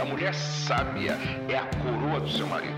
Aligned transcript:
A 0.00 0.04
mulher 0.04 0.32
sábia 0.32 1.18
é 1.48 1.56
a 1.56 1.66
coroa 1.82 2.20
do 2.20 2.30
seu 2.30 2.46
marido. 2.46 2.76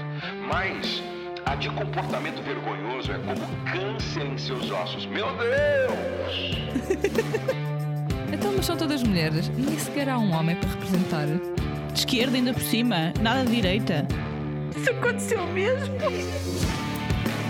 Mas 0.48 1.02
a 1.44 1.54
de 1.54 1.69
comportamento 1.70 2.43
vergonhoso 2.43 3.12
é 3.12 3.19
como 3.19 3.46
câncer 3.70 4.27
em 4.27 4.38
seus 4.38 4.71
ossos. 4.71 5.06
Meu 5.06 5.27
Deus! 5.37 6.61
Então, 8.33 8.53
mas 8.56 8.64
são 8.64 8.77
todas 8.77 9.03
mulheres. 9.03 9.51
Nem 9.56 9.77
sequer 9.77 10.09
há 10.09 10.17
um 10.17 10.33
homem 10.33 10.54
para 10.54 10.69
representar. 10.69 11.27
De 11.27 11.98
esquerda 11.98 12.37
ainda 12.37 12.54
por 12.54 12.62
cima, 12.62 13.12
nada 13.21 13.45
de 13.45 13.57
direita. 13.57 14.07
Isso 14.77 14.89
aconteceu 14.89 15.45
mesmo? 15.48 15.96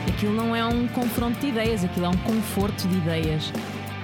Aquilo 0.09 0.33
não 0.35 0.57
é 0.57 0.65
um 0.65 0.89
confronto 0.89 1.39
de 1.39 1.49
ideias, 1.49 1.85
aquilo 1.85 2.07
é 2.07 2.09
um 2.09 2.17
conforto 2.17 2.89
de 2.89 2.97
ideias. 2.97 3.53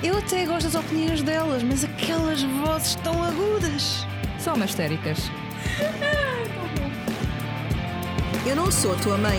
Eu 0.02 0.18
até 0.18 0.44
gosto 0.44 0.64
das 0.64 0.74
opiniões 0.74 1.22
delas, 1.22 1.62
mas 1.62 1.82
aquelas 1.82 2.42
vozes 2.42 2.94
tão 2.96 3.22
agudas. 3.24 4.06
São 4.38 4.54
umas 4.54 4.68
histéricas. 4.68 5.30
Eu 8.48 8.54
não 8.54 8.70
sou 8.70 8.92
a 8.92 8.96
tua 9.02 9.18
mãe. 9.18 9.38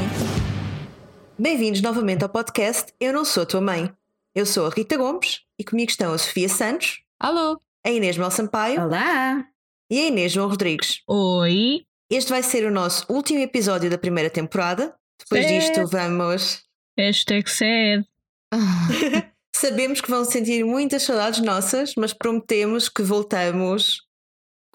Bem-vindos 1.40 1.82
novamente 1.82 2.24
ao 2.24 2.30
podcast 2.30 2.94
Eu 3.00 3.14
Não 3.14 3.24
Sou 3.24 3.44
a 3.44 3.46
Tua 3.46 3.62
Mãe. 3.62 3.92
Eu 4.36 4.46
sou 4.46 4.66
a 4.68 4.70
Rita 4.70 4.98
Gomes 4.98 5.42
e 5.58 5.64
comigo 5.64 5.90
estão 5.90 6.14
a 6.14 6.18
Sofia 6.18 6.50
Santos, 6.50 7.00
Alô? 7.20 7.60
a 7.86 7.90
Inês 7.92 8.18
Mel 8.18 8.30
Sampaio 8.32 8.82
Olá! 8.84 9.46
e 9.90 10.00
a 10.00 10.08
Inês 10.08 10.32
João 10.32 10.50
Rodrigues. 10.50 11.02
Oi. 11.08 11.84
Este 12.10 12.30
vai 12.30 12.44
ser 12.44 12.66
o 12.66 12.72
nosso 12.72 13.06
último 13.10 13.40
episódio 13.40 13.90
da 13.90 13.98
primeira 13.98 14.30
temporada. 14.30 14.94
Depois 15.20 15.46
Certo. 15.46 15.74
disto, 15.82 15.88
vamos. 15.92 16.64
Hashtag 16.98 17.50
sad. 17.50 18.06
Sabemos 19.56 20.02
que 20.02 20.10
vão 20.10 20.24
sentir 20.26 20.64
muitas 20.64 21.04
saudades 21.04 21.40
nossas, 21.42 21.94
mas 21.98 22.14
prometemos 22.14 22.90
que 22.90 23.02
voltamos 23.02 24.02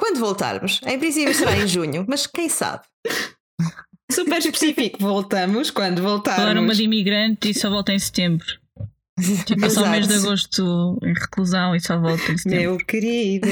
quando 0.02 0.18
voltarmos. 0.18 0.80
Em 0.84 0.98
princípio 0.98 1.32
será 1.32 1.56
em 1.56 1.68
junho, 1.68 2.04
mas 2.08 2.26
quem 2.26 2.48
sabe? 2.48 2.82
Super 4.10 4.38
específico, 4.38 4.98
voltamos 4.98 5.70
quando 5.70 6.02
voltarmos. 6.02 6.42
Falaram 6.42 6.62
uma 6.64 6.74
de 6.74 6.82
imigrante 6.82 7.50
e 7.50 7.54
só 7.54 7.70
volta 7.70 7.92
em 7.92 8.00
setembro. 8.00 8.44
Tipo, 9.44 9.60
passar 9.60 9.82
o 9.82 9.90
mês 9.90 10.08
de 10.08 10.14
agosto 10.14 10.98
em 11.02 11.12
reclusão 11.14 11.74
e 11.74 11.80
só 11.80 11.98
volta 11.98 12.22
em. 12.32 12.36
Meu 12.46 12.76
querido, 12.78 13.46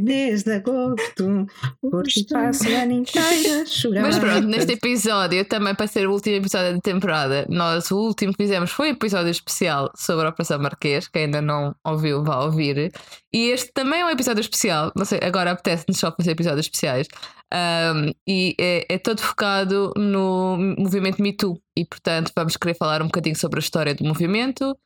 desde 0.00 0.52
agosto, 0.52 1.46
porque 1.80 2.24
passo 2.30 2.68
o 2.68 2.74
ano 2.74 3.02
a 3.02 3.66
chorar. 3.66 4.02
Mas 4.02 4.18
pronto, 4.18 4.46
neste 4.46 4.72
episódio, 4.72 5.44
também 5.44 5.74
para 5.74 5.86
ser 5.86 6.06
o 6.06 6.12
último 6.12 6.36
episódio 6.36 6.74
da 6.74 6.80
temporada, 6.80 7.46
nós 7.48 7.90
o 7.90 7.98
último 7.98 8.32
que 8.32 8.42
fizemos 8.42 8.70
foi 8.70 8.88
um 8.88 8.92
episódio 8.92 9.30
especial 9.30 9.90
sobre 9.96 10.26
a 10.26 10.30
Operação 10.30 10.58
Marquês, 10.58 11.08
que 11.08 11.18
ainda 11.18 11.40
não 11.40 11.74
ouviu, 11.84 12.22
vá 12.22 12.40
ouvir. 12.44 12.92
E 13.32 13.48
este 13.48 13.72
também 13.72 14.00
é 14.00 14.04
um 14.04 14.10
episódio 14.10 14.40
especial, 14.40 14.92
não 14.96 15.04
sei, 15.04 15.20
agora 15.22 15.52
apetece-nos 15.52 15.98
só 15.98 16.12
fazer 16.12 16.32
episódios 16.32 16.66
especiais. 16.66 17.08
Um, 17.52 18.12
e 18.26 18.56
é, 18.58 18.94
é 18.94 18.98
todo 18.98 19.20
focado 19.20 19.92
no 19.96 20.56
movimento 20.76 21.22
Me 21.22 21.32
Too. 21.32 21.60
E 21.76 21.84
portanto, 21.84 22.32
vamos 22.36 22.56
querer 22.56 22.74
falar 22.74 23.00
um 23.00 23.06
bocadinho 23.06 23.36
sobre 23.36 23.58
a 23.58 23.62
história 23.62 23.94
do 23.94 24.04
movimento, 24.04 24.76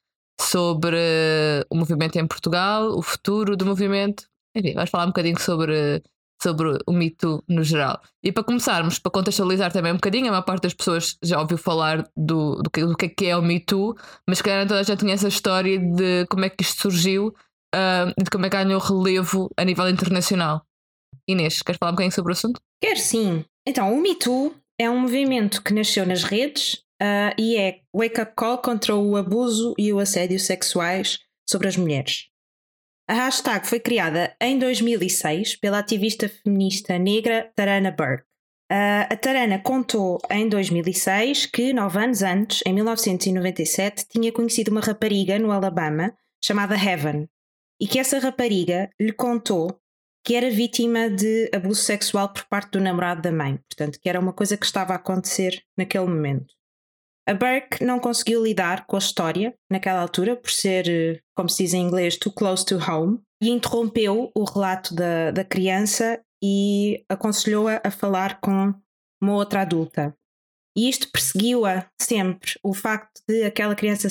sobre 0.40 0.98
o 1.70 1.76
movimento 1.76 2.16
em 2.16 2.26
Portugal, 2.26 2.96
o 2.96 3.02
futuro 3.02 3.56
do 3.56 3.66
movimento. 3.66 4.24
Enfim, 4.56 4.74
vamos 4.74 4.90
falar 4.90 5.04
um 5.04 5.08
bocadinho 5.08 5.38
sobre 5.40 6.02
sobre 6.40 6.78
o 6.86 6.92
Me 6.92 7.10
Too 7.10 7.42
no 7.48 7.64
geral. 7.64 8.00
E 8.22 8.30
para 8.30 8.44
começarmos, 8.44 8.98
para 8.98 9.10
contextualizar 9.10 9.72
também 9.72 9.92
um 9.92 9.96
bocadinho, 9.96 10.28
a 10.28 10.30
maior 10.30 10.42
parte 10.42 10.62
das 10.62 10.74
pessoas 10.74 11.18
já 11.22 11.40
ouviu 11.40 11.58
falar 11.58 12.08
do, 12.16 12.62
do, 12.62 12.70
que, 12.70 12.84
do 12.84 12.96
que 12.96 13.06
é 13.06 13.08
que 13.08 13.26
é 13.26 13.36
o 13.36 13.42
Me 13.42 13.58
Too, 13.58 13.96
mas 14.26 14.40
calhar 14.40 14.66
toda 14.66 14.80
a 14.80 14.82
gente 14.84 15.00
conhece 15.00 15.26
a 15.26 15.28
história 15.28 15.78
de 15.78 16.26
como 16.26 16.44
é 16.44 16.48
que 16.48 16.62
isto 16.62 16.82
surgiu 16.82 17.34
ah, 17.74 18.12
e 18.16 18.22
de 18.22 18.30
como 18.30 18.46
é 18.46 18.50
que 18.50 18.56
ganhou 18.56 18.80
relevo 18.80 19.50
a 19.56 19.64
nível 19.64 19.88
internacional. 19.88 20.64
Inês, 21.28 21.60
queres 21.60 21.78
falar 21.78 21.90
um 21.90 21.94
bocadinho 21.94 22.14
sobre 22.14 22.32
o 22.32 22.34
assunto? 22.34 22.60
Quero 22.80 22.98
sim. 22.98 23.44
Então, 23.66 23.92
o 23.92 24.00
Me 24.00 24.14
Too 24.14 24.54
é 24.80 24.88
um 24.88 25.00
movimento 25.00 25.62
que 25.62 25.74
nasceu 25.74 26.06
nas 26.06 26.22
redes 26.22 26.84
ah, 27.00 27.34
e 27.38 27.56
é 27.56 27.80
wake-up 27.94 28.32
call 28.36 28.58
contra 28.58 28.94
o 28.94 29.16
abuso 29.16 29.74
e 29.78 29.92
o 29.92 29.98
assédio 29.98 30.38
sexuais 30.38 31.18
sobre 31.48 31.68
as 31.68 31.76
mulheres. 31.76 32.26
A 33.08 33.14
hashtag 33.14 33.66
foi 33.66 33.80
criada 33.80 34.36
em 34.40 34.58
2006 34.58 35.56
pela 35.56 35.78
ativista 35.78 36.28
feminista 36.28 36.98
negra 36.98 37.50
Tarana 37.54 37.90
Burke. 37.90 38.24
Ah, 38.70 39.08
a 39.10 39.16
Tarana 39.16 39.58
contou 39.58 40.18
em 40.30 40.48
2006 40.48 41.46
que, 41.46 41.72
nove 41.72 41.98
anos 41.98 42.22
antes, 42.22 42.62
em 42.66 42.74
1997, 42.74 44.06
tinha 44.08 44.30
conhecido 44.30 44.70
uma 44.70 44.80
rapariga 44.80 45.38
no 45.38 45.50
Alabama 45.50 46.14
chamada 46.44 46.74
Heaven 46.76 47.28
e 47.80 47.86
que 47.86 47.98
essa 47.98 48.18
rapariga 48.18 48.90
lhe 49.00 49.12
contou 49.12 49.80
que 50.24 50.34
era 50.34 50.50
vítima 50.50 51.08
de 51.08 51.50
abuso 51.54 51.80
sexual 51.80 52.30
por 52.30 52.44
parte 52.44 52.72
do 52.72 52.80
namorado 52.80 53.22
da 53.22 53.32
mãe, 53.32 53.56
portanto, 53.56 53.98
que 53.98 54.08
era 54.08 54.20
uma 54.20 54.34
coisa 54.34 54.58
que 54.58 54.66
estava 54.66 54.92
a 54.92 54.96
acontecer 54.96 55.62
naquele 55.74 56.04
momento. 56.04 56.57
A 57.28 57.34
Burke 57.34 57.84
não 57.84 57.98
conseguiu 58.00 58.42
lidar 58.42 58.86
com 58.86 58.96
a 58.96 58.98
história 58.98 59.54
naquela 59.70 60.00
altura, 60.00 60.34
por 60.34 60.50
ser, 60.50 60.88
eh, 60.88 61.20
como 61.36 61.48
se 61.48 61.62
diz 61.62 61.74
em 61.74 61.82
inglês, 61.82 62.16
too 62.16 62.32
close 62.32 62.64
to 62.64 62.76
home, 62.76 63.20
e 63.42 63.50
interrompeu 63.50 64.32
o 64.34 64.44
relato 64.44 64.94
da, 64.94 65.30
da 65.30 65.44
criança 65.44 66.20
e 66.42 67.04
aconselhou-a 67.08 67.82
a 67.84 67.90
falar 67.90 68.40
com 68.40 68.72
uma 69.22 69.34
outra 69.34 69.60
adulta. 69.60 70.16
E 70.76 70.88
isto 70.88 71.10
perseguiu-a 71.10 71.86
sempre, 72.00 72.52
o 72.62 72.72
facto 72.72 73.20
de 73.28 73.42
aquela 73.44 73.74
criança 73.74 74.08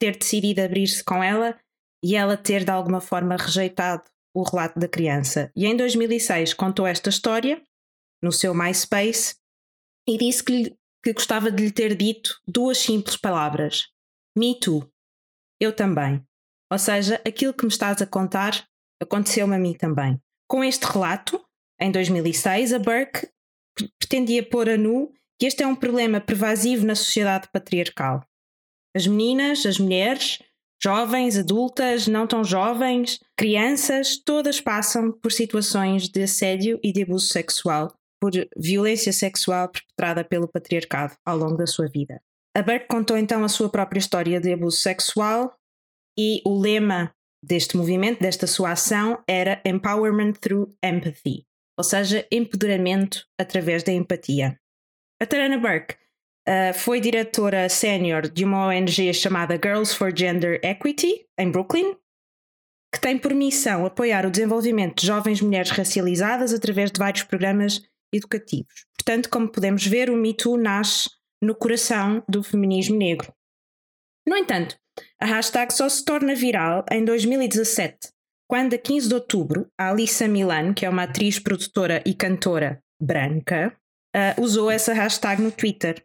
ter 0.00 0.16
decidido 0.16 0.62
abrir-se 0.62 1.04
com 1.04 1.22
ela 1.22 1.58
e 2.02 2.16
ela 2.16 2.36
ter 2.36 2.64
de 2.64 2.70
alguma 2.70 3.00
forma 3.00 3.36
rejeitado 3.36 4.04
o 4.34 4.42
relato 4.42 4.78
da 4.78 4.88
criança. 4.88 5.50
E 5.54 5.66
em 5.66 5.76
2006 5.76 6.54
contou 6.54 6.86
esta 6.86 7.10
história 7.10 7.62
no 8.22 8.32
seu 8.32 8.54
MySpace 8.54 9.34
e 10.08 10.16
disse 10.16 10.42
que, 10.42 10.52
lhe- 10.52 10.76
que 11.04 11.12
gostava 11.12 11.50
de 11.50 11.62
lhe 11.62 11.70
ter 11.70 11.94
dito 11.94 12.40
duas 12.48 12.78
simples 12.78 13.16
palavras: 13.16 13.88
Me 14.36 14.58
too. 14.58 14.88
Eu 15.60 15.74
também. 15.74 16.22
Ou 16.72 16.78
seja, 16.78 17.20
aquilo 17.26 17.54
que 17.54 17.64
me 17.64 17.70
estás 17.70 18.00
a 18.02 18.06
contar 18.06 18.66
aconteceu-me 19.00 19.54
a 19.54 19.58
mim 19.58 19.74
também. 19.74 20.18
Com 20.48 20.64
este 20.64 20.84
relato, 20.84 21.40
em 21.80 21.92
2006, 21.92 22.72
a 22.72 22.78
Burke 22.78 23.28
pre- 23.76 23.90
pretendia 23.98 24.42
pôr 24.42 24.68
a 24.68 24.76
nu 24.76 25.12
que 25.38 25.46
este 25.46 25.62
é 25.62 25.66
um 25.66 25.76
problema 25.76 26.20
pervasivo 26.20 26.86
na 26.86 26.94
sociedade 26.94 27.48
patriarcal. 27.52 28.24
As 28.96 29.06
meninas, 29.06 29.66
as 29.66 29.78
mulheres, 29.78 30.38
jovens, 30.82 31.36
adultas, 31.36 32.06
não 32.06 32.26
tão 32.26 32.44
jovens, 32.44 33.18
crianças, 33.36 34.16
todas 34.16 34.60
passam 34.60 35.12
por 35.12 35.32
situações 35.32 36.08
de 36.08 36.22
assédio 36.22 36.78
e 36.82 36.92
de 36.92 37.02
abuso 37.02 37.28
sexual, 37.28 37.94
por 38.24 38.32
violência 38.56 39.12
sexual 39.12 39.68
perpetrada 39.68 40.24
pelo 40.24 40.48
patriarcado 40.48 41.14
ao 41.26 41.36
longo 41.36 41.58
da 41.58 41.66
sua 41.66 41.86
vida. 41.86 42.22
A 42.56 42.62
Burke 42.62 42.86
contou 42.86 43.18
então 43.18 43.44
a 43.44 43.50
sua 43.50 43.68
própria 43.68 43.98
história 43.98 44.40
de 44.40 44.50
abuso 44.50 44.78
sexual 44.78 45.54
e 46.18 46.40
o 46.46 46.58
lema 46.58 47.14
deste 47.44 47.76
movimento, 47.76 48.22
desta 48.22 48.46
sua 48.46 48.72
ação, 48.72 49.22
era 49.28 49.60
Empowerment 49.62 50.32
through 50.40 50.74
Empathy, 50.82 51.44
ou 51.76 51.84
seja, 51.84 52.26
empoderamento 52.32 53.26
através 53.38 53.82
da 53.82 53.92
empatia. 53.92 54.58
A 55.20 55.26
Tarana 55.26 55.58
Burke 55.58 56.02
Uh, 56.46 56.74
foi 56.74 57.00
diretora 57.00 57.70
sénior 57.70 58.28
de 58.28 58.44
uma 58.44 58.66
ONG 58.66 59.14
chamada 59.14 59.54
Girls 59.54 59.96
for 59.96 60.14
Gender 60.14 60.60
Equity, 60.62 61.26
em 61.38 61.50
Brooklyn, 61.50 61.96
que 62.92 63.00
tem 63.00 63.16
por 63.16 63.32
missão 63.32 63.86
apoiar 63.86 64.26
o 64.26 64.30
desenvolvimento 64.30 65.00
de 65.00 65.06
jovens 65.06 65.40
mulheres 65.40 65.70
racializadas 65.70 66.52
através 66.52 66.92
de 66.92 66.98
vários 66.98 67.22
programas 67.22 67.80
educativos. 68.14 68.86
Portanto, 68.96 69.28
como 69.28 69.50
podemos 69.50 69.86
ver, 69.86 70.10
o 70.10 70.16
Me 70.16 70.34
Too 70.34 70.56
nasce 70.56 71.10
no 71.42 71.54
coração 71.54 72.22
do 72.28 72.42
feminismo 72.42 72.96
negro. 72.96 73.32
No 74.26 74.36
entanto, 74.36 74.76
a 75.20 75.26
hashtag 75.26 75.72
só 75.74 75.88
se 75.88 76.04
torna 76.04 76.34
viral 76.34 76.84
em 76.90 77.04
2017, 77.04 78.08
quando, 78.48 78.74
a 78.74 78.78
15 78.78 79.08
de 79.08 79.14
outubro, 79.14 79.66
a 79.78 79.90
Alissa 79.90 80.28
Milan, 80.28 80.72
que 80.72 80.86
é 80.86 80.88
uma 80.88 81.02
atriz, 81.02 81.38
produtora 81.38 82.02
e 82.06 82.14
cantora 82.14 82.82
branca, 83.00 83.76
uh, 84.14 84.40
usou 84.40 84.70
essa 84.70 84.94
hashtag 84.94 85.42
no 85.42 85.50
Twitter 85.50 86.02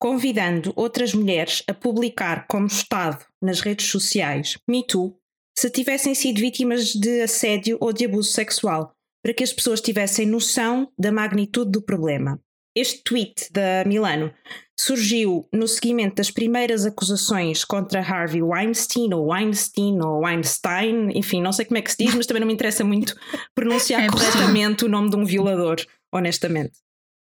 convidando 0.00 0.72
outras 0.76 1.12
mulheres 1.12 1.62
a 1.66 1.74
publicar 1.74 2.46
como 2.46 2.66
Estado 2.66 3.24
nas 3.42 3.60
redes 3.60 3.90
sociais 3.90 4.56
Me 4.68 4.86
Too 4.86 5.18
se 5.58 5.68
tivessem 5.68 6.14
sido 6.14 6.40
vítimas 6.40 6.92
de 6.92 7.20
assédio 7.22 7.76
ou 7.80 7.92
de 7.92 8.04
abuso 8.04 8.30
sexual, 8.30 8.94
para 9.22 9.34
que 9.34 9.44
as 9.44 9.52
pessoas 9.52 9.80
tivessem 9.80 10.26
noção 10.26 10.90
da 10.98 11.12
magnitude 11.12 11.70
do 11.70 11.82
problema. 11.82 12.40
Este 12.76 13.02
tweet 13.02 13.52
da 13.52 13.84
Milano 13.84 14.32
surgiu 14.78 15.48
no 15.52 15.66
seguimento 15.66 16.16
das 16.16 16.30
primeiras 16.30 16.86
acusações 16.86 17.64
contra 17.64 18.00
Harvey 18.00 18.42
Weinstein, 18.42 19.12
ou 19.12 19.32
Weinstein, 19.32 20.00
ou 20.00 20.20
Weinstein, 20.20 21.10
enfim, 21.18 21.42
não 21.42 21.52
sei 21.52 21.64
como 21.64 21.78
é 21.78 21.82
que 21.82 21.90
se 21.90 21.96
diz, 21.98 22.14
mas 22.14 22.26
também 22.26 22.40
não 22.40 22.46
me 22.46 22.54
interessa 22.54 22.84
muito 22.84 23.16
pronunciar 23.54 24.04
É 24.04 24.08
corretamente 24.08 24.84
o 24.84 24.88
nome 24.88 25.10
de 25.10 25.16
um 25.16 25.24
violador, 25.24 25.84
honestamente. 26.12 26.78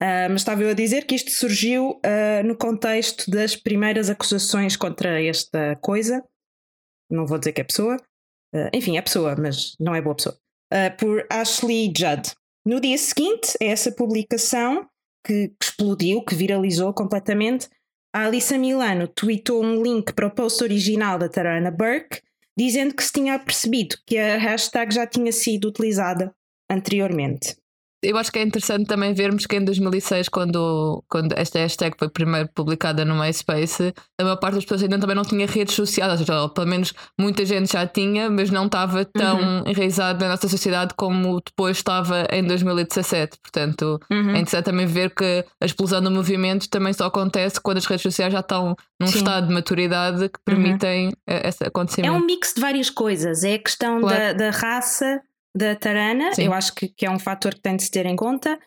Ah, 0.00 0.28
mas 0.31 0.40
estava 0.40 0.62
eu 0.62 0.70
a 0.70 0.75
dizer 0.75 1.04
que 1.04 1.14
isto 1.14 1.31
surgiu 1.31 2.00
ah, 2.04 2.42
no 2.42 2.56
contexto 2.56 3.31
das 3.31 3.54
primeiras 3.56 4.08
acusações 4.08 4.76
contra 4.76 5.22
esta 5.22 5.76
coisa. 5.76 6.25
Não 7.10 7.26
vou 7.26 7.38
dizer 7.38 7.52
que 7.52 7.60
é 7.60 7.64
pessoa. 7.64 7.96
Ah, 8.54 8.70
enfim, 8.72 8.96
é 8.96 9.02
pessoa, 9.02 9.37
mas 9.37 9.75
não 9.78 9.94
é 9.94 10.00
boa 10.00 10.14
pessoa. 10.14 10.38
Ah, 10.70 10.90
por 10.90 11.26
Ashley 11.28 11.93
Judd. 11.96 12.32
No 12.64 12.81
dia 12.81 12.96
seguinte 12.96 13.56
a 13.61 13.64
essa 13.64 13.90
publicação, 13.90 14.87
que, 15.25 15.49
que 15.49 15.64
explodiu, 15.64 16.25
que 16.25 16.34
viralizou 16.34 16.94
completamente, 16.94 17.69
a 18.14 18.26
Alissa 18.26 18.56
Milano 18.56 19.08
tweetou 19.08 19.64
um 19.64 19.82
link 19.82 20.12
para 20.12 20.26
o 20.26 20.31
post 20.31 20.62
original 20.62 21.19
da 21.19 21.28
Tarana 21.28 21.70
Burke, 21.70 22.20
dizendo 22.56 22.94
que 22.94 23.02
se 23.02 23.12
tinha 23.12 23.38
percebido 23.38 23.96
que 24.06 24.19
a 24.19 24.37
hashtag 24.37 24.94
já 24.94 25.06
tinha 25.06 25.32
sido 25.32 25.69
utilizada 25.69 26.34
anteriormente. 26.69 27.56
Eu 28.02 28.17
acho 28.17 28.32
que 28.32 28.38
é 28.38 28.43
interessante 28.43 28.87
também 28.87 29.12
vermos 29.12 29.44
que 29.47 29.56
em 29.56 29.64
2006, 29.64 30.31
quando, 30.31 31.05
quando 31.08 31.35
esta 31.37 31.58
hashtag 31.58 31.94
foi 31.99 32.08
primeiro 32.08 32.49
publicada 32.55 33.05
no 33.05 33.14
MySpace, 33.14 33.93
a 34.19 34.23
maior 34.25 34.37
parte 34.37 34.55
das 34.55 34.64
pessoas 34.64 34.82
ainda 34.85 34.99
também 34.99 35.14
não 35.14 35.23
tinha 35.25 35.47
redes 35.47 35.75
sociais, 35.75 36.11
ou 36.12 36.19
seja, 36.19 36.49
pelo 36.49 36.67
menos 36.67 36.94
muita 37.19 37.44
gente 37.44 37.73
já 37.73 37.87
tinha, 37.87 38.31
mas 38.31 38.50
não 38.50 38.67
estava 38.67 39.05
tão 39.05 39.38
Uhum. 39.38 39.62
enraizada 39.67 40.25
na 40.25 40.31
nossa 40.32 40.49
sociedade 40.49 40.94
como 40.97 41.43
depois 41.44 41.76
estava 41.76 42.26
em 42.32 42.43
2017. 42.43 43.37
Portanto, 43.43 44.00
Uhum. 44.11 44.31
é 44.31 44.38
interessante 44.38 44.64
também 44.64 44.87
ver 44.87 45.14
que 45.14 45.44
a 45.61 45.67
explosão 45.67 46.00
do 46.00 46.11
movimento 46.11 46.70
também 46.70 46.94
só 46.94 47.05
acontece 47.05 47.61
quando 47.61 47.76
as 47.79 47.85
redes 47.87 48.02
sociais 48.02 48.32
já 48.32 48.41
estão 48.41 48.75
num 48.99 49.06
Sim. 49.08 49.12
Uhum. 49.14 49.19
estado 49.19 49.49
de 49.49 49.52
maturidade 49.52 50.29
que 50.31 50.41
permitem 50.44 51.12
eh, 51.26 51.49
esse 51.49 51.62
É 51.64 51.67
acontecimento. 51.67 52.14
um 52.14 52.25
mix 52.25 52.55
de 52.55 52.61
várias 52.62 52.88
coisas. 52.88 53.44
É 53.44 53.55
a 53.55 53.58
questão 53.58 54.00
Claro. 54.00 54.19
da, 54.19 54.32
da 54.32 54.50
raça 54.50 55.20
da 55.55 55.75
tarana, 55.75 56.32
Sim. 56.35 56.47
eu 56.47 56.52
acho 56.52 56.75
que, 56.75 56.88
que 56.88 57.06
é 57.06 57.11
um 57.11 57.19
fator 57.19 57.55
que 57.55 57.61
tem 57.61 57.76
de 57.76 57.82
se 57.82 57.91
ter 57.91 58.06
em 58.06 58.17
conta. 58.17 58.58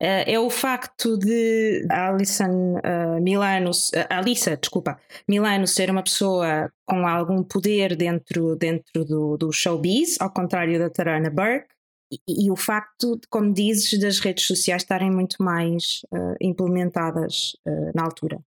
Eh, 0.00 0.34
é 0.34 0.38
o 0.38 0.50
facto 0.50 1.16
de 1.16 1.86
a 1.90 2.08
Alison 2.08 2.78
eh, 2.82 3.20
Milano, 3.20 3.70
eh, 3.94 4.06
Alissa, 4.10 4.56
desculpa, 4.56 4.98
Milano 5.26 5.66
ser 5.66 5.90
uma 5.90 6.02
pessoa 6.02 6.70
com 6.84 7.06
algum 7.06 7.42
poder 7.42 7.96
dentro, 7.96 8.56
dentro 8.56 9.04
do, 9.04 9.36
do 9.38 9.50
showbiz, 9.52 10.20
ao 10.20 10.30
contrário 10.30 10.78
da 10.78 10.90
Tarana 10.90 11.30
Burke. 11.30 11.68
E, 12.28 12.46
e 12.46 12.50
o 12.50 12.56
facto, 12.56 13.18
como 13.30 13.52
dizes, 13.52 13.98
das 13.98 14.20
redes 14.20 14.46
sociais 14.46 14.82
estarem 14.82 15.10
muito 15.10 15.42
mais 15.42 16.02
implementadas 16.40 17.56
na 17.94 18.04
altura. 18.04 18.38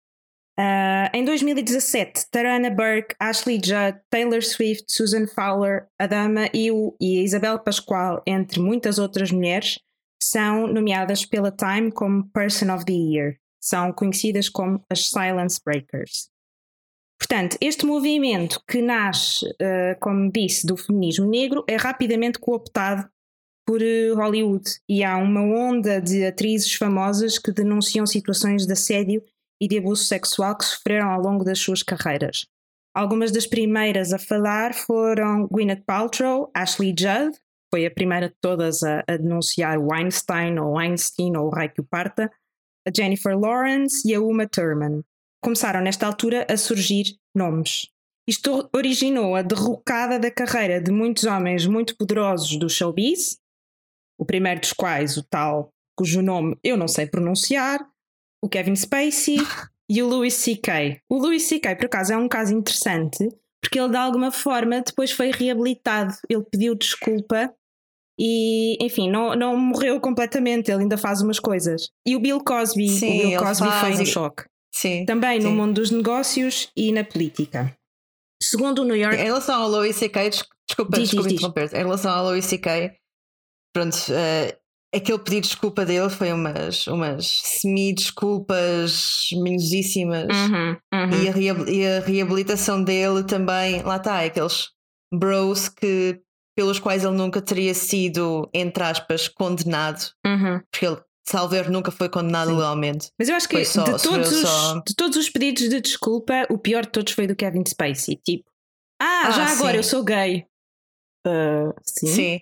Uh, 0.58 1.06
em 1.14 1.24
2017, 1.24 2.30
Tarana 2.32 2.68
Burke, 2.68 3.14
Ashley 3.20 3.60
Judd, 3.64 4.00
Taylor 4.10 4.42
Swift, 4.42 4.86
Susan 4.88 5.28
Fowler, 5.28 5.86
Adama 5.96 6.48
Iu 6.52 6.96
e 7.00 7.22
Isabel 7.22 7.60
Pascoal, 7.60 8.20
entre 8.26 8.58
muitas 8.58 8.98
outras 8.98 9.30
mulheres, 9.30 9.78
são 10.20 10.66
nomeadas 10.66 11.24
pela 11.24 11.52
Time 11.52 11.92
como 11.92 12.28
Person 12.30 12.74
of 12.74 12.84
the 12.84 12.92
Year. 12.92 13.36
São 13.60 13.92
conhecidas 13.92 14.48
como 14.48 14.84
as 14.90 15.08
Silence 15.08 15.60
Breakers. 15.64 16.28
Portanto, 17.20 17.56
este 17.60 17.86
movimento 17.86 18.60
que 18.66 18.82
nasce, 18.82 19.46
uh, 19.46 19.98
como 20.00 20.30
disse, 20.32 20.66
do 20.66 20.76
feminismo 20.76 21.28
negro 21.28 21.64
é 21.68 21.76
rapidamente 21.76 22.40
cooptado 22.40 23.08
por 23.64 23.80
uh, 23.80 24.16
Hollywood 24.16 24.68
e 24.88 25.04
há 25.04 25.16
uma 25.18 25.40
onda 25.40 26.00
de 26.00 26.26
atrizes 26.26 26.74
famosas 26.74 27.38
que 27.38 27.52
denunciam 27.52 28.06
situações 28.06 28.66
de 28.66 28.72
assédio 28.72 29.22
e 29.60 29.68
de 29.68 29.78
abuso 29.78 30.04
sexual 30.04 30.56
que 30.56 30.64
sofreram 30.64 31.10
ao 31.10 31.20
longo 31.20 31.44
das 31.44 31.58
suas 31.58 31.82
carreiras. 31.82 32.46
Algumas 32.94 33.30
das 33.30 33.46
primeiras 33.46 34.12
a 34.12 34.18
falar 34.18 34.74
foram 34.74 35.46
Gwyneth 35.46 35.84
Paltrow, 35.86 36.50
Ashley 36.54 36.94
Judd, 36.98 37.38
foi 37.72 37.84
a 37.84 37.90
primeira 37.90 38.28
de 38.28 38.34
todas 38.40 38.82
a, 38.82 39.04
a 39.06 39.16
denunciar 39.16 39.78
Weinstein 39.78 40.58
ou 40.58 40.76
Weinstein 40.76 41.36
ou 41.36 41.46
o 41.46 41.50
rei 41.50 41.68
que 41.68 41.80
o 41.80 41.84
parta, 41.84 42.30
a 42.86 42.90
Jennifer 42.94 43.38
Lawrence 43.38 44.08
e 44.08 44.14
a 44.14 44.20
Uma 44.20 44.48
Thurman. 44.48 45.02
Começaram 45.42 45.80
nesta 45.80 46.06
altura 46.06 46.46
a 46.48 46.56
surgir 46.56 47.18
nomes. 47.34 47.88
Isto 48.26 48.68
originou 48.74 49.36
a 49.36 49.42
derrocada 49.42 50.18
da 50.18 50.30
carreira 50.30 50.80
de 50.80 50.90
muitos 50.90 51.24
homens 51.24 51.66
muito 51.66 51.96
poderosos 51.96 52.58
do 52.58 52.68
showbiz, 52.68 53.38
o 54.18 54.24
primeiro 54.24 54.60
dos 54.60 54.72
quais 54.72 55.16
o 55.16 55.22
tal 55.22 55.70
cujo 55.96 56.22
nome 56.22 56.56
eu 56.62 56.76
não 56.76 56.86
sei 56.88 57.06
pronunciar, 57.06 57.80
o 58.42 58.48
Kevin 58.48 58.76
Spacey 58.76 59.36
e 59.90 60.02
o 60.02 60.08
Louis 60.08 60.34
C.K. 60.34 61.00
O 61.08 61.18
Louis 61.18 61.42
C.K. 61.42 61.76
por 61.76 61.86
acaso 61.86 62.12
é 62.12 62.16
um 62.16 62.28
caso 62.28 62.54
interessante 62.54 63.28
porque 63.60 63.78
ele 63.78 63.90
de 63.90 63.96
alguma 63.96 64.30
forma 64.30 64.80
depois 64.80 65.10
foi 65.10 65.30
reabilitado. 65.30 66.14
Ele 66.28 66.44
pediu 66.50 66.74
desculpa 66.74 67.52
e, 68.18 68.82
enfim, 68.84 69.10
não, 69.10 69.34
não 69.34 69.56
morreu 69.56 70.00
completamente. 70.00 70.70
Ele 70.70 70.82
ainda 70.82 70.96
faz 70.96 71.20
umas 71.20 71.38
coisas. 71.38 71.88
E 72.06 72.16
o 72.16 72.20
Bill 72.20 72.42
Cosby, 72.42 72.88
Sim, 72.88 73.24
o 73.24 73.28
Bill 73.28 73.38
Cosby 73.40 73.68
faz 73.68 73.96
foi 73.96 74.02
um 74.02 74.06
choque. 74.06 74.44
Sim. 74.74 75.04
Também 75.04 75.38
no 75.40 75.50
sim. 75.50 75.54
mundo 75.54 75.74
dos 75.74 75.90
negócios 75.90 76.70
e 76.76 76.92
na 76.92 77.04
política. 77.04 77.74
Segundo 78.42 78.82
o 78.82 78.84
New 78.84 78.96
York 78.96 79.16
Em 79.16 79.24
relação 79.24 79.62
ao 79.62 79.68
Louis 79.68 79.96
C.K., 79.96 80.30
des- 80.30 80.44
desculpa, 80.68 80.96
Diz, 80.96 81.10
desculpa 81.10 81.28
diz, 81.28 81.38
interromper 81.38 81.74
Em 81.74 81.78
relação 81.78 82.12
ao 82.12 82.24
Louis 82.26 82.44
C.K., 82.44 82.94
pronto, 83.74 83.96
eh, 84.10 84.56
aquele 84.94 85.18
pedido 85.18 85.42
de 85.42 85.48
desculpa 85.48 85.84
dele 85.84 86.08
foi 86.10 86.32
umas, 86.32 86.86
umas 86.86 87.26
semi-desculpas 88.08 89.28
minusíssimas. 89.32 90.28
Uhum, 90.28 90.76
uhum. 90.94 91.10
E, 91.22 91.28
a 91.50 91.70
e 91.70 91.86
a 91.86 92.00
reabilitação 92.00 92.82
dele 92.82 93.24
também, 93.24 93.82
lá 93.82 93.96
está, 93.96 94.24
aqueles 94.24 94.68
bros 95.12 95.68
que, 95.68 96.20
pelos 96.56 96.78
quais 96.78 97.04
ele 97.04 97.16
nunca 97.16 97.40
teria 97.40 97.74
sido, 97.74 98.48
entre 98.52 98.82
aspas, 98.82 99.28
condenado, 99.28 100.10
Uhum. 100.26 100.60
porque 100.70 100.86
ele, 100.86 100.98
salvo 101.28 101.54
erro, 101.54 101.70
nunca 101.72 101.90
foi 101.90 102.08
condenado 102.08 102.48
Sim. 102.50 102.56
legalmente. 102.56 103.10
Mas 103.18 103.28
eu 103.28 103.36
acho 103.36 103.48
que 103.48 103.64
só- 103.64 103.84
de, 103.84 104.02
todos 104.02 104.32
os, 104.32 104.40
só- 104.48 104.80
de 104.86 104.94
todos 104.94 105.16
os 105.16 105.28
pedidos 105.30 105.68
de 105.68 105.80
desculpa, 105.80 106.46
o 106.50 106.58
pior 106.58 106.82
de 106.84 106.90
todos 106.92 107.12
foi 107.12 107.26
do 107.26 107.36
Kevin 107.36 107.64
Spacey. 107.66 108.16
Tipo, 108.24 108.50
ah, 109.00 109.22
Ah, 109.26 109.30
já 109.30 109.52
agora 109.52 109.72
sim. 109.72 109.76
eu 109.78 109.82
sou 109.84 110.02
gay. 110.04 110.44
Ah, 111.26 111.72
sim. 111.84 112.06
Sim. 112.06 112.40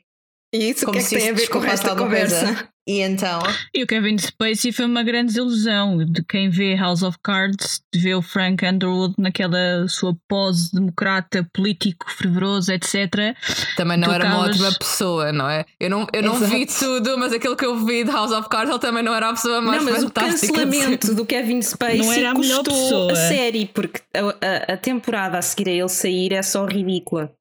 E 0.56 0.70
isso 0.70 0.84
o 0.84 0.86
Como 0.86 0.92
que 0.92 0.98
é 0.98 1.02
que 1.02 1.08
se 1.08 1.16
tem 1.18 1.30
a 1.30 1.32
ver 1.34 1.48
com 1.48 1.64
esta 1.64 1.94
conversa? 1.96 2.44
coisa. 2.46 2.68
E 2.88 3.00
então, 3.00 3.40
E 3.74 3.82
o 3.82 3.86
Kevin 3.86 4.16
Spacey 4.16 4.70
foi 4.70 4.84
uma 4.84 5.02
grande 5.02 5.26
desilusão 5.32 5.98
de 6.04 6.22
quem 6.22 6.48
vê 6.48 6.76
House 6.76 7.02
of 7.02 7.18
Cards, 7.20 7.80
de 7.92 7.98
ver 8.00 8.14
o 8.14 8.22
Frank 8.22 8.64
Underwood 8.64 9.14
naquela 9.18 9.88
sua 9.88 10.16
pose 10.28 10.70
democrata, 10.72 11.44
político, 11.52 12.06
fervoroso, 12.08 12.70
etc. 12.72 13.34
Também 13.76 13.96
não 13.96 14.06
Tu 14.06 14.14
era 14.14 14.26
uma 14.26 14.38
ótima 14.46 14.72
pessoa, 14.78 15.32
não 15.32 15.50
é? 15.50 15.64
Eu 15.80 15.90
não, 15.90 16.06
eu 16.12 16.22
não 16.22 16.34
vi 16.38 16.64
tudo, 16.64 17.18
mas 17.18 17.32
aquilo 17.32 17.56
que 17.56 17.66
eu 17.66 17.76
vi 17.84 18.04
de 18.04 18.10
House 18.12 18.30
of 18.30 18.48
Cards, 18.48 18.70
ele 18.70 18.78
também 18.78 19.02
não 19.02 19.12
era 19.16 19.30
a 19.30 19.32
pessoa 19.32 19.60
mais 19.60 19.82
Não, 19.84 19.90
mas 19.92 20.02
o 20.04 20.06
fantástica. 20.06 20.46
de 20.46 20.52
cancelamento 20.52 21.12
do 21.14 21.26
Kevin 21.26 21.62
Spacey 21.62 21.98
Não 21.98 22.12
era 22.12 22.30
a 22.30 22.34
custou 22.36 22.62
pessoa. 22.62 23.12
a 23.12 23.16
série, 23.16 23.66
porque 23.66 24.00
a, 24.14 24.20
a- 24.70 24.74
a 24.74 24.76
temporada 24.76 25.38
a 25.38 25.42
seguir 25.42 25.68
a 25.70 25.72
ele 25.72 25.88
sair 25.88 26.32
é 26.32 26.40
só 26.40 26.64
ridícula. 26.64 27.32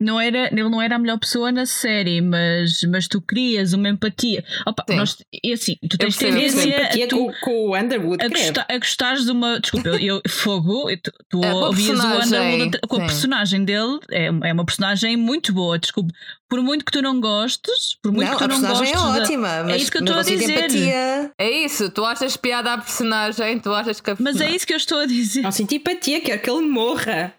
Não 0.00 0.20
era, 0.20 0.48
ele 0.52 0.68
não 0.68 0.80
era 0.80 0.96
a 0.96 0.98
melhor 0.98 1.18
pessoa 1.18 1.50
na 1.50 1.66
série, 1.66 2.20
mas, 2.20 2.80
mas 2.90 3.08
tu 3.08 3.20
crias 3.20 3.72
uma 3.72 3.88
empatia. 3.88 4.44
Opa, 4.66 4.84
Sim. 4.88 4.96
nós, 4.96 5.16
e 5.42 5.52
assim, 5.52 5.76
tu 5.88 5.98
tens 5.98 6.16
tendência 6.16 6.68
empatia 6.68 7.04
a, 7.04 7.08
tu, 7.08 7.16
com, 7.18 7.32
com 7.42 7.68
o 7.70 7.76
Underwood, 7.76 8.24
a, 8.24 8.28
gostar, 8.28 8.66
a 8.68 8.78
gostares 8.78 9.24
de 9.24 9.30
uma. 9.32 9.58
Desculpa, 9.60 9.88
eu, 9.88 9.98
eu- 9.98 10.22
fogo, 10.28 10.86
tu, 11.02 11.12
tu 11.28 11.44
É, 11.44 11.50
a 11.50 11.54
ouvias 11.54 11.98
o 11.98 12.02
personagem, 12.02 12.52
Underwood 12.54 12.78
com 12.88 12.96
a 12.96 13.00
sim. 13.00 13.06
personagem 13.06 13.64
dele, 13.64 13.98
é, 14.10 14.26
é 14.26 14.52
uma 14.52 14.64
personagem 14.64 15.16
muito 15.16 15.52
boa, 15.52 15.78
desculpa. 15.78 16.12
Por 16.48 16.62
muito 16.62 16.84
que 16.84 16.92
tu 16.92 17.02
não 17.02 17.20
gostes, 17.20 17.96
por 18.00 18.12
muito 18.12 18.28
não, 18.30 18.36
que 18.38 18.38
tu 18.38 18.44
a 18.44 18.48
não 18.48 18.60
personagem 18.60 18.92
gostes. 18.94 19.10
é 19.10 19.12
da- 19.18 19.22
ótima, 19.24 19.62
mas 19.64 19.82
isso 19.82 19.90
que 19.90 19.98
eu 19.98 20.02
estou 20.04 20.16
a 20.16 20.22
dizer. 20.22 20.50
empatia. 20.58 21.30
É 21.38 21.50
isso, 21.50 21.90
tu 21.90 22.04
achas 22.04 22.36
piada 22.36 22.72
à 22.74 22.78
personagem, 22.78 23.58
tu 23.58 23.72
achas 23.74 24.00
que 24.00 24.10
a 24.10 24.14
Mas 24.14 24.20
é 24.20 24.24
personagem- 24.30 24.56
isso 24.56 24.66
que 24.66 24.72
eu 24.72 24.76
estou 24.76 24.98
a 25.00 25.06
dizer. 25.06 25.42
Não 25.42 25.50
sinto 25.50 25.74
empatia, 25.74 26.20
quero 26.20 26.40
que 26.40 26.48
ele 26.48 26.60
morra. 26.68 27.34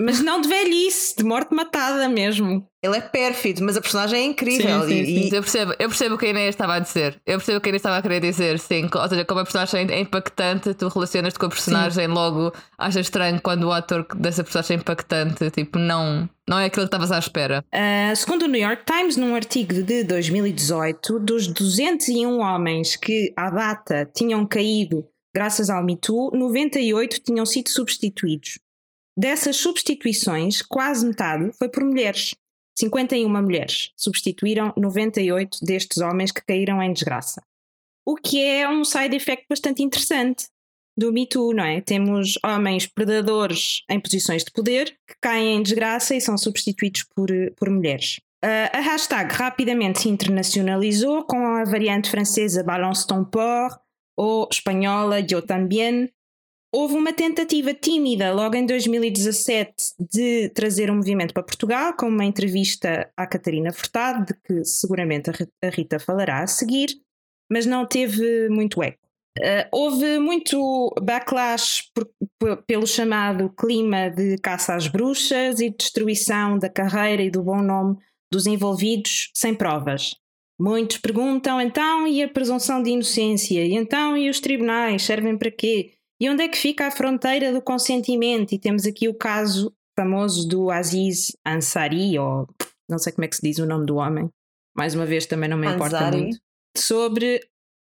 Mas 0.00 0.20
não 0.20 0.40
de 0.40 0.48
velhice, 0.48 1.14
de 1.16 1.22
morte 1.22 1.54
matada 1.54 2.08
mesmo. 2.08 2.66
Ele 2.82 2.96
é 2.96 3.00
pérfido, 3.00 3.62
mas 3.62 3.76
a 3.76 3.80
personagem 3.80 4.20
é 4.20 4.24
incrível. 4.24 4.82
Sim, 4.82 4.88
sim, 4.88 5.04
sim. 5.04 5.20
e- 5.28 5.34
Eu 5.34 5.40
percebo, 5.42 5.72
eu 5.78 5.88
percebo 5.88 6.14
o 6.16 6.18
que 6.18 6.26
a 6.26 6.30
Inês 6.30 6.48
estava 6.48 6.74
a 6.74 6.78
dizer. 6.80 7.20
Eu 7.24 7.38
percebo 7.38 7.58
o 7.58 7.60
que 7.60 7.68
a 7.68 7.70
Inês 7.70 7.80
estava 7.80 7.96
a 7.98 8.02
querer 8.02 8.20
dizer, 8.20 8.58
sim. 8.58 8.88
Ou 8.92 9.08
seja, 9.08 9.24
como 9.24 9.40
a 9.40 9.44
personagem 9.44 9.86
é 9.90 10.00
impactante, 10.00 10.74
tu 10.74 10.88
relacionas-te 10.88 11.38
com 11.38 11.46
a 11.46 11.48
personagem, 11.48 12.06
logo 12.08 12.52
achas 12.76 13.06
estranho 13.06 13.40
quando 13.40 13.64
o 13.64 13.72
ator 13.72 14.04
dessa 14.16 14.42
personagem 14.42 14.76
é 14.76 14.80
impactante, 14.80 15.48
tipo, 15.52 15.78
não, 15.78 16.28
não 16.48 16.58
é 16.58 16.64
aquilo 16.66 16.82
que 16.82 16.88
estavas 16.88 17.12
à 17.12 17.18
espera. 17.18 17.64
Uh, 17.72 18.16
segundo 18.16 18.42
o 18.42 18.48
New 18.48 18.60
York 18.60 18.82
Times, 18.84 19.16
num 19.16 19.34
artigo 19.34 19.74
de 19.82 20.02
2018, 20.04 21.20
dos 21.20 21.46
201 21.46 22.40
homens 22.40 22.96
que 22.96 23.32
à 23.36 23.48
data 23.48 24.10
tinham 24.14 24.44
caído 24.44 25.06
graças 25.34 25.68
ao 25.68 25.82
Me 25.84 25.96
Too, 25.96 26.30
98 26.32 27.20
tinham 27.24 27.44
sido 27.44 27.68
substituídos. 27.68 28.58
Dessas 29.16 29.56
substituições, 29.56 30.60
quase 30.60 31.06
metade 31.06 31.52
foi 31.56 31.68
por 31.68 31.84
mulheres. 31.84 32.34
51 32.76 33.28
mulheres 33.28 33.92
substituíram 33.96 34.72
98 34.76 35.58
destes 35.62 35.98
homens 35.98 36.32
que 36.32 36.44
caíram 36.44 36.82
em 36.82 36.92
desgraça. 36.92 37.40
O 38.04 38.16
que 38.16 38.42
é 38.44 38.68
um 38.68 38.84
side 38.84 39.14
effect 39.14 39.46
bastante 39.48 39.82
interessante 39.82 40.48
do 40.96 41.12
Me 41.12 41.26
Too, 41.26 41.54
não 41.54 41.64
é? 41.64 41.80
Temos 41.80 42.38
homens 42.44 42.86
predadores 42.86 43.82
em 43.88 44.00
posições 44.00 44.44
de 44.44 44.50
poder 44.50 44.90
que 45.06 45.14
caem 45.20 45.56
em 45.56 45.62
desgraça 45.62 46.14
e 46.14 46.20
são 46.20 46.36
substituídos 46.36 47.04
por, 47.14 47.28
por 47.56 47.70
mulheres. 47.70 48.20
Uh, 48.44 48.68
a 48.72 48.80
hashtag 48.80 49.32
rapidamente 49.32 50.00
se 50.00 50.08
internacionalizou 50.08 51.24
com 51.24 51.46
a 51.46 51.64
variante 51.64 52.10
francesa 52.10 52.62
Balance 52.62 53.06
ton 53.06 53.24
port 53.24 53.80
ou 54.16 54.46
espanhola 54.52 55.20
Yo 55.20 55.40
tambien, 55.40 56.12
houve 56.74 56.94
uma 56.94 57.12
tentativa 57.12 57.72
tímida 57.72 58.32
logo 58.32 58.56
em 58.56 58.66
2017 58.66 59.94
de 60.12 60.48
trazer 60.48 60.90
um 60.90 60.96
movimento 60.96 61.32
para 61.32 61.44
Portugal, 61.44 61.94
com 61.96 62.08
uma 62.08 62.24
entrevista 62.24 63.08
à 63.16 63.26
Catarina 63.28 63.72
Furtado, 63.72 64.26
de 64.26 64.34
que 64.40 64.64
seguramente 64.64 65.30
a 65.30 65.68
Rita 65.68 66.00
falará 66.00 66.42
a 66.42 66.46
seguir, 66.48 66.88
mas 67.48 67.64
não 67.64 67.86
teve 67.86 68.48
muito 68.48 68.82
eco. 68.82 68.98
Uh, 69.38 69.66
houve 69.72 70.18
muito 70.18 70.92
backlash 71.00 71.90
por, 71.94 72.08
por, 72.38 72.62
pelo 72.64 72.86
chamado 72.86 73.50
clima 73.50 74.08
de 74.10 74.36
caça 74.38 74.74
às 74.74 74.88
bruxas 74.88 75.60
e 75.60 75.70
destruição 75.70 76.58
da 76.58 76.68
carreira 76.68 77.22
e 77.22 77.30
do 77.30 77.42
bom 77.42 77.60
nome 77.60 77.96
dos 78.32 78.46
envolvidos 78.46 79.30
sem 79.32 79.54
provas. 79.54 80.16
Muitos 80.60 80.98
perguntam 80.98 81.60
então 81.60 82.06
e 82.06 82.22
a 82.22 82.28
presunção 82.28 82.82
de 82.82 82.90
inocência? 82.90 83.64
E 83.64 83.74
então 83.74 84.16
e 84.16 84.28
os 84.28 84.40
tribunais 84.40 85.02
servem 85.02 85.36
para 85.36 85.50
quê? 85.50 85.94
E 86.24 86.30
onde 86.30 86.42
é 86.42 86.48
que 86.48 86.56
fica 86.56 86.86
a 86.86 86.90
fronteira 86.90 87.52
do 87.52 87.60
consentimento? 87.60 88.52
E 88.52 88.58
temos 88.58 88.86
aqui 88.86 89.10
o 89.10 89.14
caso 89.14 89.70
famoso 89.94 90.48
do 90.48 90.70
Aziz 90.70 91.36
Ansari, 91.46 92.18
ou 92.18 92.48
não 92.88 92.96
sei 92.96 93.12
como 93.12 93.26
é 93.26 93.28
que 93.28 93.36
se 93.36 93.42
diz 93.42 93.58
o 93.58 93.66
nome 93.66 93.84
do 93.84 93.96
homem, 93.96 94.30
mais 94.74 94.94
uma 94.94 95.04
vez 95.04 95.26
também 95.26 95.50
não 95.50 95.58
me 95.58 95.66
importa 95.66 95.98
Ansari. 95.98 96.22
muito, 96.22 96.38
sobre 96.74 97.46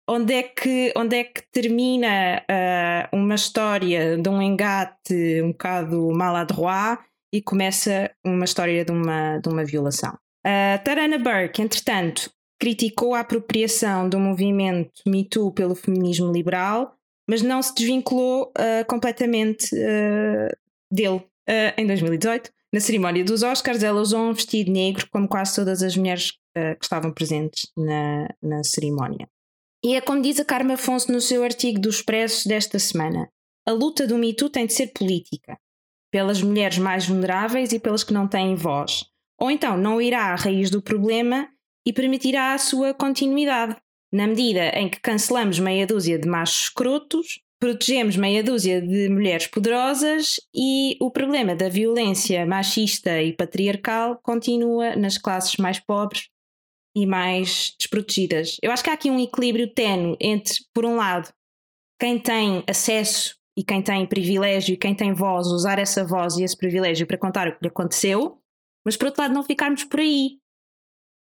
onde 0.09 0.33
é 0.33 0.43
que, 0.43 0.91
onde 0.97 1.15
é 1.15 1.23
que 1.23 1.41
termina 1.53 2.43
uh, 2.51 3.15
uma 3.15 3.35
história 3.35 4.17
de 4.17 4.27
um 4.27 4.41
engate 4.41 5.41
um 5.41 5.53
bocado 5.53 6.11
maladroit 6.11 6.99
e 7.33 7.41
começa 7.41 8.11
uma 8.25 8.43
história 8.43 8.83
de 8.83 8.91
uma, 8.91 9.37
de 9.37 9.47
uma 9.47 9.63
violação. 9.63 10.11
Uh, 10.45 10.83
Tarana 10.83 11.17
Burke, 11.17 11.61
entretanto, 11.61 12.29
criticou 12.59 13.15
a 13.15 13.21
apropriação 13.21 14.09
do 14.09 14.19
movimento 14.19 15.01
Me 15.07 15.23
Too 15.23 15.53
pelo 15.53 15.75
feminismo 15.75 16.29
liberal 16.29 16.96
mas 17.27 17.41
não 17.41 17.61
se 17.61 17.73
desvinculou 17.75 18.51
uh, 18.57 18.85
completamente 18.87 19.75
uh, 19.75 20.55
dele. 20.91 21.23
Uh, 21.49 21.73
em 21.77 21.87
2018, 21.87 22.51
na 22.73 22.79
cerimónia 22.79 23.23
dos 23.23 23.43
Oscars, 23.43 23.83
ela 23.83 24.01
usou 24.01 24.21
um 24.21 24.33
vestido 24.33 24.71
negro, 24.71 25.07
como 25.11 25.27
quase 25.27 25.55
todas 25.55 25.81
as 25.81 25.95
mulheres 25.95 26.31
que 26.53 26.83
estavam 26.83 27.11
presentes 27.11 27.71
na, 27.77 28.27
na 28.41 28.63
cerimónia. 28.63 29.29
E 29.85 29.95
é 29.95 30.01
como 30.01 30.23
diz 30.23 30.39
a 30.39 30.43
Carmen 30.43 30.73
Afonso 30.73 31.11
no 31.11 31.21
seu 31.21 31.43
artigo 31.43 31.79
do 31.79 31.89
Expresso 31.89 32.49
desta 32.49 32.79
semana: 32.79 33.29
a 33.65 33.71
luta 33.71 34.07
do 34.07 34.17
Me 34.17 34.33
Too 34.33 34.49
tem 34.49 34.65
de 34.65 34.73
ser 34.73 34.87
política, 34.87 35.57
pelas 36.11 36.41
mulheres 36.41 36.79
mais 36.79 37.07
vulneráveis 37.07 37.71
e 37.71 37.79
pelas 37.79 38.03
que 38.03 38.11
não 38.11 38.27
têm 38.27 38.55
voz. 38.55 39.05
Ou 39.39 39.51
então 39.51 39.77
não 39.77 40.01
irá 40.01 40.33
à 40.33 40.35
raiz 40.35 40.71
do 40.71 40.81
problema 40.81 41.47
e 41.85 41.93
permitirá 41.93 42.53
a 42.53 42.57
sua 42.57 42.93
continuidade 42.93 43.77
na 44.11 44.27
medida 44.27 44.69
em 44.69 44.89
que 44.89 44.99
cancelamos 44.99 45.59
meia 45.59 45.85
dúzia 45.85 46.17
de 46.17 46.27
machos 46.27 46.63
escrotos, 46.63 47.39
protegemos 47.59 48.15
meia 48.15 48.43
dúzia 48.43 48.81
de 48.81 49.09
mulheres 49.09 49.47
poderosas 49.47 50.39
e 50.53 50.95
o 51.01 51.11
problema 51.11 51.55
da 51.55 51.69
violência 51.69 52.45
machista 52.45 53.21
e 53.21 53.33
patriarcal 53.33 54.19
continua 54.21 54.95
nas 54.95 55.17
classes 55.17 55.57
mais 55.57 55.79
pobres 55.79 56.29
e 56.95 57.05
mais 57.05 57.75
desprotegidas. 57.79 58.57
Eu 58.61 58.71
acho 58.71 58.83
que 58.83 58.89
há 58.89 58.93
aqui 58.93 59.09
um 59.09 59.19
equilíbrio 59.19 59.73
tenue 59.73 60.17
entre, 60.19 60.55
por 60.73 60.85
um 60.85 60.95
lado, 60.95 61.31
quem 61.99 62.19
tem 62.19 62.63
acesso 62.67 63.35
e 63.57 63.63
quem 63.63 63.81
tem 63.81 64.05
privilégio 64.05 64.73
e 64.73 64.77
quem 64.77 64.93
tem 64.93 65.13
voz, 65.13 65.47
usar 65.47 65.79
essa 65.79 66.05
voz 66.05 66.37
e 66.37 66.43
esse 66.43 66.55
privilégio 66.55 67.07
para 67.07 67.17
contar 67.17 67.47
o 67.47 67.53
que 67.53 67.63
lhe 67.63 67.69
aconteceu, 67.69 68.39
mas 68.85 68.95
por 68.95 69.07
outro 69.07 69.23
lado, 69.23 69.33
não 69.33 69.43
ficarmos 69.43 69.83
por 69.83 69.99
aí. 69.99 70.37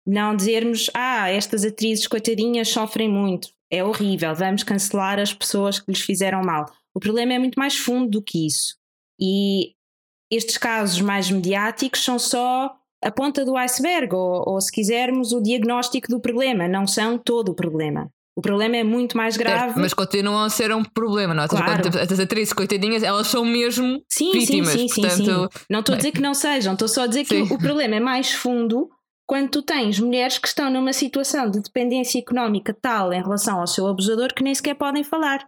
Não 0.08 0.34
dizermos, 0.34 0.90
ah, 0.94 1.28
estas 1.28 1.66
atrizes 1.66 2.06
coitadinhas 2.06 2.70
sofrem 2.70 3.10
muito, 3.10 3.48
é 3.70 3.84
horrível, 3.84 4.34
vamos 4.34 4.62
cancelar 4.62 5.18
as 5.18 5.34
pessoas 5.34 5.78
que 5.78 5.92
lhes 5.92 6.00
fizeram 6.00 6.40
mal. 6.40 6.64
O 6.94 6.98
problema 6.98 7.34
é 7.34 7.38
muito 7.38 7.58
mais 7.58 7.76
fundo 7.76 8.08
do 8.08 8.22
que 8.22 8.46
isso. 8.46 8.74
E 9.20 9.74
estes 10.32 10.56
casos 10.56 11.02
mais 11.02 11.30
mediáticos 11.30 12.02
são 12.02 12.18
só 12.18 12.74
a 13.04 13.10
ponta 13.10 13.44
do 13.44 13.54
iceberg, 13.54 14.14
ou, 14.14 14.44
ou 14.46 14.60
se 14.62 14.72
quisermos, 14.72 15.32
o 15.32 15.42
diagnóstico 15.42 16.08
do 16.08 16.18
problema, 16.18 16.66
não 16.66 16.86
são 16.86 17.18
todo 17.18 17.50
o 17.50 17.54
problema. 17.54 18.10
O 18.34 18.40
problema 18.40 18.76
é 18.76 18.84
muito 18.84 19.14
mais 19.14 19.36
grave. 19.36 19.78
mas 19.78 19.92
continuam 19.92 20.44
a 20.44 20.48
ser 20.48 20.72
um 20.72 20.82
problema, 20.82 21.34
não 21.34 21.42
é? 21.42 21.48
Claro. 21.48 21.82
As 22.00 22.18
atrizes 22.18 22.54
coitadinhas, 22.54 23.02
elas 23.02 23.26
são 23.26 23.44
mesmo 23.44 24.02
sim, 24.08 24.32
vítimas. 24.32 24.72
Sim, 24.72 24.88
sim, 24.88 25.02
portanto... 25.02 25.52
sim, 25.52 25.64
Não 25.68 25.80
estou 25.80 25.94
a 25.94 25.98
dizer 25.98 26.12
que 26.12 26.20
não 26.22 26.32
sejam, 26.32 26.72
estou 26.72 26.88
só 26.88 27.02
a 27.02 27.06
dizer 27.06 27.26
sim. 27.26 27.44
que 27.44 27.52
o 27.52 27.58
problema 27.58 27.96
é 27.96 28.00
mais 28.00 28.32
fundo 28.32 28.88
quando 29.28 29.50
tu 29.50 29.62
tens 29.62 30.00
mulheres 30.00 30.38
que 30.38 30.48
estão 30.48 30.70
numa 30.70 30.94
situação 30.94 31.50
de 31.50 31.60
dependência 31.60 32.18
económica 32.18 32.74
tal 32.80 33.12
em 33.12 33.22
relação 33.22 33.60
ao 33.60 33.66
seu 33.66 33.86
abusador 33.86 34.32
que 34.34 34.42
nem 34.42 34.54
sequer 34.54 34.74
podem 34.74 35.04
falar. 35.04 35.46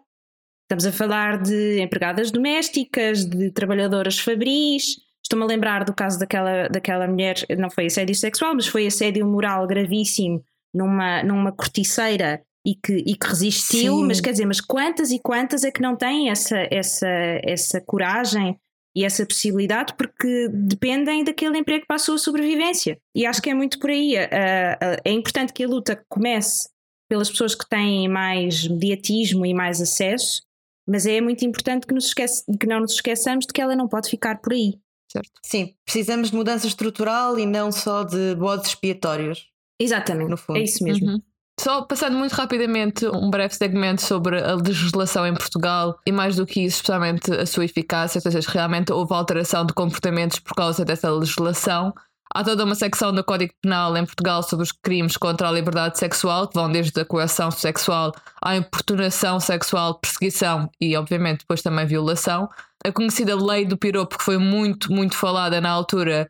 Estamos 0.64 0.84
a 0.84 0.92
falar 0.92 1.40
de 1.40 1.80
empregadas 1.80 2.30
domésticas, 2.30 3.24
de 3.24 3.50
trabalhadoras 3.50 4.18
fabris. 4.18 4.96
Estou-me 5.24 5.44
a 5.44 5.48
lembrar 5.48 5.84
do 5.84 5.94
caso 5.94 6.18
daquela, 6.18 6.68
daquela 6.68 7.08
mulher, 7.08 7.36
não 7.58 7.70
foi 7.70 7.86
assédio 7.86 8.14
sexual, 8.14 8.54
mas 8.54 8.66
foi 8.66 8.86
assédio 8.86 9.26
moral 9.26 9.66
gravíssimo 9.66 10.44
numa, 10.74 11.22
numa 11.22 11.50
corticeira 11.50 12.42
e 12.64 12.74
que, 12.74 12.92
e 13.06 13.16
que 13.16 13.26
resistiu. 13.26 13.96
Sim. 13.96 14.06
Mas 14.06 14.20
quer 14.20 14.32
dizer, 14.32 14.44
mas 14.44 14.60
quantas 14.60 15.10
e 15.10 15.18
quantas 15.18 15.64
é 15.64 15.70
que 15.70 15.80
não 15.80 15.96
têm 15.96 16.28
essa, 16.28 16.68
essa, 16.70 17.08
essa 17.42 17.80
coragem 17.80 18.58
e 18.94 19.04
essa 19.04 19.24
possibilidade 19.24 19.94
porque 19.94 20.48
dependem 20.48 21.22
daquele 21.22 21.58
emprego 21.58 21.86
para 21.86 21.96
a 21.96 22.00
sua 22.00 22.18
sobrevivência. 22.18 22.98
E 23.14 23.24
acho 23.24 23.40
que 23.40 23.50
é 23.50 23.54
muito 23.54 23.78
por 23.78 23.90
aí. 23.90 24.14
É 24.16 25.10
importante 25.10 25.52
que 25.52 25.64
a 25.64 25.68
luta 25.68 26.04
comece 26.08 26.68
pelas 27.08 27.30
pessoas 27.30 27.54
que 27.54 27.68
têm 27.68 28.08
mais 28.08 28.66
mediatismo 28.68 29.44
e 29.44 29.52
mais 29.52 29.80
acesso, 29.80 30.42
mas 30.88 31.06
é 31.06 31.20
muito 31.20 31.44
importante 31.44 31.86
que, 31.86 31.94
nos 31.94 32.06
esquece, 32.06 32.44
que 32.58 32.66
não 32.66 32.80
nos 32.80 32.92
esqueçamos 32.92 33.46
de 33.46 33.52
que 33.52 33.60
ela 33.60 33.76
não 33.76 33.88
pode 33.88 34.08
ficar 34.08 34.40
por 34.40 34.52
aí. 34.52 34.74
Certo. 35.10 35.30
Sim, 35.42 35.74
precisamos 35.84 36.30
de 36.30 36.36
mudança 36.36 36.66
estrutural 36.68 37.38
e 37.38 37.44
não 37.44 37.72
só 37.72 38.04
de 38.04 38.34
bodes 38.36 38.68
expiatórios. 38.68 39.48
Exatamente, 39.78 40.30
no 40.30 40.36
fundo. 40.36 40.58
é 40.58 40.62
isso 40.62 40.84
mesmo. 40.84 41.06
Uhum. 41.08 41.22
Só 41.60 41.82
passando 41.82 42.16
muito 42.16 42.32
rapidamente 42.32 43.06
um 43.06 43.28
breve 43.28 43.54
segmento 43.54 44.00
sobre 44.00 44.42
a 44.42 44.54
legislação 44.54 45.26
em 45.26 45.34
Portugal 45.34 46.00
e 46.06 46.10
mais 46.10 46.36
do 46.36 46.46
que 46.46 46.64
isso, 46.64 46.76
especialmente 46.76 47.30
a 47.30 47.44
sua 47.44 47.66
eficácia, 47.66 48.18
ou 48.18 48.22
seja, 48.22 48.50
realmente 48.50 48.90
houve 48.90 49.12
alteração 49.12 49.66
de 49.66 49.74
comportamentos 49.74 50.38
por 50.38 50.54
causa 50.54 50.86
dessa 50.86 51.10
legislação. 51.10 51.92
Há 52.34 52.42
toda 52.42 52.64
uma 52.64 52.74
secção 52.74 53.12
do 53.12 53.22
Código 53.22 53.52
Penal 53.60 53.94
em 53.94 54.06
Portugal 54.06 54.42
sobre 54.42 54.62
os 54.62 54.72
crimes 54.72 55.18
contra 55.18 55.50
a 55.50 55.52
liberdade 55.52 55.98
sexual, 55.98 56.48
que 56.48 56.54
vão 56.54 56.72
desde 56.72 56.98
a 56.98 57.04
coação 57.04 57.50
sexual 57.50 58.14
à 58.42 58.56
importunação 58.56 59.38
sexual, 59.38 60.00
perseguição 60.00 60.70
e, 60.80 60.96
obviamente, 60.96 61.40
depois 61.40 61.60
também 61.60 61.84
violação. 61.84 62.48
A 62.82 62.90
conhecida 62.90 63.36
lei 63.36 63.66
do 63.66 63.76
piropo, 63.76 64.16
que 64.16 64.24
foi 64.24 64.38
muito, 64.38 64.90
muito 64.90 65.14
falada 65.14 65.60
na 65.60 65.68
altura, 65.68 66.26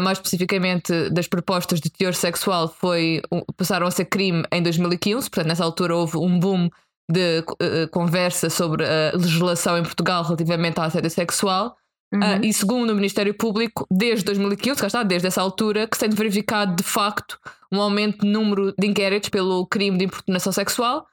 mais 0.00 0.18
especificamente 0.18 1.10
das 1.10 1.26
propostas 1.26 1.80
de 1.80 1.90
teor 1.90 2.14
sexual, 2.14 2.68
foi, 2.68 3.22
passaram 3.56 3.86
a 3.86 3.90
ser 3.90 4.04
crime 4.04 4.44
em 4.52 4.62
2015, 4.62 5.28
portanto, 5.30 5.48
nessa 5.48 5.64
altura 5.64 5.96
houve 5.96 6.16
um 6.16 6.38
boom 6.38 6.68
de 7.10 7.40
uh, 7.40 7.88
conversa 7.90 8.48
sobre 8.48 8.84
a 8.84 9.16
legislação 9.16 9.76
em 9.76 9.82
Portugal 9.82 10.22
relativamente 10.22 10.78
à 10.78 10.84
assédio 10.84 11.10
sexual. 11.10 11.76
Uhum. 12.12 12.20
Uh, 12.20 12.44
e 12.44 12.52
segundo 12.52 12.90
o 12.90 12.94
Ministério 12.94 13.34
Público, 13.34 13.86
desde 13.90 14.24
2015, 14.24 14.80
cá 14.80 14.86
está, 14.86 15.02
desde 15.02 15.26
essa 15.26 15.42
altura, 15.42 15.86
que 15.88 15.96
se 15.96 16.06
tem 16.06 16.10
verificado 16.10 16.76
de 16.76 16.82
facto 16.82 17.38
um 17.72 17.80
aumento 17.80 18.24
no 18.24 18.32
número 18.32 18.74
de 18.78 18.86
inquéritos 18.86 19.28
pelo 19.28 19.66
crime 19.66 19.98
de 19.98 20.04
importunação 20.04 20.52
sexual, 20.52 21.06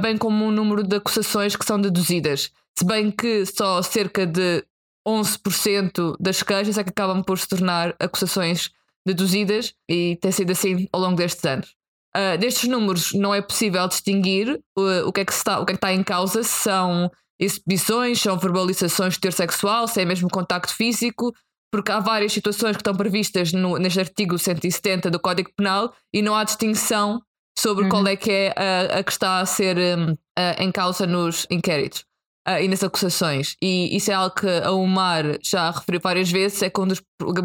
bem 0.00 0.16
como 0.16 0.44
um 0.44 0.50
número 0.52 0.84
de 0.84 0.96
acusações 0.96 1.56
que 1.56 1.64
são 1.64 1.80
deduzidas. 1.80 2.52
Se 2.78 2.84
bem 2.84 3.10
que 3.10 3.44
só 3.44 3.82
cerca 3.82 4.24
de 4.24 4.64
11% 5.06 6.16
das 6.20 6.42
queixas 6.42 6.78
é 6.78 6.84
que 6.84 6.90
acabam 6.90 7.22
por 7.22 7.38
se 7.38 7.48
tornar 7.48 7.94
acusações 7.98 8.70
deduzidas 9.06 9.74
e 9.88 10.18
tem 10.20 10.30
sido 10.30 10.52
assim 10.52 10.88
ao 10.92 11.00
longo 11.00 11.16
destes 11.16 11.44
anos. 11.44 11.74
Uh, 12.16 12.36
destes 12.38 12.68
números 12.68 13.12
não 13.12 13.34
é 13.34 13.40
possível 13.40 13.86
distinguir 13.86 14.60
uh, 14.76 15.06
o, 15.06 15.12
que 15.12 15.20
é 15.20 15.24
que 15.24 15.32
está, 15.32 15.60
o 15.60 15.64
que 15.64 15.72
é 15.72 15.74
que 15.74 15.78
está 15.78 15.92
em 15.92 16.02
causa, 16.02 16.42
se 16.42 16.64
são 16.64 17.10
exibições, 17.38 18.20
são 18.20 18.36
verbalizações 18.36 19.14
de 19.14 19.20
ter 19.20 19.32
sexual, 19.32 19.86
se 19.88 20.02
é 20.02 20.04
mesmo 20.04 20.28
contacto 20.28 20.74
físico, 20.74 21.32
porque 21.72 21.92
há 21.92 22.00
várias 22.00 22.32
situações 22.32 22.76
que 22.76 22.80
estão 22.80 22.94
previstas 22.94 23.52
no, 23.52 23.78
neste 23.78 24.00
artigo 24.00 24.38
170 24.38 25.08
do 25.08 25.20
Código 25.20 25.50
Penal 25.56 25.94
e 26.12 26.20
não 26.20 26.34
há 26.34 26.44
distinção 26.44 27.22
sobre 27.56 27.84
uhum. 27.84 27.90
qual 27.90 28.06
é 28.08 28.16
que 28.16 28.30
é 28.30 28.54
a, 28.56 28.98
a 28.98 29.04
que 29.04 29.12
está 29.12 29.38
a 29.38 29.46
ser 29.46 29.76
um, 29.78 30.16
em 30.58 30.72
causa 30.72 31.06
nos 31.06 31.46
inquéritos 31.48 32.04
uh, 32.48 32.62
e 32.62 32.68
nas 32.68 32.82
acusações. 32.82 33.56
E 33.62 33.94
isso 33.96 34.10
é 34.10 34.14
algo 34.14 34.34
que 34.34 34.48
a 34.48 34.72
Umar 34.72 35.24
já 35.42 35.70
referiu 35.70 36.00
várias 36.00 36.30
vezes, 36.30 36.62
é 36.62 36.70
que 36.70 36.80
um 36.80 36.86
dos 36.86 37.02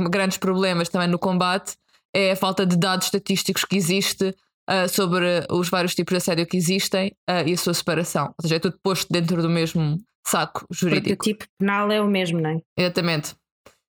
grandes 0.09 0.37
problemas 0.37 0.89
também 0.89 1.07
no 1.07 1.19
combate 1.19 1.75
é 2.13 2.31
a 2.31 2.35
falta 2.35 2.65
de 2.65 2.77
dados 2.77 3.07
estatísticos 3.07 3.65
que 3.65 3.75
existe 3.75 4.33
uh, 4.69 4.87
sobre 4.89 5.45
os 5.49 5.69
vários 5.69 5.93
tipos 5.93 6.11
de 6.11 6.17
assédio 6.17 6.45
que 6.45 6.57
existem 6.57 7.09
uh, 7.29 7.47
e 7.47 7.53
a 7.53 7.57
sua 7.57 7.73
separação. 7.73 8.25
Ou 8.27 8.41
seja, 8.41 8.55
é 8.55 8.59
tudo 8.59 8.79
posto 8.81 9.11
dentro 9.11 9.41
do 9.41 9.49
mesmo 9.49 9.97
saco 10.25 10.65
jurídico. 10.71 11.17
Porque 11.17 11.31
o 11.31 11.33
tipo 11.33 11.45
penal 11.59 11.91
é 11.91 12.01
o 12.01 12.07
mesmo, 12.07 12.39
não 12.39 12.51
é? 12.51 12.61
Exatamente. 12.77 13.35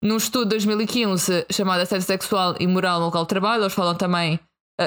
Num 0.02 0.16
estudo 0.16 0.44
de 0.44 0.50
2015 0.50 1.46
chamado 1.50 1.80
Assédio 1.80 2.06
Sexual 2.06 2.54
e 2.60 2.66
Moral 2.66 3.00
no 3.00 3.06
Local 3.06 3.22
de 3.22 3.28
Trabalho, 3.28 3.62
eles 3.62 3.72
falam 3.72 3.94
também 3.94 4.38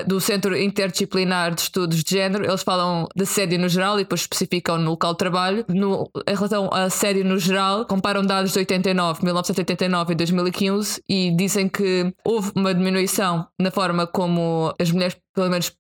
do 0.05 0.22
Centro 0.22 0.55
Interdisciplinar 0.55 1.55
de 1.55 1.62
Estudos 1.62 2.03
de 2.03 2.15
Género, 2.15 2.46
eles 2.46 2.62
falam 2.62 3.08
de 3.15 3.24
assédio 3.24 3.58
no 3.58 3.67
geral 3.67 3.96
e 4.00 4.03
depois 4.03 4.22
especificam 4.22 4.77
no 4.77 4.91
local 4.91 5.13
de 5.13 5.17
trabalho. 5.17 5.65
No, 5.67 6.10
em 6.27 6.36
relação 6.36 6.69
a 6.72 6.84
assédio 6.84 7.25
no 7.25 7.39
geral, 7.39 7.86
comparam 7.86 8.24
dados 8.24 8.51
de 8.53 8.60
89, 8.60 9.24
1989 9.24 10.13
e 10.13 10.15
2015 10.15 11.03
e 11.10 11.36
dizem 11.36 11.67
que 11.67 12.13
houve 12.24 12.51
uma 12.55 12.74
diminuição 12.74 13.48
na 13.60 13.72
forma 13.72 14.05
como 14.05 14.74
as 14.79 14.91
mulheres, 14.91 15.17
pelo 15.34 15.50
menos 15.50 15.72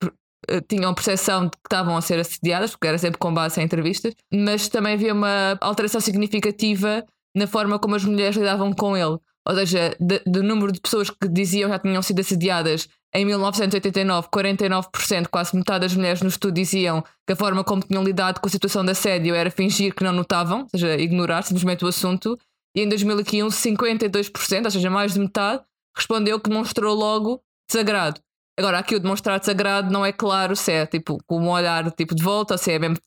eh, 0.47 0.61
tinham 0.61 0.93
percepção 0.93 1.45
de 1.45 1.51
que 1.51 1.57
estavam 1.65 1.95
a 1.95 2.01
ser 2.01 2.19
assediadas, 2.19 2.71
porque 2.71 2.87
era 2.87 2.97
sempre 2.97 3.19
com 3.19 3.31
base 3.31 3.61
em 3.61 3.63
entrevistas, 3.63 4.15
mas 4.33 4.67
também 4.67 4.93
havia 4.93 5.13
uma 5.13 5.55
alteração 5.61 6.01
significativa 6.01 7.05
na 7.35 7.45
forma 7.45 7.77
como 7.77 7.95
as 7.95 8.03
mulheres 8.03 8.35
lidavam 8.35 8.73
com 8.73 8.97
ele. 8.97 9.19
Ou 9.47 9.55
seja, 9.55 9.95
do 10.25 10.43
número 10.43 10.71
de 10.71 10.79
pessoas 10.79 11.09
que 11.09 11.27
diziam 11.27 11.69
já 11.69 11.79
tinham 11.79 12.01
sido 12.01 12.19
assediadas 12.19 12.87
em 13.13 13.25
1989, 13.25 14.27
49%, 14.27 15.27
quase 15.29 15.55
metade 15.55 15.81
das 15.81 15.95
mulheres 15.95 16.21
no 16.21 16.27
estudo 16.27 16.53
diziam 16.53 17.03
que 17.25 17.33
a 17.33 17.35
forma 17.35 17.63
como 17.63 17.81
tinham 17.81 18.03
lidado 18.03 18.39
com 18.39 18.47
a 18.47 18.51
situação 18.51 18.85
de 18.85 18.91
assédio 18.91 19.33
era 19.33 19.49
fingir 19.49 19.95
que 19.95 20.03
não 20.03 20.13
notavam, 20.13 20.61
ou 20.61 20.69
seja, 20.69 20.95
ignorar 20.95 21.41
simplesmente 21.41 21.83
o 21.83 21.87
assunto. 21.87 22.37
E 22.75 22.81
em 22.81 22.89
2015, 22.89 23.57
52%, 23.57 24.65
ou 24.65 24.71
seja, 24.71 24.89
mais 24.91 25.13
de 25.13 25.19
metade, 25.19 25.63
respondeu 25.97 26.39
que 26.39 26.49
demonstrou 26.49 26.95
logo 26.95 27.41
desagrado. 27.69 28.21
Agora, 28.57 28.77
aqui 28.77 28.95
o 28.95 28.99
demonstrar 28.99 29.39
desagrado 29.39 29.91
não 29.91 30.05
é 30.05 30.11
claro 30.11 30.55
se 30.55 30.71
é 30.71 30.85
tipo 30.85 31.17
com 31.25 31.39
um 31.39 31.49
olhar 31.49 31.89
tipo 31.91 32.13
de 32.13 32.21
volta, 32.21 32.53
ou 32.53 32.57
se 32.57 32.71
é 32.71 32.77
mesmo 32.77 32.97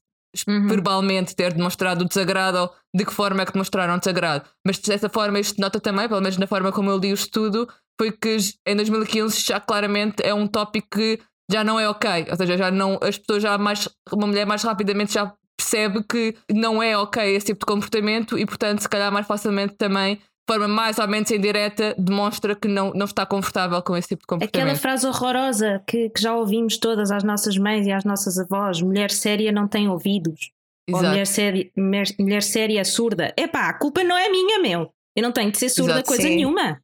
uhum. 0.48 0.66
verbalmente 0.66 1.36
ter 1.36 1.52
demonstrado 1.52 2.04
o 2.04 2.08
desagrado 2.08 2.58
ou 2.58 2.74
de 2.94 3.04
que 3.04 3.12
forma 3.12 3.42
é 3.42 3.46
que 3.46 3.52
demonstraram 3.52 3.98
desagrado. 3.98 4.48
Mas 4.66 4.78
de 4.78 4.86
certa 4.86 5.08
forma 5.08 5.38
isto 5.38 5.60
nota 5.60 5.78
também, 5.78 6.08
pelo 6.08 6.20
menos 6.20 6.38
na 6.38 6.46
forma 6.46 6.72
como 6.72 6.90
eu 6.90 6.98
li 6.98 7.12
o 7.12 7.14
estudo, 7.14 7.68
foi 8.00 8.12
que 8.12 8.36
em 8.66 8.76
2015 8.76 9.40
já 9.40 9.60
claramente 9.60 10.22
é 10.22 10.34
um 10.34 10.46
tópico 10.46 10.88
que 10.92 11.20
já 11.50 11.62
não 11.62 11.78
é 11.78 11.88
ok. 11.88 12.26
Ou 12.30 12.36
seja, 12.36 12.56
já 12.56 12.70
não, 12.70 12.98
as 13.02 13.18
pessoas 13.18 13.42
já 13.42 13.56
mais, 13.58 13.88
uma 14.12 14.26
mulher 14.26 14.46
mais 14.46 14.62
rapidamente 14.62 15.14
já 15.14 15.32
percebe 15.56 16.02
que 16.04 16.34
não 16.50 16.82
é 16.82 16.96
ok 16.96 17.22
esse 17.34 17.46
tipo 17.46 17.60
de 17.60 17.66
comportamento 17.66 18.38
e 18.38 18.44
portanto 18.46 18.80
se 18.80 18.88
calhar 18.88 19.12
mais 19.12 19.26
facilmente 19.26 19.74
também 19.74 20.18
forma 20.48 20.66
mais 20.66 20.98
ou 20.98 21.06
menos 21.06 21.30
indireta, 21.30 21.94
demonstra 21.96 22.54
que 22.54 22.68
não, 22.68 22.92
não 22.92 23.06
está 23.06 23.24
confortável 23.24 23.80
com 23.82 23.96
esse 23.96 24.08
tipo 24.08 24.22
de 24.22 24.26
comportamento. 24.26 24.56
Aquela 24.56 24.78
frase 24.78 25.06
horrorosa 25.06 25.82
que, 25.86 26.10
que 26.10 26.20
já 26.20 26.34
ouvimos 26.34 26.78
todas 26.78 27.10
às 27.10 27.22
nossas 27.22 27.56
mães 27.56 27.86
e 27.86 27.92
às 27.92 28.04
nossas 28.04 28.38
avós: 28.38 28.82
mulher 28.82 29.10
séria 29.10 29.52
não 29.52 29.68
tem 29.68 29.88
ouvidos. 29.88 30.50
Exato. 30.88 31.04
Ou 31.04 31.10
mulher 31.10 31.26
séria, 31.26 31.70
mulher, 31.76 32.06
mulher 32.18 32.42
séria 32.42 32.80
é 32.80 32.84
surda. 32.84 33.32
Epá, 33.36 33.68
a 33.68 33.74
culpa 33.74 34.02
não 34.02 34.16
é 34.16 34.28
minha, 34.28 34.58
meu. 34.58 34.92
Eu 35.14 35.22
não 35.22 35.32
tenho 35.32 35.50
de 35.52 35.58
ser 35.58 35.68
surda 35.68 35.92
Exato, 35.92 36.08
coisa 36.08 36.22
sim. 36.22 36.36
nenhuma. 36.36 36.80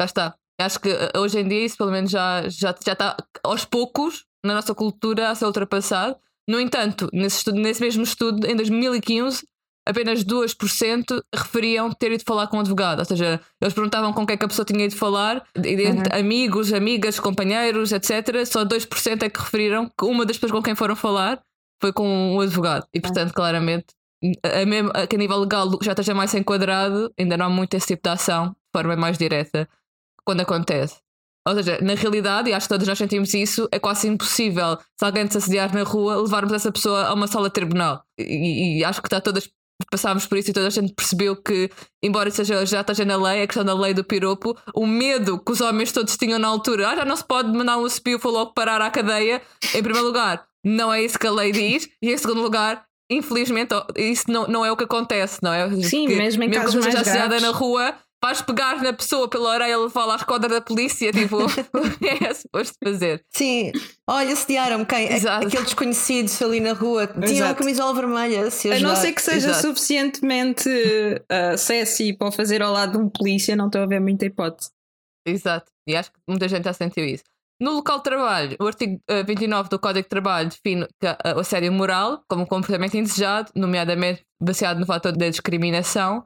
Já 0.00 0.04
está. 0.06 0.34
Acho 0.60 0.80
que 0.80 0.88
eh, 0.88 1.12
hoje 1.16 1.40
em 1.40 1.48
dia 1.48 1.64
isso 1.64 1.76
pelo 1.76 1.90
menos 1.90 2.10
já, 2.10 2.48
já, 2.48 2.74
já 2.84 2.92
está 2.92 3.16
aos 3.42 3.64
poucos 3.64 4.24
na 4.44 4.54
nossa 4.54 4.74
cultura 4.74 5.30
a 5.30 5.34
ser 5.34 5.46
ultrapassado. 5.46 6.16
No 6.48 6.60
entanto, 6.60 7.08
nesse, 7.12 7.38
estudo, 7.38 7.58
nesse 7.58 7.80
mesmo 7.80 8.02
estudo, 8.02 8.46
em 8.46 8.54
2015, 8.54 9.46
apenas 9.86 10.24
2% 10.24 11.22
referiam 11.34 11.90
ter 11.92 12.12
ido 12.12 12.22
falar 12.26 12.46
com 12.46 12.58
um 12.58 12.60
advogado. 12.60 12.98
Ou 12.98 13.04
seja, 13.04 13.40
eles 13.60 13.74
perguntavam 13.74 14.12
com 14.12 14.26
quem 14.26 14.34
é 14.34 14.36
que 14.36 14.44
a 14.44 14.48
pessoa 14.48 14.64
tinha 14.64 14.84
ido 14.84 14.96
falar, 14.96 15.42
uhum. 15.56 16.18
amigos, 16.18 16.72
amigas, 16.72 17.18
companheiros, 17.18 17.92
etc. 17.92 18.44
Só 18.46 18.64
2% 18.64 19.22
é 19.22 19.30
que 19.30 19.40
referiram 19.40 19.86
que 19.86 20.04
uma 20.04 20.26
das 20.26 20.36
pessoas 20.36 20.52
com 20.52 20.62
quem 20.62 20.74
foram 20.74 20.94
falar 20.94 21.40
foi 21.80 21.92
com 21.92 22.34
um 22.34 22.40
advogado. 22.40 22.86
E 22.94 23.00
portanto, 23.00 23.28
uhum. 23.28 23.34
claramente, 23.34 23.86
a 24.42 24.64
mesmo, 24.64 24.90
a 24.94 25.06
que 25.06 25.16
a 25.16 25.18
nível 25.18 25.38
legal 25.38 25.70
já 25.82 25.92
esteja 25.92 26.14
mais 26.14 26.32
enquadrado, 26.34 27.12
ainda 27.18 27.36
não 27.36 27.46
há 27.46 27.50
muito 27.50 27.74
esse 27.74 27.88
tipo 27.88 28.02
de 28.02 28.10
ação 28.10 28.50
de 28.50 28.80
forma 28.80 28.96
mais 28.96 29.18
direta 29.18 29.68
quando 30.24 30.40
acontece. 30.40 30.96
Ou 31.46 31.54
seja, 31.54 31.78
na 31.82 31.94
realidade, 31.94 32.48
e 32.48 32.54
acho 32.54 32.66
que 32.66 32.72
todos 32.74 32.88
nós 32.88 32.96
sentimos 32.96 33.34
isso, 33.34 33.68
é 33.70 33.78
quase 33.78 34.08
impossível, 34.08 34.78
se 34.98 35.04
alguém 35.04 35.26
te 35.26 35.36
assediar 35.36 35.74
na 35.74 35.82
rua, 35.82 36.16
levarmos 36.16 36.52
essa 36.54 36.72
pessoa 36.72 37.04
a 37.04 37.12
uma 37.12 37.26
sala 37.26 37.48
de 37.48 37.54
tribunal. 37.54 38.02
E, 38.18 38.78
e 38.78 38.84
acho 38.84 39.02
que 39.02 39.06
está 39.06 39.20
todas 39.20 39.50
passámos 39.90 40.26
por 40.26 40.38
isso 40.38 40.50
e 40.50 40.54
toda 40.54 40.68
a 40.68 40.70
gente 40.70 40.94
percebeu 40.94 41.36
que, 41.36 41.70
embora 42.02 42.30
seja, 42.30 42.64
já 42.64 42.80
esteja 42.80 43.04
na 43.04 43.16
lei, 43.16 43.42
a 43.42 43.46
questão 43.46 43.64
da 43.64 43.74
lei 43.74 43.92
do 43.92 44.04
piropo, 44.04 44.56
o 44.74 44.86
medo 44.86 45.38
que 45.38 45.52
os 45.52 45.60
homens 45.60 45.92
todos 45.92 46.16
tinham 46.16 46.38
na 46.38 46.48
altura, 46.48 46.90
ah, 46.90 46.96
já 46.96 47.04
não 47.04 47.16
se 47.16 47.24
pode 47.24 47.50
mandar 47.52 47.76
um 47.76 47.86
espio 47.86 48.18
foi 48.18 48.32
logo 48.32 48.52
parar 48.52 48.80
à 48.80 48.90
cadeia, 48.90 49.42
em 49.74 49.82
primeiro 49.82 50.06
lugar, 50.06 50.46
não 50.64 50.92
é 50.92 51.02
isso 51.02 51.18
que 51.18 51.26
a 51.26 51.30
lei 51.30 51.52
diz, 51.52 51.88
e 52.00 52.12
em 52.12 52.16
segundo 52.16 52.40
lugar, 52.40 52.84
infelizmente, 53.10 53.74
isso 53.96 54.24
não, 54.28 54.46
não 54.46 54.64
é 54.64 54.72
o 54.72 54.76
que 54.76 54.84
acontece, 54.84 55.40
não 55.42 55.52
é? 55.52 55.68
Sim, 55.82 56.06
Porque, 56.06 56.16
mesmo 56.16 56.42
em 56.42 56.50
casos 56.50 56.74
mais 56.74 56.94
graves. 56.94 57.42
na 57.42 57.50
rua, 57.50 57.94
vais 58.24 58.40
pegar 58.40 58.82
na 58.82 58.94
pessoa 58.94 59.28
pela 59.28 59.50
orelha 59.50 59.72
e 59.72 59.76
levá-la 59.76 60.14
à 60.14 60.16
esquadra 60.16 60.48
da 60.48 60.60
polícia, 60.62 61.12
tipo, 61.12 61.36
é 62.24 62.32
suposto 62.32 62.74
fazer. 62.82 63.22
Sim, 63.30 63.70
olha, 64.08 64.34
sediaram-me 64.34 64.86
quem? 64.86 65.12
Exato. 65.12 65.46
Aquele 65.46 65.64
desconhecido 65.64 66.30
ali 66.42 66.58
na 66.58 66.72
rua, 66.72 67.06
tinha 67.06 67.44
uma 67.44 67.54
camisola 67.54 67.92
vermelha. 67.92 68.50
Se 68.50 68.72
a 68.72 68.80
não 68.80 68.96
ser 68.96 69.12
que 69.12 69.20
seja 69.20 69.50
Exato. 69.50 69.68
suficientemente 69.68 70.70
uh, 70.70 71.58
sexy 71.58 72.16
para 72.16 72.32
fazer 72.32 72.62
ao 72.62 72.72
lado 72.72 72.92
de 72.92 73.04
um 73.04 73.10
polícia, 73.10 73.54
não 73.54 73.66
estou 73.66 73.82
a 73.82 73.86
ver 73.86 74.00
muita 74.00 74.24
hipótese. 74.24 74.70
Exato, 75.28 75.70
e 75.86 75.94
acho 75.94 76.10
que 76.10 76.18
muita 76.26 76.48
gente 76.48 76.64
já 76.64 76.72
sentiu 76.72 77.04
isso. 77.04 77.24
No 77.60 77.72
local 77.72 77.98
de 77.98 78.04
trabalho, 78.04 78.56
o 78.58 78.66
artigo 78.66 79.00
29 79.26 79.68
do 79.68 79.78
Código 79.78 80.02
de 80.02 80.08
Trabalho 80.08 80.48
define 80.48 80.86
o 81.36 81.40
assédio 81.40 81.72
moral 81.72 82.22
como 82.28 82.46
comportamento 82.46 82.94
indesejado, 82.96 83.52
nomeadamente 83.54 84.22
baseado 84.42 84.80
no 84.80 84.86
fator 84.86 85.12
da 85.12 85.28
discriminação, 85.28 86.24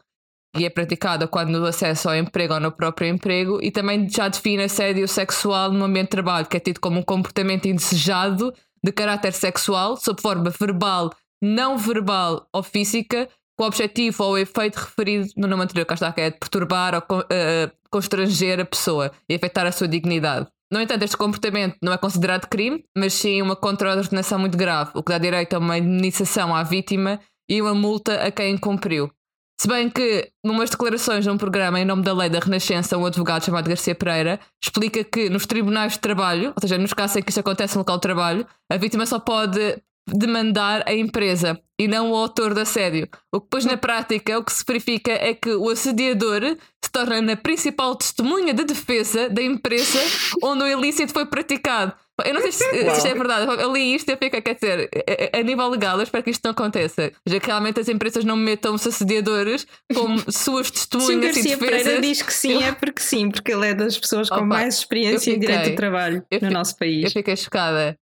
e 0.56 0.64
é 0.64 0.70
praticada 0.70 1.26
quando 1.26 1.50
no 1.50 1.66
acesso 1.66 2.08
ao 2.08 2.16
emprego 2.16 2.54
ou 2.54 2.61
no 2.61 2.72
próprio 2.72 3.08
emprego, 3.08 3.58
e 3.62 3.70
também 3.70 4.08
já 4.08 4.28
define 4.28 4.64
assédio 4.64 5.06
sexual 5.06 5.70
no 5.70 5.84
ambiente 5.84 6.06
de 6.06 6.11
trabalho, 6.11 6.46
que 6.46 6.56
é 6.56 6.61
tido 6.61 6.80
como 6.80 7.00
um 7.00 7.02
comportamento 7.02 7.66
indesejado 7.66 8.52
de 8.82 8.92
caráter 8.92 9.32
sexual, 9.32 9.96
sob 9.96 10.20
forma 10.20 10.50
verbal, 10.50 11.12
não 11.42 11.76
verbal 11.76 12.46
ou 12.52 12.62
física, 12.62 13.28
com 13.56 13.64
o 13.64 13.66
objetivo 13.66 14.22
ou 14.24 14.32
o 14.32 14.38
efeito 14.38 14.76
referido 14.76 15.28
no 15.37 15.48
nome 15.48 15.64
anterior, 15.64 15.84
que 15.84 15.94
está, 15.94 16.12
que 16.12 16.20
é 16.20 16.30
de 16.30 16.38
perturbar 16.38 16.94
ou 16.94 17.18
uh, 17.18 17.70
constranger 17.90 18.61
a 18.61 18.64
pessoa 18.64 19.11
e 19.28 19.34
afetar 19.34 19.66
a 19.66 19.72
sua 19.72 19.88
dignidade. 19.88 20.46
No 20.72 20.80
entanto, 20.80 21.02
este 21.02 21.16
comportamento 21.16 21.76
não 21.82 21.92
é 21.92 21.98
considerado 21.98 22.46
crime, 22.46 22.84
mas 22.96 23.14
sim 23.14 23.40
uma 23.40 23.56
contraordenação 23.56 24.38
muito 24.38 24.56
grave, 24.56 24.90
o 24.94 25.02
que 25.02 25.11
dá 25.11 25.18
direito 25.18 25.54
a 25.54 25.58
uma 25.58 25.78
indenização 25.78 26.54
à 26.54 26.62
vítima 26.62 27.18
e 27.48 27.61
uma 27.61 27.74
multa 27.74 28.22
a 28.22 28.30
quem 28.30 28.56
cumpriu. 28.56 29.11
Se 29.60 29.66
bem 29.66 29.90
que, 29.90 30.30
numas 30.44 30.70
declarações 30.70 31.26
num 31.26 31.36
programa 31.36 31.80
em 31.80 31.84
nome 31.84 32.04
da 32.04 32.12
lei 32.12 32.30
da 32.30 32.38
Renascença, 32.38 32.96
um 32.96 33.04
advogado 33.04 33.44
chamado 33.44 33.68
Garcia 33.68 33.92
Pereira 33.92 34.38
explica 34.62 35.02
que 35.02 35.28
nos 35.28 35.46
tribunais 35.46 35.94
de 35.94 35.98
trabalho, 35.98 36.52
ou 36.54 36.60
seja, 36.60 36.78
nos 36.78 36.94
casos 36.94 37.16
em 37.16 37.22
que 37.22 37.30
isto 37.30 37.40
acontece 37.40 37.74
no 37.74 37.80
local 37.80 37.96
de 37.96 38.02
trabalho, 38.02 38.46
a 38.70 38.76
vítima 38.76 39.04
só 39.04 39.18
pode 39.18 39.82
demandar 40.06 40.84
a 40.86 40.94
empresa 40.94 41.60
e 41.76 41.88
não 41.88 42.12
o 42.12 42.16
autor 42.16 42.54
do 42.54 42.60
assédio. 42.60 43.08
O 43.32 43.40
que 43.40 43.46
depois 43.46 43.64
na 43.64 43.76
prática 43.76 44.38
o 44.38 44.44
que 44.44 44.52
se 44.52 44.64
verifica 44.64 45.10
é 45.10 45.34
que 45.34 45.50
o 45.50 45.68
assediador 45.68 46.56
se 46.82 46.90
torna 46.92 47.32
a 47.32 47.36
principal 47.36 47.96
testemunha 47.96 48.54
de 48.54 48.62
defesa 48.62 49.28
da 49.28 49.42
empresa 49.42 49.98
onde 50.40 50.62
o 50.62 50.68
ilícito 50.68 51.12
foi 51.12 51.26
praticado. 51.26 51.92
Eu 52.24 52.35
não 52.35 52.40
sei 52.40 52.52
se, 52.52 52.64
se 52.64 52.87
isto 52.87 53.07
é 53.07 53.14
verdade. 53.14 53.46
Eu 53.61 53.72
li 53.72 53.94
isto 53.94 54.09
e 54.09 54.12
eu 54.12 54.18
fico, 54.18 54.40
quer 54.42 54.54
dizer, 54.54 54.90
a, 55.33 55.38
a, 55.38 55.42
nível 55.42 55.68
legal, 55.68 55.96
eu 55.98 56.02
espero 56.02 56.24
que 56.24 56.31
isto 56.31 56.42
não 56.44 56.50
aconteça. 56.50 57.12
Já 57.26 57.40
que 57.40 57.46
realmente 57.46 57.81
as 57.81 57.88
empresas 57.88 58.24
não 58.24 58.37
metam 58.37 58.74
os 58.74 58.87
assediadores 58.87 59.66
como 59.94 60.18
suas 60.31 60.70
testemunhas 60.70 61.37
Garcia 61.37 61.40
e 61.40 61.57
defesas. 61.57 61.83
Pereira 61.83 62.00
diz 62.00 62.22
que 62.22 62.33
sim, 62.33 62.54
eu... 62.54 62.62
é 62.62 62.72
porque 62.72 63.00
sim, 63.00 63.31
porque 63.31 63.52
ele 63.52 63.68
é 63.68 63.74
das 63.74 63.98
pessoas 63.98 64.28
com 64.28 64.37
Opa, 64.37 64.44
mais 64.44 64.78
experiência 64.78 65.33
fiquei, 65.33 65.37
em 65.37 65.40
direito 65.40 65.70
do 65.70 65.76
trabalho 65.76 66.24
no 66.42 66.50
nosso 66.50 66.76
país. 66.76 67.04
Eu 67.04 67.11
fiquei 67.11 67.37
chocada. 67.37 67.96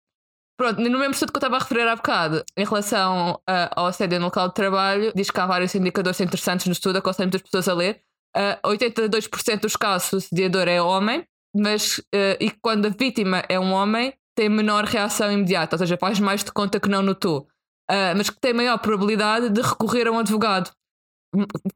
Pronto, 0.58 0.80
no 0.80 0.98
mesmo 0.98 1.12
estudo 1.12 1.32
que 1.32 1.36
eu 1.36 1.40
estava 1.40 1.56
a 1.56 1.58
referir 1.58 1.86
há 1.86 1.94
bocado, 1.94 2.42
em 2.56 2.64
relação 2.64 3.32
uh, 3.32 3.68
ao 3.76 3.86
assédio 3.86 4.18
no 4.18 4.26
local 4.26 4.48
de 4.48 4.54
trabalho, 4.54 5.12
diz 5.14 5.30
que 5.30 5.38
há 5.38 5.46
vários 5.46 5.74
indicadores 5.74 6.18
interessantes 6.18 6.66
no 6.66 6.72
estudo, 6.72 6.96
aconselho 6.96 7.26
muitas 7.26 7.42
pessoas 7.42 7.68
a 7.68 7.74
ler. 7.74 8.00
Uh, 8.34 8.68
82% 8.68 9.60
dos 9.60 9.76
casos 9.76 10.12
o 10.12 10.16
assediador 10.16 10.66
é 10.66 10.80
homem, 10.80 11.26
mas 11.56 11.98
uh, 11.98 12.36
e 12.40 12.50
quando 12.62 12.86
a 12.86 12.90
vítima 12.90 13.42
é 13.48 13.58
um 13.58 13.72
homem, 13.72 14.12
tem 14.36 14.48
menor 14.48 14.84
reação 14.84 15.32
imediata, 15.32 15.76
ou 15.76 15.78
seja, 15.78 15.96
faz 15.98 16.20
mais 16.20 16.44
de 16.44 16.52
conta 16.52 16.78
que 16.78 16.88
não 16.88 17.02
notou, 17.02 17.48
uh, 17.90 18.14
mas 18.16 18.30
que 18.30 18.40
tem 18.40 18.52
maior 18.52 18.78
probabilidade 18.78 19.50
de 19.50 19.62
recorrer 19.62 20.06
a 20.06 20.12
um 20.12 20.18
advogado. 20.18 20.70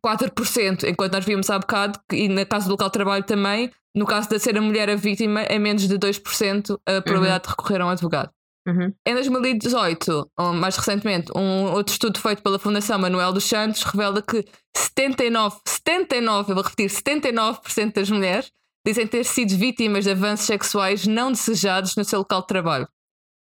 4%, 0.04 0.84
enquanto 0.84 1.12
nós 1.12 1.24
vimos 1.24 1.50
há 1.50 1.58
bocado, 1.58 1.98
e 2.12 2.28
na 2.28 2.44
caso 2.46 2.66
do 2.66 2.72
local 2.72 2.88
de 2.88 2.92
trabalho 2.92 3.24
também, 3.24 3.70
no 3.94 4.06
caso 4.06 4.28
de 4.28 4.38
ser 4.38 4.56
a 4.56 4.62
mulher 4.62 4.88
a 4.88 4.94
vítima, 4.94 5.42
é 5.42 5.58
menos 5.58 5.88
de 5.88 5.98
2% 5.98 6.78
a 6.86 7.02
probabilidade 7.02 7.42
uhum. 7.42 7.42
de 7.42 7.48
recorrer 7.48 7.80
a 7.80 7.86
um 7.86 7.90
advogado. 7.90 8.30
Uhum. 8.66 8.92
Em 9.06 9.14
2018, 9.14 10.30
mais 10.54 10.76
recentemente, 10.76 11.32
um 11.34 11.72
outro 11.72 11.92
estudo 11.92 12.18
feito 12.18 12.42
pela 12.42 12.58
Fundação 12.58 12.98
Manuel 12.98 13.32
dos 13.32 13.44
Santos 13.44 13.82
revela 13.82 14.22
que 14.22 14.44
79, 14.76 15.56
79, 15.66 16.52
eu 16.52 16.54
vou 16.54 16.64
repetir, 16.64 16.90
79% 16.90 17.94
das 17.94 18.10
mulheres 18.10 18.50
dizem 18.86 19.06
ter 19.06 19.24
sido 19.24 19.56
vítimas 19.56 20.04
de 20.04 20.10
avanços 20.10 20.46
sexuais 20.46 21.06
não 21.06 21.32
desejados 21.32 21.96
no 21.96 22.04
seu 22.04 22.20
local 22.20 22.40
de 22.42 22.46
trabalho. 22.46 22.88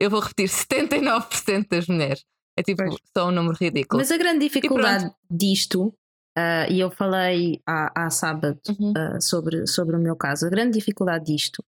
Eu 0.01 0.11
vou 0.11 0.21
repetir: 0.21 0.49
79% 0.49 1.69
das 1.69 1.87
mulheres. 1.87 2.25
É 2.59 2.63
tipo 2.63 2.83
pois. 2.83 2.97
só 3.17 3.29
um 3.29 3.33
número 3.33 3.57
ridículo. 3.59 4.01
Mas 4.01 4.11
a 4.11 4.17
grande 4.17 4.41
dificuldade 4.41 5.11
disto, 5.31 5.89
uh, 6.39 6.71
e 6.71 6.81
eu 6.81 6.91
falei 6.91 7.61
há, 7.67 8.07
há 8.07 8.11
sábado 8.11 8.59
uhum. 8.79 8.93
uh, 8.93 9.21
sobre, 9.21 9.67
sobre 9.67 9.97
o 9.97 9.99
meu 9.99 10.17
caso, 10.17 10.47
a 10.47 10.51
grande 10.51 10.79
dificuldade 10.79 11.27
disto 11.27 11.63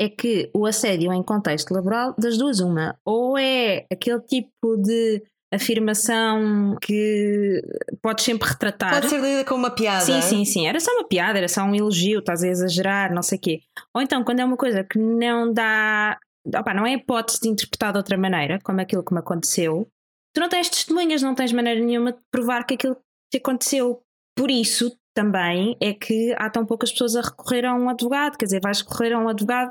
é 0.00 0.08
que 0.08 0.50
o 0.52 0.66
assédio 0.66 1.12
em 1.12 1.22
contexto 1.22 1.72
laboral, 1.72 2.14
das 2.18 2.36
duas, 2.36 2.58
uma, 2.58 2.98
ou 3.04 3.38
é 3.38 3.86
aquele 3.92 4.20
tipo 4.20 4.76
de 4.76 5.22
afirmação 5.52 6.76
que 6.80 7.62
podes 8.00 8.24
sempre 8.24 8.48
retratar. 8.48 8.92
Pode 8.94 9.08
ser 9.08 9.20
lida 9.20 9.44
como 9.44 9.60
uma 9.64 9.70
piada. 9.70 10.04
Sim, 10.04 10.20
sim, 10.22 10.44
sim. 10.44 10.66
Era 10.66 10.80
só 10.80 10.90
uma 10.92 11.06
piada, 11.06 11.38
era 11.38 11.48
só 11.48 11.62
um 11.62 11.74
elogio, 11.74 12.20
estás 12.20 12.42
a 12.42 12.48
exagerar, 12.48 13.12
não 13.14 13.22
sei 13.22 13.38
o 13.38 13.40
quê. 13.40 13.60
Ou 13.94 14.00
então, 14.02 14.24
quando 14.24 14.40
é 14.40 14.44
uma 14.44 14.56
coisa 14.56 14.84
que 14.84 14.98
não 14.98 15.52
dá. 15.52 16.18
Opa, 16.56 16.74
não 16.74 16.84
é 16.86 16.94
hipótese 16.94 17.40
de 17.40 17.48
interpretar 17.48 17.92
de 17.92 17.98
outra 17.98 18.16
maneira, 18.16 18.58
como 18.64 18.80
aquilo 18.80 19.04
que 19.04 19.12
me 19.12 19.20
aconteceu, 19.20 19.86
tu 20.34 20.40
não 20.40 20.48
tens 20.48 20.68
testemunhas, 20.68 21.22
não 21.22 21.34
tens 21.36 21.52
maneira 21.52 21.80
nenhuma 21.80 22.12
de 22.12 22.18
provar 22.32 22.64
que 22.66 22.74
aquilo 22.74 22.96
te 23.30 23.38
aconteceu. 23.38 24.00
Por 24.36 24.50
isso, 24.50 24.90
também 25.14 25.76
é 25.80 25.92
que 25.92 26.34
há 26.38 26.50
tão 26.50 26.66
poucas 26.66 26.90
pessoas 26.90 27.14
a 27.14 27.20
recorrer 27.20 27.64
a 27.64 27.74
um 27.74 27.88
advogado. 27.88 28.36
Quer 28.36 28.46
dizer, 28.46 28.60
vais 28.60 28.80
recorrer 28.80 29.12
a 29.12 29.18
um 29.18 29.28
advogado 29.28 29.70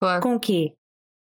Claro. 0.00 0.22
com 0.22 0.34
o 0.34 0.40
quê? 0.40 0.72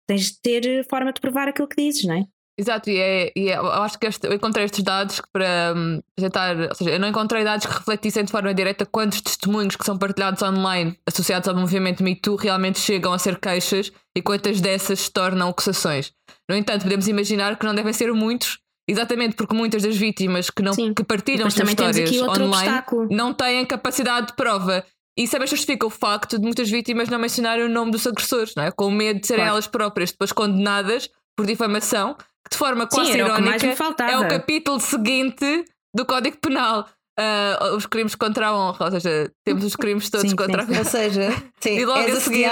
Tens 0.08 0.32
de 0.32 0.42
ter 0.42 0.86
forma 0.90 1.14
de 1.14 1.22
provar 1.22 1.48
aquilo 1.48 1.68
que 1.68 1.76
dizes, 1.82 2.04
não 2.04 2.16
é? 2.16 2.26
Exato, 2.58 2.88
e, 2.90 2.98
é, 3.00 3.32
e 3.36 3.50
é- 3.50 3.58
eu 3.58 3.66
acho 3.72 3.98
que 3.98 4.06
este- 4.06 4.28
eu 4.28 4.34
encontrei 4.34 4.66
estes 4.66 4.84
dados 4.84 5.20
para 5.34 5.74
hum, 5.76 6.00
apresentar, 6.12 6.56
ou 6.70 6.76
seja, 6.76 6.92
eu 6.92 7.00
não 7.00 7.08
encontrei 7.08 7.44
dados 7.44 7.66
que 7.66 7.74
refletissem 7.74 8.24
de 8.24 8.32
forma 8.32 8.54
direta 8.54 8.86
quantos 8.86 9.22
testemunhos 9.22 9.76
que 9.76 9.84
são 9.84 9.98
partilhados 9.98 10.42
online 10.44 10.96
associados 11.08 11.50
ao 11.50 11.56
movimento 11.56 12.04
Me 12.04 12.16
Too 12.16 12.36
realmente 12.36 12.80
chegam 12.80 13.12
a 13.12 13.18
ser 13.18 13.40
queixas 13.40 13.92
e 14.16 14.22
quantas 14.22 14.62
dessas 14.62 15.00
se 15.00 15.12
tornam 15.12 15.50
acusações. 15.50 16.12
No 16.48 16.56
entanto, 16.56 16.84
podemos 16.84 17.08
imaginar 17.08 17.58
que 17.58 17.66
não 17.66 17.74
devem 17.74 17.92
ser 17.92 18.14
muitos, 18.14 18.60
exatamente 18.88 19.36
porque 19.36 19.56
muitas 19.56 19.82
das 19.82 19.96
vítimas 19.98 20.52
que, 20.52 20.62
não, 20.62 20.74
Sim. 20.74 20.94
que 20.94 21.04
partilham 21.04 21.48
as 21.48 21.56
histórias 21.58 22.12
online 22.22 22.50
obstáculo. 22.50 23.08
não 23.10 23.34
têm 23.34 23.66
capacidade 23.66 24.28
de 24.28 24.36
prova. 24.36 24.86
E 25.18 25.24
isso 25.24 25.32
também 25.32 25.48
justifica 25.48 25.88
o 25.88 25.90
facto 25.90 26.38
de 26.38 26.44
muitas 26.44 26.70
vítimas 26.70 27.08
não 27.10 27.18
mencionarem 27.18 27.66
o 27.66 27.70
nome 27.70 27.92
dos 27.92 28.06
agressores, 28.06 28.54
não 28.56 28.64
é? 28.64 28.72
com 28.72 28.92
medo 28.92 29.20
de 29.22 29.26
serem 29.28 29.44
Claro. 29.44 29.56
elas 29.56 29.68
próprias 29.68 30.12
depois 30.12 30.32
condenadas 30.32 31.10
por 31.36 31.46
difamação, 31.48 32.16
de 32.52 32.58
forma 32.58 32.88
quase 32.88 33.12
Sim, 33.12 33.22
o 33.22 33.26
irónica 33.26 33.76
faltava. 33.76 34.12
é 34.12 34.18
o 34.20 34.28
capítulo 34.28 34.80
seguinte 34.80 35.66
do 35.96 36.06
Código 36.06 36.38
Penal. 36.38 36.88
Ah, 37.20 37.74
os 37.76 37.86
crimes 37.86 38.16
contra 38.16 38.48
a 38.48 38.56
honra, 38.58 38.86
ou 38.86 38.92
seja, 38.92 39.32
temos 39.46 39.64
os 39.64 39.76
crimes 39.76 40.10
todos 40.10 40.28
Sim, 40.32 40.36
contra 40.36 40.66
sim, 40.66 40.76
a 40.76 40.80
Ou 40.80 40.86
seja, 40.86 41.30
sim, 41.60 41.78
E 41.78 41.86
logo 41.86 42.00
és 42.00 42.18
a 42.18 42.20
seguir- 42.20 42.50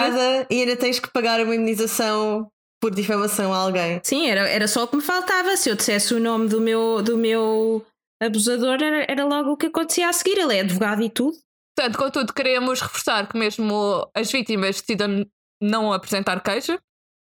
e 0.51 0.59
ainda 0.61 0.75
tens 0.75 0.99
que 0.99 1.09
pagar 1.09 1.41
uma 1.41 1.55
indenização 1.55 2.47
por 2.79 2.93
difamação 2.93 3.51
a 3.53 3.57
alguém. 3.57 3.99
Sim, 4.03 4.27
era, 4.27 4.47
era 4.47 4.67
só 4.67 4.83
o 4.83 4.87
que 4.87 4.95
me 4.95 5.01
faltava. 5.01 5.57
Se 5.57 5.69
eu 5.69 5.75
dissesse 5.75 6.13
o 6.13 6.19
nome 6.19 6.47
do 6.47 6.61
meu, 6.61 7.01
do 7.01 7.17
meu 7.17 7.83
abusador, 8.21 8.81
era, 8.81 9.05
era 9.09 9.25
logo 9.25 9.51
o 9.53 9.57
que 9.57 9.67
acontecia 9.67 10.07
a 10.09 10.13
seguir. 10.13 10.37
Ele 10.37 10.55
é 10.57 10.61
advogado 10.61 11.01
e 11.01 11.09
tudo. 11.09 11.35
Portanto, 11.75 11.97
contudo, 11.97 12.33
queremos 12.33 12.81
reforçar 12.81 13.27
que 13.27 13.37
mesmo 13.37 14.07
as 14.15 14.31
vítimas 14.31 14.79
decidam 14.81 15.25
não 15.61 15.91
apresentar 15.91 16.39
queixa. 16.41 16.79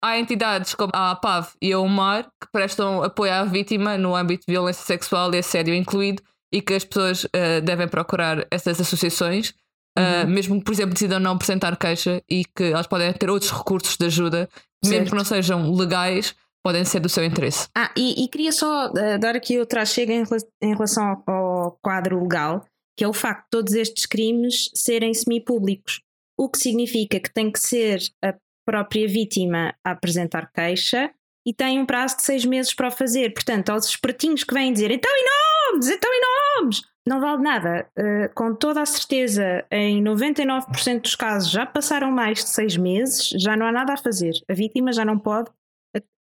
Há 0.06 0.20
entidades 0.20 0.76
como 0.76 0.92
a 0.94 1.10
APAV 1.10 1.48
e 1.60 1.74
a 1.74 1.80
UMAR 1.80 2.26
que 2.40 2.48
prestam 2.52 3.02
apoio 3.02 3.34
à 3.34 3.44
vítima 3.44 3.98
no 3.98 4.16
âmbito 4.16 4.46
de 4.48 4.54
violência 4.54 4.86
sexual 4.86 5.34
e 5.34 5.40
assédio 5.40 5.74
incluído 5.74 6.22
e 6.54 6.62
que 6.62 6.76
as 6.76 6.86
pessoas 6.86 7.26
eh, 7.34 7.60
devem 7.60 7.88
procurar 7.88 8.46
essas 8.52 8.80
associações, 8.80 9.56
eh, 9.98 10.24
mesmo 10.26 10.60
que, 10.60 10.64
por 10.64 10.74
exemplo, 10.74 10.94
decidam 10.94 11.20
não 11.20 11.32
apresentar 11.32 11.76
queixa 11.76 12.22
e 12.30 12.46
que 12.46 12.66
elas 12.66 12.86
podem 12.86 13.12
ter 13.14 13.32
outros 13.32 13.50
recursos 13.50 13.98
de 13.98 14.06
ajuda, 14.06 14.48
mesmo 14.84 14.98
Certo. 15.00 15.10
que 15.10 15.16
não 15.16 15.26
sejam 15.26 15.74
legais, 15.74 16.36
podem 16.64 16.86
ser 16.86 17.00
do 17.00 17.10
seu 17.10 17.26
interesse. 17.26 17.68
Ah, 17.76 17.90
e, 17.98 18.24
e 18.24 18.28
queria 18.28 18.52
só 18.52 18.92
eh, 18.96 19.18
dar 19.18 19.36
aqui 19.36 19.58
outra 19.58 19.84
chega 19.86 20.14
em, 20.14 20.24
em 20.62 20.74
relação 20.74 21.24
ao, 21.26 21.34
ao 21.34 21.80
quadro 21.82 22.22
legal, 22.22 22.64
que 22.96 23.04
é 23.04 23.08
o 23.08 23.14
facto 23.14 23.46
de 23.46 23.50
todos 23.50 23.74
estes 23.74 24.06
crimes 24.06 24.70
serem 24.76 25.16
semipúblicos. 25.16 26.00
O 26.38 26.48
que 26.48 26.60
significa 26.60 27.20
que 27.20 27.34
tem 27.34 27.52
que 27.52 27.60
ser 27.60 28.02
a 28.24 28.36
própria 28.66 29.08
vítima 29.08 29.74
a 29.84 29.92
apresentar 29.92 30.52
queixa 30.52 31.12
e 31.46 31.54
tem 31.54 31.80
um 31.80 31.86
prazo 31.86 32.18
de 32.18 32.24
seis 32.24 32.44
meses 32.44 32.74
para 32.74 32.88
o 32.88 32.92
fazer. 32.92 33.34
Portanto, 33.34 33.70
aos 33.70 33.86
espertinhos 33.86 34.44
que 34.44 34.54
vêm 34.54 34.74
dizer 34.74 34.92
então 34.92 35.12
e 35.14 35.72
nomes, 35.72 35.90
então 35.90 36.10
e 36.12 36.22
nomes, 36.60 36.82
não 37.08 37.20
vale 37.22 37.44
nada. 37.44 37.88
Eh, 37.96 38.30
com 38.34 38.56
toda 38.56 38.82
a 38.82 38.86
certeza, 38.86 39.64
em 39.70 40.04
99% 40.04 41.02
dos 41.02 41.16
casos 41.16 41.52
já 41.52 41.66
passaram 41.66 42.10
mais 42.10 42.44
de 42.44 42.50
seis 42.50 42.76
meses, 42.76 43.30
já 43.30 43.56
não 43.56 43.68
há 43.68 43.72
nada 43.72 43.94
a 43.94 43.98
fazer. 43.98 44.34
A 44.50 44.54
vítima 44.54 44.92
já 44.92 45.06
não 45.06 45.20
pode 45.20 45.52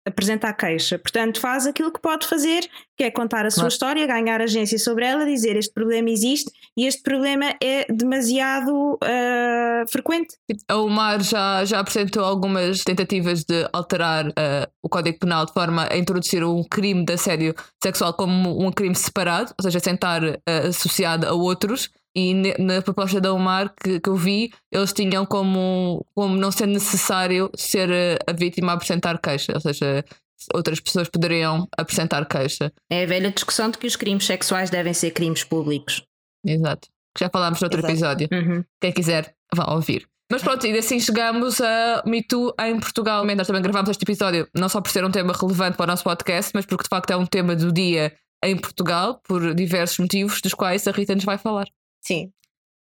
apresenta 0.09 0.49
a 0.49 0.53
queixa. 0.53 0.99
Portanto, 0.99 1.41
faz 1.41 1.67
aquilo 1.67 1.93
que 1.93 2.01
pode 2.01 2.27
fazer, 2.27 2.69
que 2.97 3.05
é 3.05 3.11
contar 3.11 3.47
a 3.47 3.51
sua 3.51 3.63
Claro. 3.63 3.73
história, 3.73 4.07
ganhar 4.07 4.41
agência 4.41 4.79
sobre 4.79 5.05
ela, 5.05 5.25
dizer 5.25 5.57
este 5.57 5.73
problema 5.73 6.11
existe 6.11 6.51
e 6.77 6.87
este 6.87 7.03
problema 7.03 7.55
é 7.63 7.87
demasiado 7.93 8.99
ah, 9.03 9.85
frequente. 9.89 10.37
A 10.69 10.77
UMAR 10.77 11.21
já, 11.23 11.65
já 11.65 11.81
apresentou 11.81 12.25
algumas 12.25 12.83
tentativas 12.85 13.45
de 13.45 13.69
alterar 13.73 14.33
eh, 14.37 14.69
o 14.83 14.89
Código 14.89 15.19
Penal 15.19 15.47
de 15.47 15.53
forma 15.53 15.89
a 15.91 15.97
introduzir 15.97 16.43
um 16.45 16.63
crime 16.65 17.05
de 17.05 17.13
assédio 17.13 17.55
sexual 17.83 18.15
como 18.15 18.65
um 18.67 18.73
crime 18.73 18.95
separado, 18.95 19.53
ou 19.59 19.63
seja, 19.63 19.79
sem 19.81 19.95
estar 19.95 20.23
eh, 20.25 20.41
associado 20.69 21.27
a 21.27 21.33
outros. 21.33 21.91
E 22.19 22.35
na 22.59 22.83
proposta 22.83 23.21
da 23.21 23.33
UMAR 23.33 23.73
que, 23.81 24.01
que 24.01 24.09
eu 24.09 24.17
vi, 24.17 24.53
eles 24.73 24.93
tinham 24.93 25.25
como, 25.25 26.05
como 26.17 26.35
não 26.35 26.51
sendo 26.51 26.73
necessário 26.73 27.49
ser 27.55 27.89
eh, 27.91 28.19
a 28.27 28.33
vítima 28.33 28.73
a 28.73 28.75
apresentar 28.75 29.21
queixa, 29.21 29.53
ou 29.55 29.61
seja, 29.61 30.05
outras 30.53 30.81
pessoas 30.81 31.09
poderiam 31.09 31.69
apresentar 31.79 32.27
queixa. 32.27 32.73
É 32.91 33.05
a 33.05 33.07
velha 33.07 33.31
discussão 33.31 33.71
de 33.71 33.79
que 33.79 33.87
os 33.87 33.95
crimes 33.95 34.27
sexuais 34.27 34.69
devem 34.69 34.93
ser 34.93 35.13
crimes 35.13 35.45
públicos. 35.45 36.03
Exato. 36.45 36.89
Que 37.15 37.25
já 37.25 37.31
falámos 37.31 37.61
noutro 37.61 37.79
Exato. 37.79 37.93
episódio. 37.93 38.29
Uhum. 38.33 38.65
Quem 38.81 38.93
quiser, 38.93 39.33
vá 39.55 39.73
ouvir. 39.73 40.09
Mas 40.31 40.43
pronto, 40.43 40.67
e 40.67 40.77
assim 40.77 40.99
chegamos 40.99 41.61
a 41.61 42.03
Me 42.05 42.23
Too 42.23 42.53
em 42.61 42.81
Portugal. 42.81 43.25
Nós 43.25 43.47
também 43.47 43.63
gravamos 43.63 43.91
este 43.91 44.03
episódio 44.03 44.49
não 44.53 44.69
só 44.69 44.81
por 44.81 44.91
ser 44.91 45.05
um 45.05 45.11
tema 45.11 45.33
relevante 45.33 45.77
para 45.77 45.85
o 45.85 45.87
nosso 45.87 46.03
podcast, 46.03 46.51
mas 46.53 46.67
porque 46.67 46.83
de 46.83 46.89
facto 46.89 47.13
é 47.13 47.17
um 47.17 47.25
tema 47.25 47.55
do 47.55 47.73
dia 47.73 48.13
em 48.45 48.57
Portugal, 48.57 49.21
por 49.27 49.55
diversos 49.55 49.99
motivos, 49.99 50.41
dos 50.41 50.55
quais 50.55 50.87
a 50.87 50.91
Rita 50.91 51.15
nos 51.15 51.25
vai 51.25 51.39
falar. 51.39 51.67
Sim. 52.09 52.33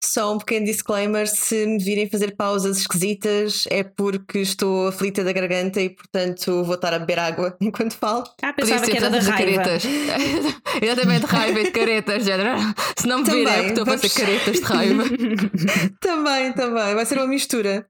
Só 0.02 0.32
um 0.32 0.38
pequeno 0.38 0.64
disclaimer: 0.64 1.26
se 1.28 1.66
me 1.66 1.78
virem 1.82 2.08
fazer 2.08 2.36
pausas 2.36 2.78
esquisitas 2.78 3.64
é 3.68 3.82
porque 3.82 4.38
estou 4.38 4.86
aflita 4.88 5.22
da 5.24 5.32
garganta 5.32 5.80
e, 5.82 5.90
portanto, 5.90 6.62
vou 6.64 6.76
estar 6.76 6.94
a 6.94 6.98
beber 7.00 7.18
água 7.18 7.56
enquanto 7.60 7.94
falo. 7.94 8.24
Ah, 8.42 8.52
pensava 8.52 8.84
ser 8.84 8.92
que 8.92 8.96
era 8.96 9.10
da 9.10 9.18
de 9.18 9.28
raiva. 9.28 9.62
caretas. 9.64 9.82
Exatamente, 10.80 11.26
raiva 11.26 11.60
e 11.60 11.64
de 11.64 11.70
caretas, 11.72 12.24
género. 12.24 12.50
Se 12.96 13.06
não 13.08 13.18
me 13.18 13.24
virem, 13.24 13.42
é 13.42 13.72
Também, 13.72 13.74
porque 13.74 13.80
estou 13.80 13.82
a 13.82 13.98
fazer 13.98 14.08
vamos- 14.08 14.14
caretas 14.14 14.56
de 14.56 14.62
raiva. 14.62 15.04
também, 16.00 16.52
também. 16.52 16.94
Vai 16.94 17.04
ser 17.04 17.18
uma 17.18 17.26
mistura. 17.26 17.86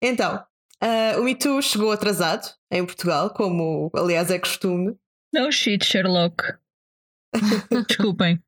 Então, 0.00 0.40
ah, 0.80 1.16
o 1.18 1.24
Me 1.24 1.34
Too 1.34 1.60
chegou 1.60 1.90
atrasado 1.90 2.48
em 2.70 2.86
Portugal, 2.86 3.30
como 3.30 3.90
aliás 3.96 4.30
é 4.30 4.38
costume. 4.38 4.94
No 5.34 5.50
shit, 5.50 5.84
Sherlock. 5.84 6.36
Desculpem. 7.88 8.40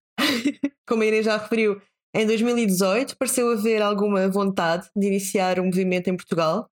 Como 0.89 1.03
a 1.03 1.07
Inês 1.07 1.25
já 1.27 1.37
referiu, 1.37 1.81
em 2.15 2.27
2018 2.27 3.17
pareceu 3.17 3.51
haver 3.51 3.83
alguma 3.83 4.29
vontade 4.29 4.89
de 4.97 5.07
iniciar 5.07 5.61
um 5.61 5.67
movimento 5.67 6.09
em 6.09 6.17
Portugal, 6.17 6.69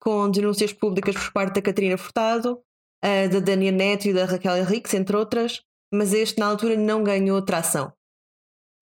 com 0.00 0.30
denúncias 0.30 0.72
públicas 0.72 1.14
por 1.14 1.32
parte 1.32 1.54
da 1.54 1.62
Catarina 1.62 1.96
Furtado, 1.96 2.60
ah, 3.02 3.28
da 3.28 3.40
Dania 3.40 3.70
Neto 3.70 4.06
e 4.06 4.12
da 4.12 4.24
Raquel 4.24 4.56
Henriques, 4.56 4.94
entre 4.94 5.16
outras, 5.16 5.62
mas 5.92 6.12
este 6.12 6.38
na 6.38 6.46
altura 6.46 6.76
não 6.76 7.04
ganhou 7.04 7.40
tração. 7.42 7.92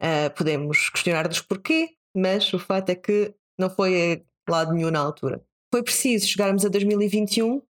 Ah, 0.01 0.31
podemos 0.31 0.88
questionar-nos 0.90 1.42
porquê, 1.42 1.90
mas 2.14 2.53
o 2.53 2.59
fato 2.59 2.90
é 2.90 2.94
que 2.94 3.35
não 3.59 3.68
foi 3.68 4.25
a 4.47 4.51
lado 4.51 4.73
nenhum 4.73 4.90
na 4.90 5.01
altura. 5.01 5.42
Foi 5.73 5.83
preciso 5.83 6.27
chegarmos 6.27 6.64
a 6.64 6.68
2021 6.68 7.61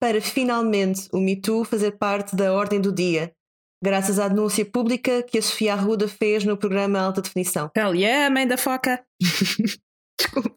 para 0.00 0.20
finalmente 0.20 1.08
o 1.12 1.18
Me 1.18 1.40
Too 1.40 1.64
fazer 1.64 1.92
parte 1.92 2.34
da 2.34 2.52
ordem 2.52 2.80
do 2.80 2.92
dia, 2.92 3.34
graças 3.82 4.18
à 4.18 4.28
denúncia 4.28 4.64
pública 4.64 5.22
que 5.22 5.38
a 5.38 5.42
Sofia 5.42 5.74
Arruda 5.74 6.06
fez 6.06 6.44
no 6.44 6.56
programa 6.56 7.00
Alta 7.00 7.22
Definição. 7.22 7.70
Hell 7.76 7.94
yeah, 7.94 8.32
mãe 8.32 8.46
da 8.46 8.56
foca. 8.56 9.02
Desculpa. 10.18 10.54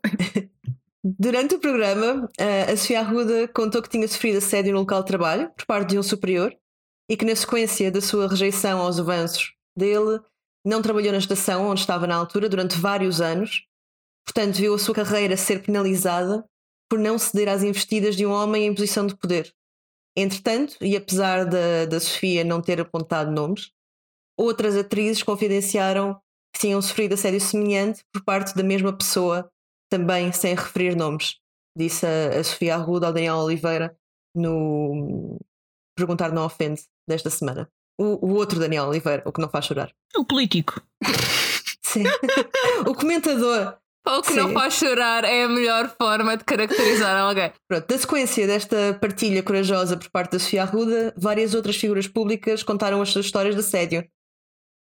Durante 1.03 1.55
o 1.55 1.59
programa, 1.59 2.29
eh, 2.37 2.71
a 2.71 2.77
Sofia 2.77 3.01
Arruda 3.01 3.47
contou 3.49 3.81
que 3.81 3.89
tinha 3.89 4.07
sofrido 4.07 4.37
assédio 4.37 4.73
no 4.73 4.79
local 4.79 5.01
de 5.01 5.07
trabalho 5.07 5.51
por 5.55 5.65
parte 5.65 5.89
de 5.89 5.99
um 5.99 6.03
superior 6.03 6.55
e 7.09 7.17
que, 7.17 7.25
na 7.25 7.35
sequência 7.35 7.91
da 7.91 7.99
sua 7.99 8.27
rejeição 8.27 8.79
aos 8.79 8.99
avanços 8.99 9.53
dele, 9.77 10.19
não 10.65 10.81
trabalhou 10.81 11.11
na 11.11 11.17
estação 11.17 11.67
onde 11.67 11.81
estava 11.81 12.07
na 12.07 12.15
altura 12.15 12.47
durante 12.47 12.77
vários 12.77 13.19
anos. 13.19 13.65
Portanto, 14.25 14.55
viu 14.55 14.73
a 14.73 14.79
sua 14.79 14.95
carreira 14.95 15.35
ser 15.35 15.61
penalizada 15.61 16.45
por 16.89 16.97
não 16.97 17.17
ceder 17.17 17.49
às 17.49 17.63
investidas 17.63 18.15
de 18.15 18.25
um 18.25 18.31
homem 18.31 18.65
em 18.65 18.73
posição 18.73 19.05
de 19.05 19.15
poder. 19.17 19.53
Entretanto, 20.15 20.77
e 20.81 20.95
apesar 20.95 21.45
da, 21.45 21.85
da 21.85 21.99
Sofia 21.99 22.43
não 22.43 22.61
ter 22.61 22.79
apontado 22.79 23.31
nomes, 23.31 23.71
outras 24.37 24.75
atrizes 24.75 25.23
confidenciaram 25.23 26.19
que 26.53 26.61
tinham 26.61 26.81
sofrido 26.81 27.13
assédio 27.13 27.41
semelhante 27.41 28.03
por 28.11 28.23
parte 28.23 28.55
da 28.55 28.63
mesma 28.63 28.95
pessoa 28.95 29.49
também 29.89 30.31
sem 30.31 30.55
referir 30.55 30.95
nomes, 30.95 31.37
disse 31.77 32.05
a, 32.05 32.39
a 32.39 32.43
Sofia 32.43 32.75
Arruda 32.75 33.07
ao 33.07 33.13
Daniel 33.13 33.37
Oliveira 33.37 33.97
no 34.35 35.39
Perguntar 35.95 36.31
Não 36.31 36.45
Ofende 36.45 36.83
desta 37.07 37.29
semana. 37.29 37.69
O, 37.99 38.27
o 38.27 38.33
outro 38.33 38.59
Daniel 38.59 38.87
Oliveira, 38.87 39.23
o 39.25 39.31
que 39.31 39.41
não 39.41 39.49
faz 39.49 39.65
chorar. 39.65 39.93
O 40.15 40.25
político. 40.25 40.81
Sim. 41.81 42.03
o 42.87 42.95
comentador 42.95 43.77
Ou 44.05 44.21
que 44.21 44.33
não 44.33 44.49
Sim. 44.49 44.53
faz 44.53 44.73
chorar 44.73 45.23
é 45.23 45.43
a 45.43 45.49
melhor 45.49 45.95
forma 45.97 46.35
de 46.35 46.43
caracterizar 46.43 47.17
alguém. 47.17 47.53
Pronto, 47.67 47.87
da 47.87 47.97
sequência 47.97 48.45
desta 48.45 48.93
partilha 48.99 49.41
corajosa 49.41 49.95
por 49.95 50.09
parte 50.09 50.33
da 50.33 50.39
Sofia 50.39 50.63
Arruda, 50.63 51.13
várias 51.17 51.53
outras 51.53 51.77
figuras 51.77 52.07
públicas 52.07 52.63
contaram 52.63 53.01
as 53.01 53.09
suas 53.09 53.25
histórias 53.25 53.55
de 53.55 53.61
assédio. 53.61 54.05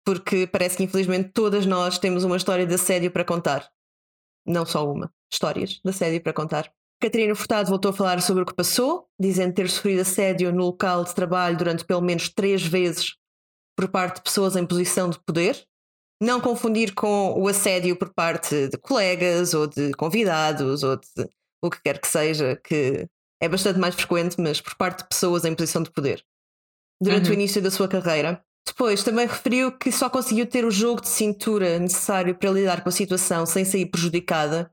Porque 0.06 0.48
parece 0.48 0.78
que 0.78 0.84
infelizmente 0.84 1.32
todas 1.34 1.66
nós 1.66 2.00
temos 2.00 2.24
uma 2.24 2.38
história 2.38 2.66
de 2.66 2.74
assédio 2.74 3.12
para 3.12 3.26
contar. 3.26 3.70
Não 4.46 4.66
só 4.66 4.90
uma, 4.90 5.12
histórias 5.32 5.82
de 5.84 5.90
assédio 5.90 6.24
para 6.24 6.34
contar. 6.34 6.72
Catarina 7.02 7.36
Furtado 7.36 7.70
voltou 7.70 7.92
a 7.92 7.94
falar 7.94 8.22
sobre 8.22 8.44
o 8.44 8.46
que 8.46 8.54
passou, 8.54 9.08
dizendo 9.20 9.54
ter 9.54 9.70
sofrido 9.70 10.02
assédio 10.02 10.52
no 10.52 10.66
local 10.66 11.04
de 11.04 11.14
trabalho 11.14 11.58
durante 11.58 11.86
pelo 11.86 12.02
menos 12.02 12.30
três 12.30 12.62
vezes 12.62 13.16
por 13.78 13.88
parte 13.88 14.18
de 14.18 14.24
pessoas 14.24 14.56
em 14.56 14.66
posição 14.66 15.10
de 15.10 15.20
poder. 15.20 15.66
Não 16.22 16.42
confundir 16.42 16.94
com 16.94 17.34
o 17.40 17.48
assédio 17.48 17.96
por 17.96 18.14
parte 18.14 18.68
de 18.68 18.78
colegas 18.78 19.54
ou 19.54 19.68
de 19.68 19.92
convidados 19.94 20.84
ou 20.84 20.98
de 20.98 21.30
o 21.62 21.70
que 21.70 21.82
quer 21.82 22.00
que 22.00 22.08
seja, 22.08 22.56
que 22.56 23.08
é 23.42 23.48
bastante 23.48 23.80
mais 23.80 23.96
frequente, 23.96 24.36
mas 24.40 24.60
por 24.60 24.76
parte 24.76 25.04
de 25.04 25.10
pessoas 25.10 25.46
em 25.46 25.56
posição 25.56 25.82
de 25.82 25.92
poder. 25.92 26.24
Durante 27.02 27.28
Uhum. 27.28 27.32
o 27.32 27.34
início 27.34 27.62
da 27.62 27.72
sua 27.72 27.88
carreira. 27.88 28.44
Depois 28.68 29.04
também 29.04 29.26
referiu 29.26 29.72
que 29.72 29.92
só 29.92 30.10
conseguiu 30.10 30.46
ter 30.46 30.66
o 30.66 30.72
jogo 30.72 31.02
de 31.02 31.08
cintura 31.10 31.80
necessário 31.80 32.36
para 32.36 32.52
lidar 32.52 32.84
com 32.84 32.90
a 32.90 32.92
situação 32.92 33.46
sem 33.46 33.64
sair 33.64 33.86
prejudicada, 33.86 34.72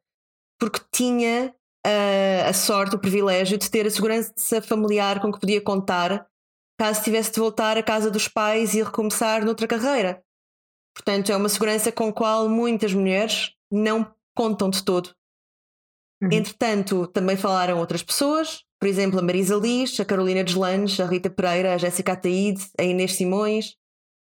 porque 0.61 0.81
tinha 0.93 1.55
ah, 1.87 2.49
a 2.49 2.53
sorte, 2.53 2.97
o 2.97 2.99
privilégio 2.99 3.57
de 3.57 3.71
ter 3.71 3.87
a 3.87 3.91
segurança 3.91 4.61
familiar 4.61 5.21
com 5.21 5.33
que 5.33 5.39
podia 5.39 5.61
contar 5.61 6.27
caso 6.79 7.03
tivesse 7.03 7.33
de 7.33 7.41
voltar 7.41 7.79
à 7.79 7.83
casa 7.83 8.11
dos 8.11 8.27
pais 8.29 8.75
e 8.75 8.83
recomeçar 8.83 9.45
noutra 9.45 9.67
carreira. 9.69 10.23
Portanto, 10.97 11.31
é 11.31 11.37
uma 11.37 11.49
segurança 11.51 11.93
com 11.93 12.09
a 12.09 12.13
qual 12.13 12.49
muitas 12.49 12.95
mulheres 12.95 13.51
não 13.71 14.11
contam 14.35 14.71
de 14.71 14.83
todo. 14.83 15.11
Uhum. 16.23 16.31
Entretanto, 16.33 17.07
também 17.09 17.37
falaram 17.37 17.79
outras 17.79 18.03
pessoas, 18.03 18.61
por 18.81 18.89
exemplo, 18.89 19.19
a 19.19 19.23
Marisa 19.23 19.57
Liz, 19.57 20.01
a 20.01 20.05
Carolina 20.07 20.43
Deslandes, 20.43 20.99
a 20.99 21.07
Rita 21.07 21.29
Pereira, 21.29 21.75
a 21.75 21.79
Jéssica 21.79 22.13
Ataíde, 22.13 22.65
a 22.79 22.83
Inês 22.83 23.13
Simões, 23.15 23.75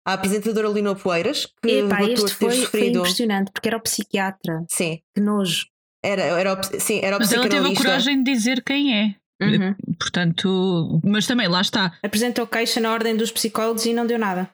a 0.06 0.14
apresentadora 0.14 0.68
Lino 0.70 0.96
Poeiras, 0.96 1.48
que 1.62 1.70
Epá, 1.80 2.04
este 2.04 2.16
ter 2.26 2.30
foi, 2.34 2.52
foi 2.52 2.56
sofrido. 2.62 3.00
impressionante, 3.00 3.52
porque 3.52 3.68
era 3.68 3.78
o 3.78 3.82
psiquiatra. 3.82 4.64
Sim, 4.70 5.00
Que 5.16 5.22
nojo. 5.22 5.66
era, 6.04 6.22
era, 6.22 6.54
o- 6.54 6.80
sim, 6.80 7.00
era 7.04 7.16
o 7.18 7.20
Mas 7.20 7.32
ela 7.34 7.50
teve 7.50 7.68
a 7.68 7.76
coragem 7.76 8.22
de 8.24 8.32
dizer 8.32 8.64
quem 8.64 8.94
é. 8.96 9.16
Uhum. 9.42 9.74
Portanto, 9.98 11.00
mas 11.04 11.26
também 11.26 11.48
lá 11.48 11.62
está. 11.62 11.98
Apresentou 12.04 12.46
queixa 12.46 12.80
na 12.82 12.92
ordem 12.92 13.16
dos 13.16 13.32
psicólogos 13.32 13.86
e 13.86 13.94
não 13.94 14.06
deu 14.06 14.20
nada. 14.20 14.50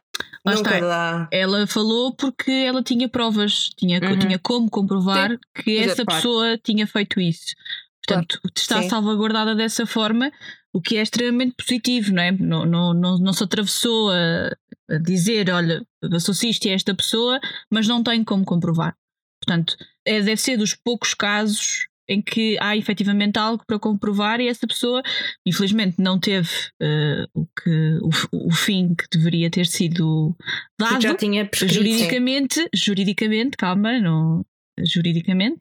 Lá 0.46 0.54
Nunca 0.54 0.76
está. 0.76 0.80
dá. 0.88 1.28
Ela 1.32 1.66
falou 1.66 2.16
porque 2.16 2.52
ela 2.52 2.84
tinha 2.84 3.10
provas, 3.10 3.70
tinha, 3.78 4.00
Uhum. 4.00 4.20
tinha 4.20 4.38
como 4.40 4.70
comprovar 4.70 5.38
que 5.56 5.64
dizer, 5.64 5.90
essa 5.90 6.06
claro. 6.06 6.22
pessoa 6.22 6.58
tinha 6.60 6.86
feito 6.86 7.20
isso. 7.20 7.56
Portanto, 8.06 8.40
está 8.56 8.84
Sim. 8.84 8.90
salvaguardada 8.90 9.56
dessa 9.56 9.86
forma, 9.88 10.32
o 10.72 10.80
que 10.80 10.98
é 10.98 11.02
extremamente 11.02 11.56
positivo, 11.58 12.14
não 12.14 12.22
é? 12.22 12.32
Não, 12.32 12.64
não, 12.66 12.94
não, 12.94 13.18
não 13.18 13.34
se 13.34 13.44
atravessou 13.44 14.12
a, 14.12 14.52
a 14.94 14.98
dizer, 15.00 15.50
olha, 15.50 15.84
passou-se 16.12 16.48
isto 16.48 16.66
e 16.66 16.70
esta 16.70 16.94
pessoa, 16.94 17.40
mas 17.72 17.88
não 17.88 18.04
tem 18.04 18.24
como 18.24 18.46
comprovar. 18.46 18.96
Portanto, 19.44 19.76
é, 20.06 20.22
deve 20.22 20.38
ser 20.38 20.58
dos 20.58 20.76
poucos 20.76 21.16
casos 21.16 21.88
em 22.08 22.22
que 22.22 22.58
há 22.62 22.76
efetivamente 22.78 23.38
algo 23.38 23.64
para 23.66 23.80
comprovar 23.80 24.40
e 24.40 24.48
essa 24.48 24.68
pessoa, 24.68 25.02
infelizmente, 25.46 25.96
não 26.00 26.20
teve 26.20 26.50
eh, 26.82 27.26
o, 27.34 27.46
que, 27.46 28.00
o, 28.02 28.48
o 28.48 28.52
fim 28.52 28.94
que 28.94 29.06
deveria 29.12 29.50
ter 29.50 29.66
sido 29.66 30.36
dado 30.80 31.02
já 31.02 31.16
tinha 31.16 31.46
prescrito. 31.46 31.74
juridicamente, 31.74 32.70
juridicamente, 32.74 33.58
calma, 33.58 34.00
não 34.00 34.46
juridicamente, 34.84 35.60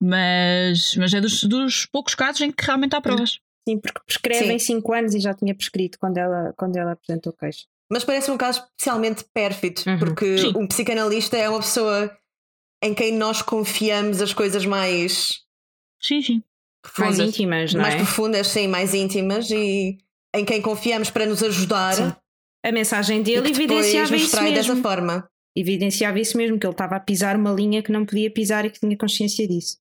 mas, 0.00 0.94
mas 0.96 1.14
é 1.14 1.20
dos, 1.20 1.42
dos 1.44 1.86
poucos 1.86 2.14
casos 2.14 2.40
em 2.42 2.52
que 2.52 2.64
realmente 2.64 2.94
há 2.94 3.00
provas. 3.00 3.38
Sim, 3.68 3.78
porque 3.78 4.00
prescrevem 4.06 4.58
5 4.58 4.92
anos 4.92 5.14
e 5.14 5.20
já 5.20 5.32
tinha 5.34 5.54
prescrito 5.54 5.98
quando 5.98 6.18
ela, 6.18 6.52
quando 6.56 6.76
ela 6.76 6.92
apresentou 6.92 7.32
queixa. 7.32 7.64
Mas 7.90 8.04
parece 8.04 8.30
um 8.30 8.36
caso 8.36 8.60
especialmente 8.60 9.24
pérfido, 9.32 9.82
Uhum. 9.86 9.98
porque 9.98 10.38
Sim. 10.38 10.52
um 10.56 10.66
psicanalista 10.66 11.36
é 11.36 11.48
uma 11.48 11.60
pessoa 11.60 12.14
em 12.82 12.92
quem 12.94 13.16
nós 13.16 13.40
confiamos 13.42 14.20
as 14.20 14.32
coisas 14.34 14.66
mais 14.66 15.41
Sim, 16.02 16.22
sim. 16.22 16.42
Mais 16.84 16.94
profundas, 16.94 17.28
íntimas, 17.28 17.74
não 17.74 17.82
mais 17.82 17.94
é? 17.94 17.96
profundas, 17.98 18.46
sim, 18.48 18.66
mais 18.66 18.92
íntimas 18.92 19.50
e 19.50 19.98
em 20.34 20.44
quem 20.44 20.60
confiamos 20.60 21.10
para 21.10 21.26
nos 21.26 21.42
ajudar 21.42 21.94
Sim. 21.94 22.12
A 22.64 22.70
mensagem 22.70 23.20
e 23.20 23.22
dele 23.22 23.42
depois 23.42 23.58
evidenciava 23.58 24.16
isso 24.16 24.30
trai 24.30 24.54
dessa 24.54 24.68
mesmo. 24.68 24.82
forma. 24.82 25.28
Evidenciava 25.56 26.20
isso 26.20 26.36
mesmo, 26.36 26.58
que 26.58 26.66
ele 26.66 26.72
estava 26.72 26.96
a 26.96 27.00
pisar 27.00 27.36
uma 27.36 27.52
linha 27.52 27.82
que 27.82 27.92
não 27.92 28.06
podia 28.06 28.30
pisar 28.30 28.64
e 28.64 28.70
que 28.70 28.78
tinha 28.78 28.96
consciência 28.96 29.46
disso. 29.46 29.78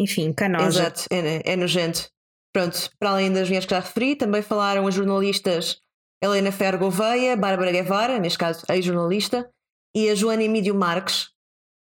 Enfim, 0.00 0.32
canosa. 0.32 0.80
Exato, 0.80 1.04
é, 1.10 1.52
é 1.52 1.56
nojento. 1.56 2.08
Pronto, 2.52 2.90
para 2.98 3.10
além 3.10 3.32
das 3.32 3.48
mulheres 3.48 3.66
que 3.66 3.74
já 3.74 3.80
referi, 3.80 4.16
também 4.16 4.40
falaram 4.42 4.86
as 4.86 4.94
jornalistas 4.94 5.78
Helena 6.22 6.50
Ferro 6.50 6.78
Gouveia, 6.78 7.36
Bárbara 7.36 7.70
Guevara, 7.70 8.18
neste 8.18 8.38
caso 8.38 8.64
ex-jornalista, 8.70 9.48
e 9.94 10.08
a 10.08 10.14
Joana 10.14 10.42
Emílio 10.44 10.74
Marques, 10.74 11.28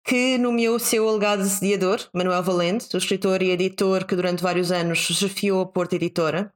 que 0.04 0.38
nomeou 0.38 0.76
o 0.76 0.80
seu 0.80 1.08
alegado 1.08 1.42
assediador, 1.42 2.10
Manuel 2.14 2.44
Valente, 2.44 2.94
o 2.94 2.98
escritor 2.98 3.42
e 3.42 3.52
editor 3.52 4.06
que 4.06 4.16
durante 4.16 4.44
vários 4.44 4.72
anos 4.72 5.08
desafiou 5.08 5.62
a 5.62 5.66
Porta 5.66 5.96
Editora, 5.96 6.54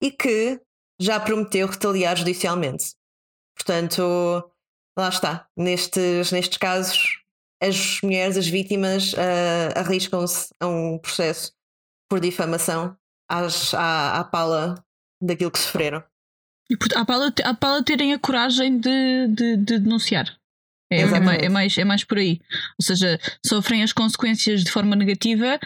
e 0.00 0.10
que 0.10 0.60
já 1.00 1.18
prometeu 1.18 1.66
retaliar 1.66 2.16
judicialmente. 2.16 2.94
Portanto, 3.56 4.02
lá 4.96 5.08
está. 5.08 5.48
Nestes, 5.56 6.30
nestes 6.30 6.58
casos, 6.58 7.22
as 7.60 8.00
mulheres, 8.02 8.36
as 8.36 8.46
vítimas, 8.46 9.14
ah, 9.18 9.80
arriscam-se 9.80 10.54
a 10.60 10.66
um 10.66 10.98
processo 10.98 11.52
por 12.08 12.20
difamação 12.20 12.96
às, 13.28 13.74
à, 13.74 14.20
à 14.20 14.24
pala 14.24 14.84
daquilo 15.20 15.50
que 15.50 15.58
sofreram. 15.58 16.02
E 16.70 16.76
para, 16.76 17.32
há 17.44 17.54
para 17.54 17.84
terem 17.84 18.14
a 18.14 18.18
coragem 18.18 18.78
de, 18.78 19.28
de, 19.28 19.56
de 19.56 19.78
denunciar. 19.80 20.39
É, 20.92 21.02
é, 21.02 21.20
mais, 21.20 21.42
é, 21.42 21.48
mais, 21.48 21.78
é 21.78 21.84
mais 21.84 22.04
por 22.04 22.18
aí. 22.18 22.40
Ou 22.78 22.84
seja, 22.84 23.18
sofrem 23.46 23.82
as 23.82 23.92
consequências 23.92 24.64
de 24.64 24.70
forma 24.72 24.96
negativa 24.96 25.58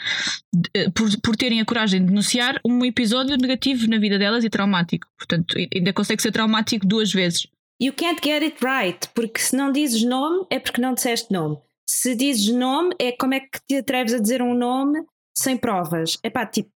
de- 0.54 0.90
por, 0.90 1.08
por 1.22 1.34
terem 1.36 1.60
a 1.60 1.64
coragem 1.64 2.00
de 2.00 2.06
denunciar 2.08 2.60
um 2.64 2.84
episódio 2.84 3.36
negativo 3.38 3.86
na 3.88 3.98
vida 3.98 4.18
delas 4.18 4.44
e 4.44 4.50
traumático. 4.50 5.06
Portanto, 5.16 5.56
ainda 5.74 5.92
consegue 5.94 6.20
ser 6.20 6.30
traumático 6.32 6.86
duas 6.86 7.10
vezes. 7.12 7.46
You 7.80 7.92
can't 7.94 8.20
get 8.22 8.42
it 8.42 8.56
right, 8.64 9.08
porque 9.14 9.40
se 9.40 9.56
não 9.56 9.72
dizes 9.72 10.02
nome 10.04 10.46
é 10.50 10.58
porque 10.58 10.80
não 10.80 10.92
disseste 10.94 11.32
nome. 11.32 11.56
Se 11.88 12.14
dizes 12.14 12.48
nome, 12.54 12.94
é 12.98 13.12
como 13.12 13.34
é 13.34 13.40
que 13.40 13.58
te 13.68 13.76
atreves 13.78 14.12
a 14.14 14.18
dizer 14.18 14.40
um 14.42 14.54
nome 14.54 15.02
sem 15.36 15.56
provas? 15.56 16.18
É 16.22 16.30
pá, 16.30 16.46
tipo, 16.46 16.70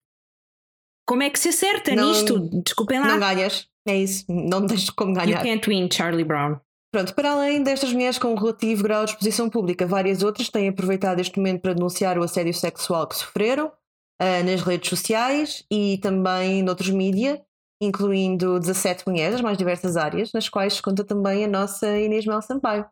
como 1.07 1.21
é 1.23 1.29
que 1.29 1.37
se 1.39 1.49
acerta 1.49 1.93
Não- 1.95 2.09
nisto? 2.09 2.39
Desculpem 2.63 2.99
lá. 2.99 3.07
Não 3.07 3.19
ganhas, 3.19 3.67
é 3.87 3.97
isso. 3.97 4.25
Não 4.29 4.65
tens 4.65 4.89
como 4.89 5.11
you 5.11 5.25
ganhar. 5.25 5.43
can't 5.43 5.67
win, 5.69 5.89
Charlie 5.91 6.23
Brown. 6.23 6.59
Pronto, 6.95 7.13
para 7.13 7.33
além 7.33 7.61
destas 7.61 7.91
mulheres 7.91 8.17
com 8.17 8.29
um 8.29 8.35
relativo 8.35 8.81
grau 8.81 9.03
de 9.03 9.11
exposição 9.11 9.49
pública, 9.49 9.85
várias 9.85 10.23
outras 10.23 10.47
têm 10.47 10.69
aproveitado 10.69 11.19
este 11.19 11.37
momento 11.37 11.59
para 11.59 11.73
denunciar 11.73 12.17
o 12.17 12.23
assédio 12.23 12.53
sexual 12.53 13.05
que 13.05 13.17
sofreram 13.17 13.69
ah, 14.17 14.41
nas 14.41 14.61
redes 14.61 14.91
sociais 14.91 15.65
e 15.69 15.97
também 15.97 16.63
noutros 16.63 16.91
mídia, 16.91 17.43
incluindo 17.81 18.57
17 18.61 19.05
mulheres 19.05 19.33
das 19.33 19.41
mais 19.41 19.57
diversas 19.57 19.97
áreas, 19.97 20.31
nas 20.31 20.47
quais 20.47 20.75
se 20.75 20.81
conta 20.81 21.03
também 21.03 21.43
a 21.43 21.49
nossa 21.49 21.99
Inês 21.99 22.25
Mel 22.25 22.41
Sampaio. 22.41 22.85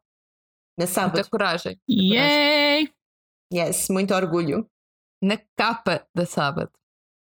Na 0.78 0.86
sábado. 0.86 1.14
Muita 1.14 1.30
coragem. 1.30 1.80
Yay! 1.90 2.92
Yes, 3.54 3.88
muito 3.88 4.14
orgulho. 4.14 4.70
Na 5.24 5.40
capa 5.58 6.06
da 6.14 6.26
sábado. 6.26 6.70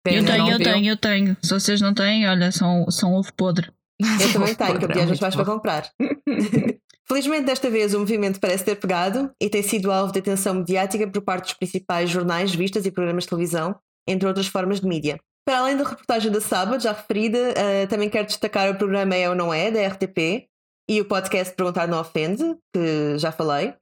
Eu 0.06 0.24
tenho, 0.24 0.50
eu 0.50 0.56
viu, 0.56 0.64
tenho, 0.64 0.92
eu 0.92 0.96
tenho. 0.96 1.36
Se 1.42 1.50
vocês 1.50 1.78
não 1.82 1.92
têm, 1.92 2.26
olha, 2.26 2.50
são, 2.50 2.90
são 2.90 3.12
ovo 3.12 3.30
podre. 3.34 3.70
Eu 4.00 4.32
também 4.32 4.54
tenho, 4.54 4.78
que 4.78 4.86
Podre, 4.86 4.98
eu 4.98 5.00
é 5.00 5.02
às 5.02 5.08
vezes 5.08 5.08
muito 5.08 5.20
vais 5.20 5.36
para 5.36 5.44
comprar. 5.44 5.90
Felizmente, 7.06 7.44
desta 7.44 7.68
vez, 7.68 7.92
o 7.92 7.98
movimento 7.98 8.38
parece 8.38 8.64
ter 8.64 8.76
pegado 8.76 9.32
e 9.40 9.48
tem 9.48 9.62
sido 9.62 9.90
alvo 9.90 10.12
de 10.12 10.20
atenção 10.20 10.54
mediática 10.54 11.08
por 11.08 11.22
parte 11.22 11.44
dos 11.44 11.54
principais 11.54 12.08
jornais, 12.08 12.52
revistas 12.52 12.86
e 12.86 12.90
programas 12.90 13.24
de 13.24 13.30
televisão, 13.30 13.74
entre 14.06 14.28
outras 14.28 14.46
formas 14.46 14.80
de 14.80 14.86
mídia. 14.86 15.18
Para 15.44 15.58
além 15.58 15.76
da 15.76 15.82
reportagem 15.82 16.30
da 16.30 16.40
sábado, 16.40 16.80
já 16.80 16.92
referida, 16.92 17.52
eh, 17.56 17.86
também 17.88 18.08
quero 18.08 18.26
destacar 18.26 18.70
o 18.70 18.78
programa 18.78 19.16
É 19.16 19.28
ou 19.28 19.34
Não 19.34 19.52
É, 19.52 19.70
da 19.70 19.84
RTP, 19.88 20.48
e 20.88 21.00
o 21.00 21.04
podcast 21.04 21.54
Perguntar 21.54 21.88
Não 21.88 22.00
Ofende, 22.00 22.56
que 22.72 23.18
já 23.18 23.32
falei. 23.32 23.74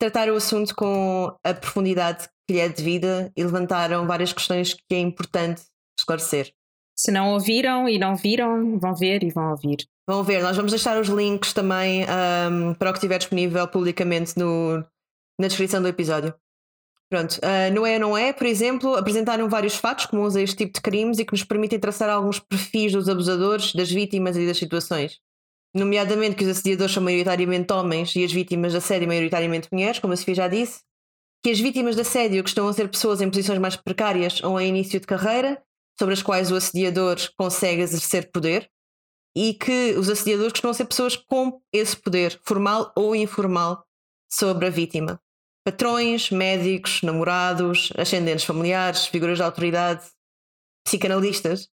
Trataram 0.00 0.34
o 0.34 0.36
assunto 0.36 0.74
com 0.74 1.36
a 1.44 1.54
profundidade 1.54 2.28
que 2.46 2.54
lhe 2.54 2.60
é 2.60 2.68
devida 2.68 3.32
e 3.36 3.44
levantaram 3.44 4.06
várias 4.06 4.32
questões 4.32 4.74
que 4.74 4.94
é 4.94 4.98
importante 4.98 5.62
esclarecer. 5.98 6.52
Se 6.96 7.10
não 7.10 7.32
ouviram 7.32 7.88
e 7.88 7.98
não 7.98 8.14
viram, 8.16 8.78
vão 8.78 8.94
ver 8.94 9.22
e 9.24 9.30
vão 9.30 9.50
ouvir. 9.50 9.86
Vão 10.06 10.22
ver, 10.22 10.42
nós 10.42 10.56
vamos 10.56 10.70
deixar 10.70 11.00
os 11.00 11.08
links 11.08 11.52
também 11.52 12.04
ahm, 12.04 12.74
para 12.74 12.90
o 12.90 12.92
que 12.92 12.98
estiver 12.98 13.18
disponível 13.18 13.66
publicamente 13.66 14.38
no, 14.38 14.78
na 15.40 15.48
descrição 15.48 15.80
do 15.82 15.88
episódio. 15.88 16.34
Pronto, 17.10 17.38
ah, 17.42 17.70
no 17.70 17.86
É 17.86 17.98
Não 17.98 18.16
É, 18.16 18.32
por 18.32 18.46
exemplo, 18.46 18.96
apresentaram 18.96 19.48
vários 19.48 19.76
fatos 19.76 20.06
comuns 20.06 20.36
a 20.36 20.42
este 20.42 20.56
tipo 20.56 20.74
de 20.74 20.80
crimes 20.80 21.18
e 21.18 21.24
que 21.24 21.32
nos 21.32 21.44
permitem 21.44 21.78
traçar 21.78 22.08
alguns 22.10 22.38
perfis 22.38 22.92
dos 22.92 23.08
abusadores, 23.08 23.72
das 23.72 23.90
vítimas 23.90 24.36
e 24.36 24.46
das 24.46 24.58
situações. 24.58 25.20
Nomeadamente 25.74 26.36
que 26.36 26.44
os 26.44 26.50
assediadores 26.50 26.92
são 26.94 27.02
maioritariamente 27.02 27.72
homens 27.72 28.14
e 28.14 28.24
as 28.24 28.32
vítimas 28.32 28.72
de 28.72 28.78
assédio 28.78 29.08
maioritariamente 29.08 29.68
mulheres, 29.72 29.98
como 29.98 30.12
a 30.12 30.16
Sofia 30.16 30.34
já 30.34 30.48
disse. 30.48 30.80
que 31.42 31.50
as 31.50 31.60
vítimas 31.60 31.94
de 31.94 32.00
assédio 32.02 32.42
costumam 32.42 32.72
ser 32.72 32.88
pessoas 32.88 33.20
em 33.20 33.28
posições 33.30 33.58
mais 33.58 33.76
precárias 33.76 34.42
ou 34.42 34.58
em 34.60 34.68
início 34.68 34.98
de 34.98 35.06
carreira, 35.06 35.62
sobre 35.98 36.14
as 36.14 36.22
quais 36.22 36.50
o 36.50 36.56
assediador 36.56 37.16
consegue 37.36 37.82
exercer 37.82 38.30
poder, 38.30 38.70
e 39.36 39.54
que 39.54 39.94
os 39.98 40.08
assediadores 40.08 40.52
costumam 40.52 40.74
ser 40.74 40.84
pessoas 40.84 41.16
com 41.16 41.60
esse 41.72 41.96
poder, 41.96 42.40
formal 42.44 42.92
ou 42.96 43.16
informal, 43.16 43.84
sobre 44.30 44.66
a 44.66 44.70
vítima. 44.70 45.20
Patrões, 45.64 46.30
médicos, 46.30 47.02
namorados, 47.02 47.92
ascendentes 47.96 48.44
familiares, 48.44 49.06
figuras 49.06 49.38
de 49.38 49.42
autoridade, 49.42 50.04
psicanalistas, 50.86 51.68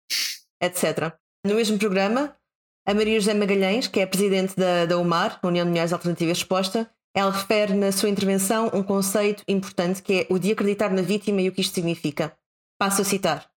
etc. 0.60 1.14
No 1.46 1.54
mesmo 1.54 1.78
programa, 1.78 2.36
a 2.86 2.94
Maria 2.94 3.18
José 3.20 3.34
Magalhães, 3.34 3.86
que 3.86 4.00
é 4.00 4.06
presidente 4.06 4.56
da, 4.56 4.86
da 4.86 4.98
UMAR, 4.98 5.38
União 5.42 5.64
de 5.64 5.70
Mulheres 5.70 5.92
Alternativas 5.92 6.38
Exposta, 6.38 6.90
ela 7.14 7.30
refere 7.30 7.72
na 7.74 7.92
sua 7.92 8.10
intervenção 8.10 8.70
um 8.74 8.82
conceito 8.82 9.42
importante 9.48 10.02
que 10.02 10.12
é 10.12 10.26
o 10.28 10.38
de 10.38 10.52
acreditar 10.52 10.90
na 10.90 11.02
vítima 11.02 11.40
e 11.40 11.48
o 11.48 11.52
que 11.52 11.62
isto 11.62 11.74
significa. 11.74 12.36
Passo 12.78 13.02
a 13.02 13.04
citar. 13.04 13.55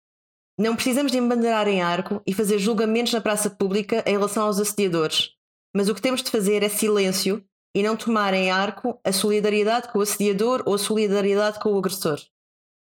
Não 0.59 0.75
precisamos 0.75 1.13
de 1.13 1.19
embandeirar 1.19 1.69
em 1.69 1.83
arco 1.83 2.23
e 2.27 2.33
fazer 2.33 2.59
julgamentos 2.59 3.13
na 3.13 3.21
praça 3.21 3.51
pública 3.51 4.03
em 4.07 4.13
relação 4.13 4.45
aos 4.45 4.59
assediadores, 4.59 5.31
mas 5.75 5.89
o 5.89 5.95
que 5.95 6.01
temos 6.01 6.23
de 6.23 6.31
fazer 6.31 6.63
é 6.63 6.69
silêncio 6.69 7.45
e 7.75 7.83
não 7.83 7.95
tomar 7.95 8.33
em 8.33 8.51
arco 8.51 8.99
a 9.05 9.13
solidariedade 9.13 9.93
com 9.93 9.99
o 9.99 10.03
assediador 10.03 10.63
ou 10.65 10.75
a 10.75 10.79
solidariedade 10.79 11.61
com 11.61 11.75
o 11.75 11.79
agressor. 11.79 12.19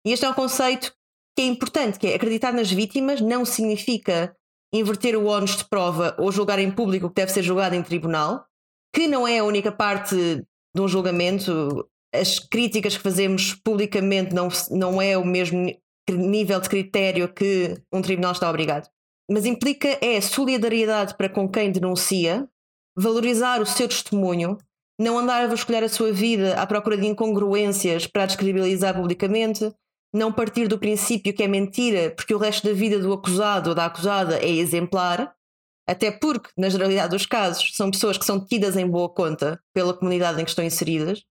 E 0.06 0.14
este 0.14 0.26
é 0.26 0.30
um 0.30 0.34
conceito 0.34 0.94
que 1.36 1.42
é 1.42 1.46
importante, 1.46 2.00
que 2.00 2.08
é 2.08 2.16
acreditar 2.16 2.54
nas 2.54 2.72
vítimas 2.72 3.20
não 3.20 3.44
significa 3.44 4.34
inverter 4.74 5.18
o 5.18 5.26
ónus 5.26 5.58
de 5.58 5.66
prova 5.66 6.16
ou 6.18 6.32
julgar 6.32 6.60
em 6.60 6.72
público 6.72 7.08
o 7.08 7.10
que 7.10 7.16
deve 7.16 7.34
ser 7.34 7.44
julgado 7.44 7.76
em 7.76 7.84
tribunal, 7.84 8.46
que 8.94 9.06
não 9.06 9.28
é 9.28 9.40
a 9.40 9.44
única 9.44 9.72
parte 9.72 10.16
de 10.16 10.82
um 10.82 10.88
julgamento. 10.88 11.90
As 12.14 12.40
críticas 12.40 12.96
que 12.96 13.04
fazemos 13.04 13.54
publicamente 13.54 14.34
não, 14.34 14.48
não 14.72 15.02
é 15.02 15.18
o 15.18 15.26
mesmo 15.26 15.70
nível 16.14 16.60
de 16.60 16.70
critério 16.70 17.32
que 17.32 17.78
um 17.92 18.02
tribunal 18.02 18.32
está 18.32 18.50
obrigado. 18.50 18.90
Mas 19.30 19.46
implica 19.46 19.98
é 20.02 20.22
solidariedade 20.22 21.16
para 21.16 21.30
com 21.30 21.50
quem 21.50 21.72
denuncia, 21.72 22.48
valorizar 22.96 23.62
o 23.62 23.66
seu 23.66 23.88
testemunho, 23.88 24.58
não 25.00 25.18
andar 25.18 25.44
a 25.44 25.48
vasculhar 25.48 25.84
a 25.84 25.90
sua 25.90 26.12
vida 26.12 26.60
à 26.60 26.66
procura 26.66 26.98
de 26.98 27.08
incongruências 27.08 28.08
para 28.08 28.24
a 28.24 28.26
descredibilizar 28.26 28.96
publicamente, 28.96 29.74
não 30.14 30.32
partir 30.32 30.68
do 30.68 30.80
princípio 30.80 31.34
que 31.34 31.44
é 31.44 31.48
mentira 31.48 32.12
porque 32.12 32.34
o 32.34 32.38
resto 32.38 32.68
da 32.68 32.74
vida 32.74 33.00
do 33.00 33.12
acusado 33.12 33.72
ou 33.72 33.76
da 33.76 33.86
acusada 33.86 34.38
é 34.38 34.50
exemplar, 34.50 35.36
até 35.88 36.10
porque, 36.10 36.50
na 36.58 36.70
generalidade 36.70 37.10
dos 37.10 37.26
casos, 37.26 37.76
são 37.76 37.92
pessoas 37.92 38.18
que 38.18 38.26
são 38.26 38.44
tidas 38.44 38.76
em 38.76 38.88
boa 38.88 39.10
conta 39.10 39.62
pela 39.74 39.94
comunidade 39.94 40.42
em 40.42 40.44
que 40.44 40.50
estão 40.50 40.66
inseridas, 40.66 41.24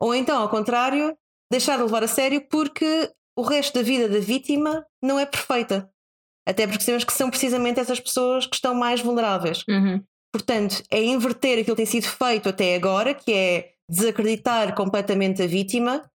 ou 0.00 0.14
então, 0.14 0.40
ao 0.40 0.48
contrário, 0.48 1.16
deixar 1.50 1.76
de 1.76 1.84
levar 1.84 2.02
a 2.02 2.08
sério 2.08 2.46
porque 2.48 3.10
o 3.36 3.42
resto 3.42 3.74
da 3.74 3.82
vida 3.82 4.08
da 4.08 4.18
vítima 4.18 4.84
não 5.02 5.18
é 5.18 5.26
perfeita. 5.26 5.90
Até 6.48 6.66
porque 6.66 6.82
sabemos 6.82 7.04
que 7.04 7.12
são 7.12 7.28
precisamente 7.28 7.80
essas 7.80 8.00
pessoas 8.00 8.46
que 8.46 8.54
estão 8.54 8.74
mais 8.74 9.00
vulneráveis. 9.00 9.64
Uhum. 9.68 10.02
Portanto, 10.32 10.82
é 10.90 11.02
inverter 11.02 11.60
aquilo 11.60 11.76
que 11.76 11.84
tem 11.84 11.86
sido 11.86 12.06
feito 12.06 12.48
até 12.48 12.74
agora, 12.74 13.14
que 13.14 13.32
é 13.32 13.72
desacreditar 13.88 14.74
completamente 14.74 15.42
a 15.42 15.46
vítima 15.46 16.08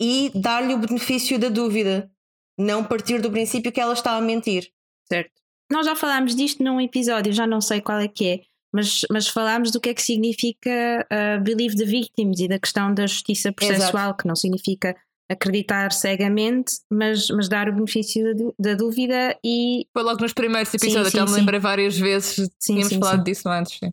e 0.00 0.30
dar-lhe 0.34 0.74
o 0.74 0.78
benefício 0.78 1.38
da 1.38 1.48
dúvida. 1.48 2.10
Não 2.58 2.84
partir 2.84 3.20
do 3.20 3.30
princípio 3.30 3.72
que 3.72 3.80
ela 3.80 3.94
está 3.94 4.16
a 4.16 4.20
mentir. 4.20 4.70
Certo. 5.08 5.32
Nós 5.70 5.86
já 5.86 5.96
falámos 5.96 6.36
disto 6.36 6.62
num 6.62 6.80
episódio, 6.80 7.32
já 7.32 7.46
não 7.46 7.60
sei 7.60 7.80
qual 7.80 7.98
é 7.98 8.06
que 8.06 8.28
é, 8.28 8.40
mas, 8.72 9.00
mas 9.10 9.28
falámos 9.28 9.70
do 9.70 9.80
que 9.80 9.88
é 9.88 9.94
que 9.94 10.02
significa 10.02 11.06
uh, 11.10 11.42
believe 11.42 11.76
the 11.76 11.84
victims 11.84 12.38
e 12.40 12.48
da 12.48 12.58
questão 12.58 12.92
da 12.92 13.06
justiça 13.06 13.52
processual, 13.52 14.06
Exato. 14.06 14.18
que 14.18 14.28
não 14.28 14.36
significa 14.36 14.96
acreditar 15.28 15.92
cegamente, 15.92 16.80
mas, 16.90 17.28
mas 17.28 17.48
dar 17.48 17.68
o 17.68 17.72
benefício 17.72 18.34
da, 18.34 18.70
da 18.70 18.74
dúvida 18.74 19.38
e. 19.44 19.86
Foi 19.92 20.02
logo 20.02 20.20
nos 20.20 20.32
primeiros 20.32 20.72
episódios, 20.72 21.10
sim, 21.10 21.18
sim, 21.18 21.18
já 21.18 21.24
me 21.26 21.38
lembrei 21.38 21.60
várias 21.60 21.98
vezes, 21.98 22.48
sim, 22.58 22.74
tínhamos 22.74 22.92
falado 22.94 23.24
disso 23.24 23.48
antes. 23.48 23.78
Sim. 23.78 23.92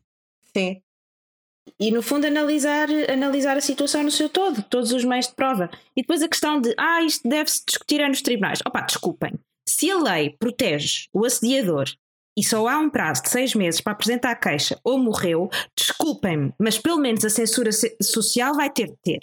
sim. 0.55 0.81
E 1.79 1.91
no 1.91 2.01
fundo 2.01 2.25
analisar, 2.25 2.89
analisar 3.09 3.57
a 3.57 3.61
situação 3.61 4.03
no 4.03 4.11
seu 4.11 4.29
todo, 4.29 4.61
todos 4.63 4.91
os 4.91 5.03
meios 5.03 5.27
de 5.27 5.33
prova. 5.33 5.69
E 5.95 6.01
depois 6.01 6.21
a 6.21 6.27
questão 6.27 6.59
de, 6.59 6.73
ah, 6.77 7.01
isto 7.03 7.27
deve-se 7.27 7.63
discutir 7.65 8.01
é 8.01 8.07
nos 8.07 8.21
tribunais. 8.21 8.59
Opa, 8.65 8.81
desculpem. 8.81 9.33
Se 9.67 9.89
a 9.89 9.97
lei 9.97 10.35
protege 10.37 11.07
o 11.13 11.25
assediador 11.25 11.85
e 12.37 12.43
só 12.43 12.67
há 12.67 12.77
um 12.77 12.89
prazo 12.89 13.23
de 13.23 13.29
seis 13.29 13.53
meses 13.53 13.81
para 13.81 13.93
apresentar 13.93 14.31
a 14.31 14.35
queixa 14.35 14.79
ou 14.83 14.97
morreu, 14.97 15.49
desculpem-me, 15.75 16.53
mas 16.59 16.77
pelo 16.77 16.97
menos 16.97 17.23
a 17.25 17.29
censura 17.29 17.71
social 18.01 18.55
vai 18.55 18.69
ter 18.69 18.87
de 18.87 18.97
ter. 19.03 19.19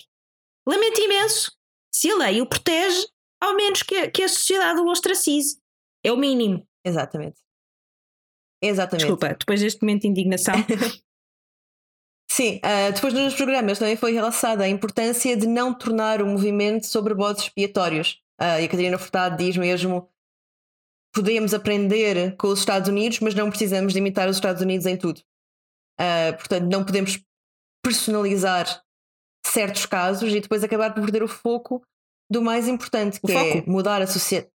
Lamento 0.66 1.00
imenso, 1.00 1.57
se 1.92 2.10
a 2.10 2.16
lei 2.16 2.40
o 2.40 2.46
protege, 2.46 3.06
ao 3.40 3.54
menos 3.54 3.82
que 3.82 3.94
a, 3.96 4.10
que 4.10 4.22
a 4.22 4.28
sociedade 4.28 4.80
o 4.80 4.86
ostracize. 4.86 5.58
É 6.04 6.12
o 6.12 6.16
mínimo. 6.16 6.66
Exatamente. 6.84 7.40
Exatamente. 8.62 9.06
Desculpa, 9.06 9.36
depois 9.38 9.60
deste 9.60 9.82
momento 9.82 10.02
de 10.02 10.08
indignação. 10.08 10.54
Sim, 12.30 12.58
uh, 12.58 12.92
depois 12.92 13.14
nos 13.14 13.34
programas 13.34 13.78
também 13.78 13.96
foi 13.96 14.12
relaçada 14.12 14.62
a 14.64 14.68
importância 14.68 15.36
de 15.36 15.46
não 15.46 15.72
tornar 15.72 16.20
o 16.20 16.26
movimento 16.26 16.86
sobre 16.86 17.14
bodes 17.14 17.44
expiatórios. 17.44 18.20
Uh, 18.40 18.60
e 18.60 18.64
a 18.64 18.68
Catarina 18.68 18.98
Furtado 18.98 19.36
diz 19.36 19.56
mesmo: 19.56 20.08
podemos 21.12 21.54
aprender 21.54 22.36
com 22.36 22.48
os 22.48 22.60
Estados 22.60 22.88
Unidos, 22.88 23.20
mas 23.20 23.34
não 23.34 23.50
precisamos 23.50 23.92
de 23.92 23.98
imitar 23.98 24.28
os 24.28 24.36
Estados 24.36 24.62
Unidos 24.62 24.86
em 24.86 24.96
tudo. 24.96 25.20
Uh, 26.00 26.36
portanto, 26.36 26.70
não 26.70 26.84
podemos 26.84 27.18
personalizar 27.82 28.84
certos 29.50 29.86
casos 29.86 30.32
e 30.32 30.40
depois 30.40 30.62
acabar 30.62 30.92
por 30.92 31.02
perder 31.02 31.22
o 31.22 31.28
foco 31.28 31.82
do 32.30 32.42
mais 32.42 32.68
importante, 32.68 33.20
que 33.20 33.32
é 33.32 33.62
mudar 33.66 34.02
a 34.02 34.06
sociedade. 34.06 34.52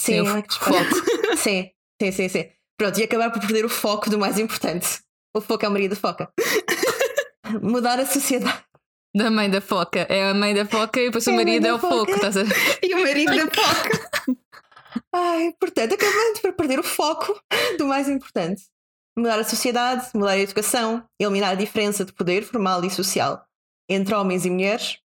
Sim, 0.00 0.24
sim, 0.24 0.42
que 0.42 0.54
foco. 0.54 1.36
sim, 1.36 1.70
sim, 2.00 2.12
sim, 2.12 2.28
sim. 2.28 2.48
Pronto, 2.78 2.98
e 2.98 3.04
acabar 3.04 3.30
por 3.30 3.40
perder 3.40 3.64
o 3.64 3.68
foco 3.68 4.10
do 4.10 4.18
mais 4.18 4.38
importante. 4.38 5.00
O 5.36 5.40
foco 5.40 5.64
é 5.64 5.68
a 5.68 5.70
Maria 5.70 5.88
da 5.88 5.96
Foca. 5.96 6.32
mudar 7.62 8.00
a 8.00 8.06
sociedade. 8.06 8.64
Da 9.14 9.30
mãe 9.30 9.50
da 9.50 9.60
foca. 9.60 10.00
É 10.08 10.30
a 10.30 10.34
mãe 10.34 10.54
da 10.54 10.64
foca 10.64 11.00
e 11.00 11.06
depois 11.06 11.26
é 11.26 11.30
o 11.30 11.34
marido 11.34 11.66
é 11.66 11.74
o 11.74 11.78
foco. 11.78 12.10
Estás 12.10 12.36
a... 12.36 12.42
E 12.82 12.94
o 12.94 13.02
marido 13.02 13.36
da 13.36 13.42
foca. 13.42 14.36
Ai, 15.14 15.54
portanto, 15.60 15.94
acabamos 15.94 16.40
por 16.40 16.52
perder 16.54 16.78
o 16.78 16.82
foco 16.82 17.38
do 17.78 17.86
mais 17.86 18.08
importante. 18.08 18.62
Mudar 19.16 19.38
a 19.38 19.44
sociedade, 19.44 20.08
mudar 20.14 20.32
a 20.32 20.38
educação, 20.38 21.04
eliminar 21.20 21.52
a 21.52 21.54
diferença 21.54 22.04
de 22.04 22.12
poder 22.12 22.42
formal 22.42 22.82
e 22.84 22.90
social 22.90 23.44
entre 23.92 24.14
homens 24.14 24.44
e 24.44 24.50
mulheres, 24.50 24.98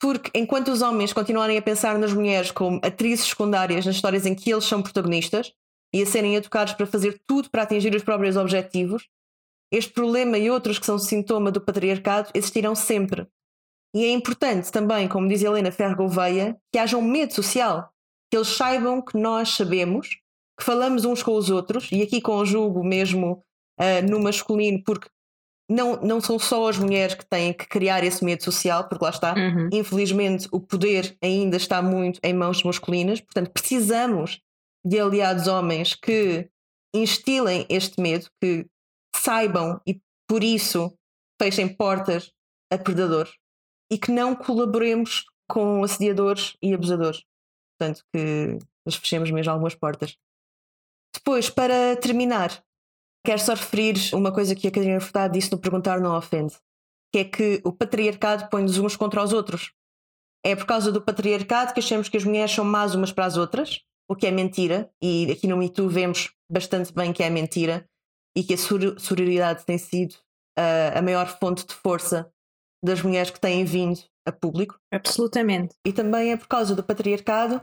porque 0.00 0.30
enquanto 0.34 0.68
os 0.68 0.82
homens 0.82 1.12
continuarem 1.12 1.56
a 1.56 1.62
pensar 1.62 1.98
nas 1.98 2.12
mulheres 2.12 2.50
como 2.50 2.80
atrizes 2.82 3.26
secundárias 3.26 3.86
nas 3.86 3.96
histórias 3.96 4.26
em 4.26 4.34
que 4.34 4.52
eles 4.52 4.64
são 4.64 4.82
protagonistas 4.82 5.52
e 5.92 6.02
a 6.02 6.06
serem 6.06 6.36
educados 6.36 6.74
para 6.74 6.86
fazer 6.86 7.20
tudo 7.26 7.50
para 7.50 7.62
atingir 7.62 7.94
os 7.94 8.02
próprios 8.02 8.36
objetivos, 8.36 9.08
este 9.72 9.92
problema 9.92 10.38
e 10.38 10.50
outros 10.50 10.78
que 10.78 10.86
são 10.86 10.98
sintoma 10.98 11.50
do 11.50 11.60
patriarcado 11.60 12.30
existirão 12.34 12.74
sempre. 12.74 13.26
E 13.94 14.04
é 14.04 14.10
importante 14.10 14.70
também, 14.70 15.08
como 15.08 15.28
diz 15.28 15.42
Helena 15.42 15.72
Ferro 15.72 15.96
Gouveia, 15.96 16.56
que 16.72 16.78
haja 16.78 16.96
um 16.96 17.02
medo 17.02 17.34
social, 17.34 17.90
que 18.30 18.36
eles 18.36 18.48
saibam 18.48 19.00
que 19.00 19.16
nós 19.16 19.50
sabemos, 19.50 20.08
que 20.58 20.64
falamos 20.64 21.04
uns 21.04 21.22
com 21.22 21.34
os 21.34 21.50
outros, 21.50 21.90
e 21.90 22.02
aqui 22.02 22.20
conjugo 22.20 22.84
mesmo 22.84 23.42
uh, 23.80 24.08
no 24.08 24.20
masculino, 24.20 24.82
porque 24.84 25.08
não, 25.68 26.00
não 26.00 26.20
são 26.20 26.38
só 26.38 26.68
as 26.68 26.78
mulheres 26.78 27.14
que 27.14 27.26
têm 27.26 27.52
que 27.52 27.66
criar 27.66 28.04
esse 28.04 28.24
medo 28.24 28.42
social, 28.44 28.88
porque 28.88 29.04
lá 29.04 29.10
está, 29.10 29.34
uhum. 29.34 29.68
infelizmente 29.72 30.48
o 30.52 30.60
poder 30.60 31.16
ainda 31.22 31.56
está 31.56 31.82
muito 31.82 32.20
em 32.22 32.32
mãos 32.32 32.62
masculinas, 32.62 33.20
portanto 33.20 33.50
precisamos 33.50 34.40
de 34.84 35.00
aliados 35.00 35.48
homens 35.48 35.94
que 35.94 36.48
instilem 36.94 37.66
este 37.68 38.00
medo, 38.00 38.30
que 38.40 38.66
saibam 39.14 39.80
e 39.86 40.00
por 40.28 40.44
isso 40.44 40.96
fechem 41.40 41.68
portas 41.68 42.32
a 42.72 42.78
predadores 42.78 43.32
e 43.90 43.98
que 43.98 44.10
não 44.10 44.34
colaboremos 44.34 45.24
com 45.48 45.82
assediadores 45.82 46.56
e 46.62 46.74
abusadores. 46.74 47.22
Portanto, 47.78 48.04
que 48.12 48.58
fechemos 48.98 49.30
mesmo 49.30 49.52
algumas 49.52 49.74
portas. 49.74 50.16
Depois, 51.14 51.50
para 51.50 51.96
terminar, 51.96 52.62
Quero 53.26 53.40
só 53.40 53.54
referir 53.54 53.96
uma 54.14 54.30
coisa 54.32 54.54
que 54.54 54.68
a 54.68 54.70
Catarina 54.70 55.00
Furtado 55.00 55.32
disse 55.32 55.50
no 55.50 55.58
Perguntar 55.58 55.98
Não 55.98 56.16
Ofende, 56.16 56.54
que 57.12 57.18
é 57.18 57.24
que 57.24 57.60
o 57.64 57.72
patriarcado 57.72 58.48
põe-nos 58.48 58.78
uns 58.78 58.94
contra 58.94 59.20
os 59.20 59.32
outros. 59.32 59.72
É 60.44 60.54
por 60.54 60.64
causa 60.64 60.92
do 60.92 61.02
patriarcado 61.02 61.74
que 61.74 61.80
achamos 61.80 62.08
que 62.08 62.16
as 62.16 62.22
mulheres 62.22 62.52
são 62.52 62.64
más 62.64 62.94
umas 62.94 63.10
para 63.10 63.24
as 63.24 63.36
outras, 63.36 63.80
o 64.08 64.14
que 64.14 64.28
é 64.28 64.30
mentira, 64.30 64.88
e 65.02 65.32
aqui 65.32 65.48
no 65.48 65.56
MeToo 65.56 65.88
vemos 65.88 66.30
bastante 66.48 66.92
bem 66.92 67.12
que 67.12 67.20
é 67.20 67.28
mentira, 67.28 67.84
e 68.36 68.44
que 68.44 68.54
a 68.54 68.56
sororidade 68.56 69.64
tem 69.64 69.76
sido 69.76 70.12
uh, 70.56 70.96
a 70.96 71.02
maior 71.02 71.26
fonte 71.26 71.66
de 71.66 71.74
força 71.74 72.30
das 72.80 73.02
mulheres 73.02 73.32
que 73.32 73.40
têm 73.40 73.64
vindo 73.64 73.98
a 74.24 74.30
público. 74.30 74.78
Absolutamente. 74.92 75.74
E 75.84 75.92
também 75.92 76.30
é 76.30 76.36
por 76.36 76.46
causa 76.46 76.76
do 76.76 76.84
patriarcado 76.84 77.60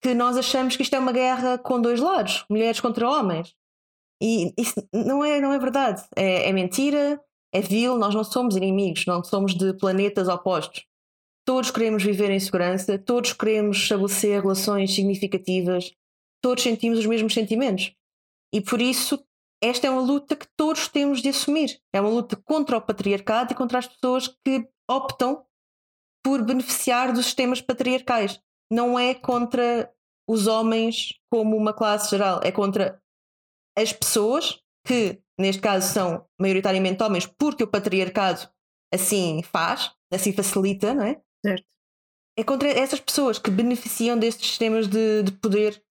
que 0.00 0.14
nós 0.14 0.36
achamos 0.36 0.76
que 0.76 0.84
isto 0.84 0.94
é 0.94 0.98
uma 1.00 1.12
guerra 1.12 1.58
com 1.58 1.80
dois 1.80 1.98
lados, 1.98 2.44
mulheres 2.48 2.78
contra 2.78 3.10
homens. 3.10 3.52
E 4.22 4.54
isso 4.56 4.74
não 4.94 5.24
é, 5.24 5.40
não 5.40 5.52
é 5.52 5.58
verdade. 5.58 6.00
É, 6.14 6.48
é 6.48 6.52
mentira, 6.52 7.20
é 7.52 7.60
vil, 7.60 7.98
nós 7.98 8.14
não 8.14 8.22
somos 8.22 8.54
inimigos, 8.54 9.04
não 9.04 9.24
somos 9.24 9.52
de 9.52 9.74
planetas 9.74 10.28
opostos. 10.28 10.86
todos 11.44 11.72
queremos 11.72 12.04
viver 12.04 12.30
em 12.30 12.38
segurança, 12.38 12.96
todos 12.96 13.32
queremos 13.32 13.78
estabelecer 13.78 14.40
relações 14.40 14.94
significativas, 14.94 15.90
todos 16.40 16.62
sentimos 16.62 17.00
os 17.00 17.06
mesmos 17.06 17.34
sentimentos. 17.34 17.92
E 18.54 18.60
por 18.60 18.80
isso, 18.80 19.18
esta 19.60 19.88
é 19.88 19.90
uma 19.90 20.02
luta 20.02 20.36
que 20.36 20.46
todos 20.56 20.86
temos 20.86 21.20
de 21.20 21.30
assumir. 21.30 21.80
É 21.92 22.00
uma 22.00 22.10
luta 22.10 22.36
contra 22.36 22.76
o 22.76 22.80
patriarcado 22.80 23.52
e 23.52 23.56
contra 23.56 23.80
as 23.80 23.88
pessoas 23.88 24.28
que 24.28 24.68
optam 24.88 25.44
por 26.24 26.44
beneficiar 26.44 27.12
dos 27.12 27.24
sistemas 27.24 27.60
patriarcais. 27.60 28.40
Não 28.70 28.96
é 28.96 29.14
contra 29.14 29.92
os 30.28 30.46
homens 30.46 31.14
como 31.28 31.56
uma 31.56 31.72
classe 31.72 32.10
geral, 32.10 32.40
é 32.44 32.52
contra 32.52 33.01
as 33.76 33.92
pessoas 33.92 34.58
que, 34.86 35.20
neste 35.38 35.62
caso, 35.62 35.92
são 35.92 36.26
maioritariamente 36.40 37.02
homens, 37.02 37.26
porque 37.26 37.64
o 37.64 37.68
patriarcado 37.68 38.48
assim 38.92 39.42
faz, 39.42 39.90
assim 40.12 40.32
facilita, 40.32 40.94
não 40.94 41.04
é? 41.04 41.20
Certo. 41.44 41.64
É 42.36 42.44
contra 42.44 42.68
essas 42.68 43.00
pessoas 43.00 43.38
que 43.38 43.50
beneficiam 43.50 44.18
destes 44.18 44.48
sistemas 44.48 44.86
de, 44.88 45.22
de 45.22 45.32
poder 45.32 45.82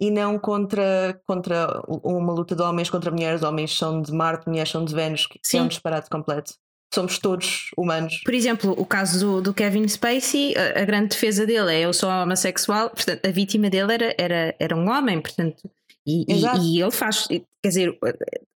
e 0.00 0.10
não 0.10 0.38
contra, 0.38 1.20
contra 1.26 1.82
uma 1.88 2.32
luta 2.32 2.54
de 2.54 2.62
homens 2.62 2.90
contra 2.90 3.10
mulheres. 3.10 3.42
Homens 3.42 3.76
são 3.76 4.00
de 4.00 4.12
Marte, 4.12 4.48
mulheres 4.48 4.70
são 4.70 4.84
de 4.84 4.94
Vênus, 4.94 5.26
que 5.26 5.38
é 5.38 5.58
um 5.58 5.62
Sim. 5.62 5.68
disparate 5.68 6.08
completo. 6.10 6.54
Somos 6.92 7.18
todos 7.18 7.70
humanos. 7.76 8.20
Por 8.24 8.34
exemplo, 8.34 8.72
o 8.78 8.86
caso 8.86 9.18
do, 9.18 9.42
do 9.42 9.54
Kevin 9.54 9.88
Spacey, 9.88 10.54
a, 10.56 10.82
a 10.82 10.84
grande 10.84 11.08
defesa 11.08 11.44
dele 11.44 11.74
é 11.74 11.80
eu 11.80 11.92
sou 11.92 12.08
homossexual, 12.08 12.90
portanto, 12.90 13.26
a 13.26 13.32
vítima 13.32 13.68
dele 13.68 13.94
era, 13.94 14.14
era, 14.16 14.56
era 14.60 14.76
um 14.76 14.88
homem, 14.88 15.20
portanto, 15.20 15.68
e, 16.06 16.24
e- 16.28 16.40
e 16.62 16.80
ele 16.82 16.90
faz, 16.90 17.26
quer 17.26 17.42
dizer, 17.68 17.98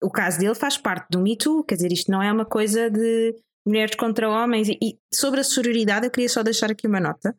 o 0.04 0.10
caso 0.10 0.39
dele 0.39 0.56
faz 0.56 0.78
parte 0.78 1.08
do 1.12 1.20
Me 1.20 1.38
Too, 1.38 1.64
quer 1.64 1.76
dizer, 1.76 1.91
isto 1.91 2.12
não 2.12 2.22
é 2.22 2.32
uma 2.32 2.46
coisa 2.46 2.89
de 2.89 3.36
mulheres 3.68 3.96
contra 3.96 4.30
homens. 4.30 4.68
E, 4.70 4.78
e 4.82 4.98
sobre 5.14 5.39
a 5.39 5.43
sororidade, 5.43 6.06
eu 6.06 6.12
queria 6.12 6.30
só 6.30 6.41
deixar 6.43 6.72
aqui 6.72 6.88
uma 6.88 7.00
nota, 7.00 7.36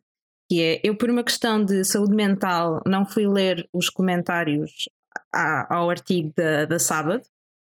que 0.49 0.61
é, 0.61 0.81
eu 0.83 0.95
por 0.97 1.09
uma 1.09 1.23
questão 1.23 1.63
de 1.63 1.83
saúde 1.83 2.15
mental 2.15 2.81
não 2.85 3.05
fui 3.05 3.27
ler 3.27 3.67
os 3.73 3.89
comentários 3.89 4.89
a- 5.33 5.75
ao 5.75 5.89
artigo 5.89 6.31
da, 6.35 6.65
da 6.65 6.79
sábado, 6.79 7.21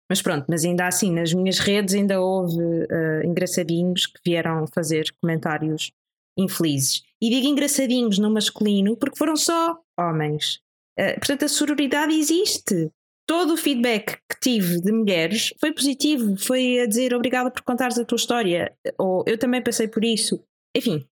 mas 0.09 0.21
pronto, 0.21 0.45
mas 0.49 0.63
ainda 0.63 0.87
assim, 0.87 1.11
nas 1.11 1.33
minhas 1.33 1.59
redes 1.59 1.93
ainda 1.93 2.21
houve 2.21 2.55
eh, 2.89 3.23
engraçadinhos 3.25 4.05
que 4.05 4.19
vieram 4.25 4.65
fazer 4.67 5.13
comentários 5.21 5.91
infelizes. 6.37 7.03
E 7.21 7.29
digo 7.29 7.47
engraçadinhos 7.47 8.17
no 8.17 8.29
masculino 8.29 8.95
porque 8.95 9.17
foram 9.17 9.35
só 9.35 9.77
homens. 9.99 10.59
Eh, 10.97 11.13
portanto, 11.13 11.45
a 11.45 11.47
sororidade 11.47 12.13
existe. 12.13 12.91
Todo 13.27 13.53
o 13.53 13.57
feedback 13.57 14.21
que 14.29 14.39
tive 14.39 14.81
de 14.81 14.91
mulheres 14.91 15.53
foi 15.59 15.73
positivo, 15.73 16.37
foi 16.37 16.79
a 16.79 16.85
dizer 16.85 17.13
obrigada 17.13 17.51
por 17.51 17.61
contares 17.61 17.99
a 17.99 18.05
tua 18.05 18.15
história, 18.15 18.73
ou 18.97 19.23
eu 19.27 19.37
também 19.37 19.61
passei 19.61 19.87
por 19.87 20.03
isso. 20.03 20.41
Enfim, 20.75 21.05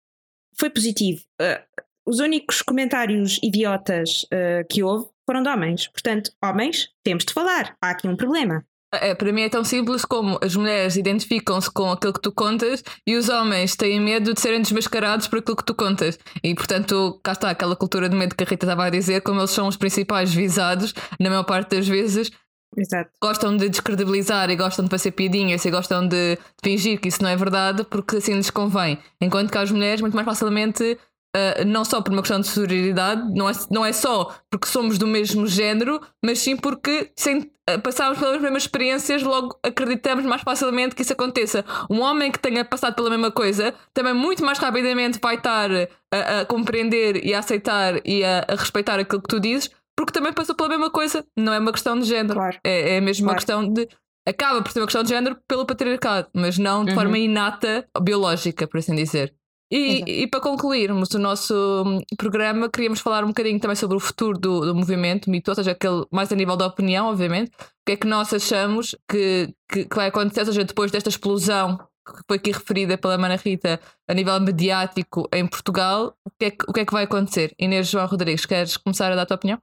foi 0.57 0.69
positivo. 0.69 1.23
Eh, 1.41 1.63
os 2.07 2.19
únicos 2.19 2.61
comentários 2.61 3.39
idiotas 3.43 4.25
eh, 4.31 4.63
que 4.69 4.83
houve 4.83 5.09
foram 5.25 5.41
de 5.43 5.49
homens. 5.49 5.87
Portanto, 5.87 6.31
homens, 6.41 6.89
temos 7.03 7.25
de 7.25 7.33
falar. 7.33 7.75
Há 7.81 7.89
aqui 7.89 8.07
um 8.07 8.15
problema. 8.15 8.65
É, 8.93 9.13
para 9.13 9.31
mim 9.31 9.41
é 9.41 9.49
tão 9.49 9.63
simples 9.63 10.05
como 10.05 10.39
as 10.41 10.55
mulheres 10.55 10.95
identificam-se 10.95 11.69
com 11.69 11.91
aquilo 11.91 12.13
que 12.13 12.21
tu 12.21 12.31
contas 12.31 12.83
e 13.05 13.15
os 13.15 13.29
homens 13.29 13.75
têm 13.75 13.99
medo 13.99 14.33
de 14.33 14.39
serem 14.39 14.61
desmascarados 14.61 15.27
por 15.27 15.39
aquilo 15.39 15.57
que 15.57 15.65
tu 15.65 15.75
contas. 15.75 16.17
E 16.43 16.53
portanto, 16.55 17.19
cá 17.23 17.33
está 17.33 17.49
aquela 17.49 17.75
cultura 17.75 18.07
de 18.07 18.15
medo 18.15 18.35
que 18.35 18.43
a 18.43 18.47
Rita 18.47 18.65
estava 18.65 18.85
a 18.85 18.89
dizer, 18.89 19.21
como 19.21 19.39
eles 19.39 19.51
são 19.51 19.67
os 19.67 19.75
principais 19.75 20.33
visados, 20.33 20.93
na 21.19 21.29
maior 21.29 21.43
parte 21.43 21.75
das 21.75 21.87
vezes, 21.87 22.31
Exato. 22.77 23.09
gostam 23.21 23.55
de 23.57 23.69
descredibilizar 23.69 24.49
e 24.49 24.55
gostam 24.55 24.85
de 24.85 24.91
fazer 24.91 25.11
piadinhas 25.11 25.63
e 25.65 25.71
gostam 25.71 26.07
de 26.07 26.37
fingir 26.63 26.99
que 26.99 27.07
isso 27.07 27.21
não 27.21 27.29
é 27.29 27.35
verdade 27.35 27.83
porque 27.85 28.17
assim 28.17 28.33
lhes 28.33 28.49
convém. 28.49 28.97
Enquanto 29.19 29.51
que 29.51 29.57
as 29.57 29.71
mulheres, 29.71 30.01
muito 30.01 30.15
mais 30.15 30.25
facilmente, 30.25 30.97
ah, 31.35 31.65
não 31.65 31.83
só 31.83 32.01
por 32.01 32.13
uma 32.13 32.21
questão 32.21 32.39
de 32.39 32.47
sororidade, 32.47 33.21
não 33.35 33.49
é, 33.49 33.53
não 33.69 33.85
é 33.85 33.91
só 33.91 34.33
porque 34.49 34.67
somos 34.67 34.97
do 34.97 35.05
mesmo 35.05 35.45
género, 35.47 35.99
mas 36.23 36.39
sim 36.39 36.55
porque 36.55 37.11
sem 37.17 37.51
ah, 37.69 37.77
passarmos 37.79 38.17
pelas 38.19 38.41
mesmas 38.41 38.63
experiências, 38.63 39.21
logo 39.21 39.59
acreditamos 39.63 40.23
mais 40.25 40.41
facilmente 40.43 40.95
que 40.95 41.01
isso 41.01 41.13
aconteça. 41.13 41.65
Um 41.89 41.99
homem 42.01 42.31
que 42.31 42.39
tenha 42.39 42.63
passado 42.63 42.95
pela 42.95 43.09
mesma 43.09 43.31
coisa 43.31 43.73
também 43.93 44.13
muito 44.13 44.43
mais 44.45 44.57
rapidamente 44.59 45.19
vai 45.21 45.35
estar 45.35 45.69
a, 46.13 46.41
a 46.41 46.45
compreender 46.45 47.25
e 47.25 47.33
a 47.33 47.39
aceitar 47.39 47.99
e 48.05 48.23
a, 48.23 48.45
a 48.47 48.55
respeitar 48.55 48.97
aquilo 48.99 49.21
que 49.21 49.27
tu 49.27 49.39
dizes. 49.39 49.69
Porque 49.97 50.11
também 50.11 50.33
passou 50.33 50.53
pela 50.55 50.67
mesma 50.69 50.89
coisa, 50.91 51.25
não 51.37 51.53
é 51.53 51.59
uma 51.59 51.71
questão 51.71 51.97
de 51.97 52.05
género. 52.05 52.33
Claro. 52.35 52.57
É, 52.65 52.97
é 52.97 53.01
mesmo 53.01 53.25
uma 53.27 53.33
Claro. 53.33 53.37
questão 53.37 53.73
de. 53.73 53.87
Acaba 54.27 54.61
por 54.61 54.71
ser 54.71 54.79
uma 54.79 54.87
questão 54.87 55.03
de 55.03 55.09
género 55.09 55.37
pelo 55.47 55.65
patriarcado, 55.65 56.27
mas 56.33 56.57
não 56.57 56.83
de 56.83 56.89
Uhum. 56.91 56.95
forma 56.95 57.17
inata, 57.17 57.87
biológica, 58.01 58.67
por 58.67 58.79
assim 58.79 58.95
dizer. 58.95 59.33
E, 59.71 59.95
Exato. 59.95 60.11
e 60.11 60.27
para 60.27 60.39
concluirmos 60.41 61.09
o 61.11 61.19
nosso 61.19 61.83
hum, 61.85 61.99
programa, 62.17 62.69
queríamos 62.69 62.99
falar 62.99 63.23
um 63.23 63.29
bocadinho 63.29 63.59
também 63.59 63.75
sobre 63.75 63.97
o 63.97 63.99
futuro 63.99 64.37
do, 64.37 64.61
do 64.61 64.75
movimento 64.75 65.29
mito, 65.29 65.49
ou 65.49 65.55
seja, 65.55 65.71
aquele, 65.71 66.05
mais 66.11 66.31
a 66.31 66.35
nível 66.35 66.55
da 66.55 66.67
opinião, 66.67 67.07
obviamente. 67.07 67.49
O 67.49 67.85
que 67.85 67.93
é 67.93 67.95
que 67.97 68.07
nós 68.07 68.31
achamos 68.33 68.95
que, 69.09 69.53
que, 69.71 69.85
que 69.85 69.95
vai 69.95 70.07
acontecer, 70.07 70.41
ou 70.41 70.45
seja, 70.47 70.63
depois 70.63 70.91
desta 70.91 71.09
explosão 71.09 71.79
que 72.05 72.21
foi 72.27 72.37
aqui 72.37 72.51
referida 72.51 72.97
pela 72.99 73.17
Mana 73.17 73.35
Rita 73.35 73.79
a 74.07 74.13
nível 74.13 74.39
mediático 74.39 75.27
em 75.33 75.47
Portugal, 75.47 76.15
o 76.23 76.29
que 76.29 76.45
é 76.45 76.51
que, 76.51 76.65
o 76.67 76.73
que, 76.73 76.79
é 76.81 76.85
que 76.85 76.93
vai 76.93 77.05
acontecer? 77.05 77.51
Inês 77.59 77.87
João 77.87 78.05
Rodrigues, 78.05 78.45
queres 78.45 78.77
começar 78.77 79.11
a 79.11 79.15
dar 79.15 79.23
a 79.23 79.25
tua 79.25 79.35
opinião? 79.35 79.57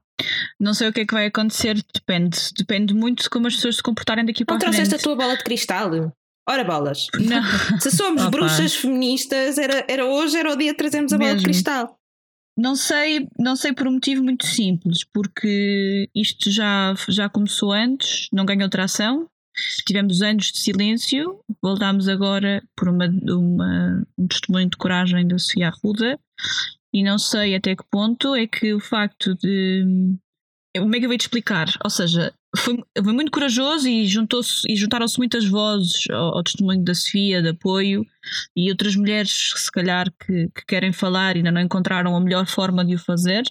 Não 0.59 0.73
sei 0.73 0.89
o 0.89 0.93
que 0.93 1.01
é 1.01 1.05
que 1.05 1.13
vai 1.13 1.27
acontecer, 1.27 1.81
depende. 1.93 2.37
Depende 2.57 2.93
muito 2.93 3.23
de 3.23 3.29
como 3.29 3.47
as 3.47 3.55
pessoas 3.55 3.77
se 3.77 3.83
comportarem 3.83 4.25
daqui 4.25 4.43
para 4.43 4.55
Não 4.55 4.57
a 4.57 4.59
frente. 4.59 4.75
trouxeste 4.75 4.95
a 4.95 5.03
tua 5.03 5.15
bola 5.15 5.37
de 5.37 5.43
cristal? 5.43 5.89
Ora, 6.47 6.63
bolas. 6.63 7.07
Não, 7.19 7.79
Se 7.79 7.89
somos 7.91 8.21
Opa. 8.21 8.31
bruxas 8.31 8.75
feministas, 8.75 9.57
era, 9.57 9.85
era 9.87 10.05
hoje, 10.05 10.37
era 10.37 10.51
o 10.51 10.57
dia 10.57 10.71
de 10.71 10.77
trazermos 10.77 11.13
a 11.13 11.17
bola 11.17 11.29
de 11.29 11.35
Mesmo. 11.37 11.47
cristal. 11.47 11.97
não 12.57 12.75
sei, 12.75 13.27
não 13.39 13.55
sei 13.55 13.73
por 13.73 13.87
um 13.87 13.93
motivo 13.93 14.23
muito 14.23 14.45
simples, 14.45 15.03
porque 15.13 16.07
isto 16.13 16.51
já, 16.51 16.93
já 17.09 17.27
começou 17.29 17.71
antes, 17.71 18.27
não 18.31 18.45
ganhou 18.45 18.69
tração. 18.69 19.27
Tivemos 19.87 20.21
anos 20.21 20.51
de 20.51 20.57
silêncio, 20.59 21.39
voltámos 21.61 22.07
agora 22.09 22.61
por 22.75 22.89
uma, 22.89 23.05
uma- 23.07 24.03
um 24.17 24.27
testemunho 24.27 24.69
de 24.69 24.77
coragem 24.77 25.27
da 25.27 25.37
Sofia 25.37 25.67
Arruda, 25.69 26.19
e 26.93 27.03
não 27.03 27.17
sei 27.19 27.55
até 27.55 27.75
que 27.75 27.83
ponto 27.89 28.35
é 28.35 28.45
que 28.47 28.73
o 28.73 28.79
facto 28.79 29.33
de. 29.35 29.83
Como 30.75 30.95
é 30.95 30.99
que 30.99 31.05
eu 31.05 31.09
vou 31.09 31.17
te 31.17 31.21
explicar? 31.21 31.67
Ou 31.83 31.89
seja, 31.89 32.33
foi, 32.55 32.77
foi 33.03 33.13
muito 33.13 33.31
corajoso 33.31 33.87
e, 33.87 34.03
e 34.03 34.75
juntaram-se 34.75 35.17
muitas 35.17 35.45
vozes 35.45 36.09
ao, 36.09 36.37
ao 36.37 36.43
testemunho 36.43 36.83
da 36.83 36.93
Sofia, 36.93 37.41
de 37.41 37.49
apoio, 37.49 38.05
e 38.55 38.69
outras 38.69 38.95
mulheres, 38.95 39.53
se 39.55 39.71
calhar, 39.71 40.11
que, 40.11 40.49
que 40.55 40.65
querem 40.67 40.91
falar 40.91 41.35
e 41.35 41.39
ainda 41.39 41.51
não 41.51 41.61
encontraram 41.61 42.15
a 42.15 42.19
melhor 42.19 42.45
forma 42.45 42.85
de 42.85 42.95
o 42.95 42.99
fazer, 42.99 43.43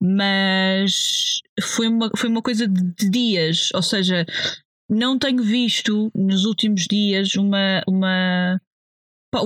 mas 0.00 1.40
foi 1.60 1.88
uma, 1.88 2.10
foi 2.16 2.28
uma 2.28 2.42
coisa 2.42 2.68
de, 2.68 3.10
dias, 3.10 3.70
ou 3.74 3.82
seja, 3.82 4.26
não 4.88 5.18
tenho 5.18 5.42
visto 5.42 6.10
nos 6.14 6.44
últimos 6.44 6.86
dias 6.88 7.34
uma. 7.34 7.82
uma 7.88 8.60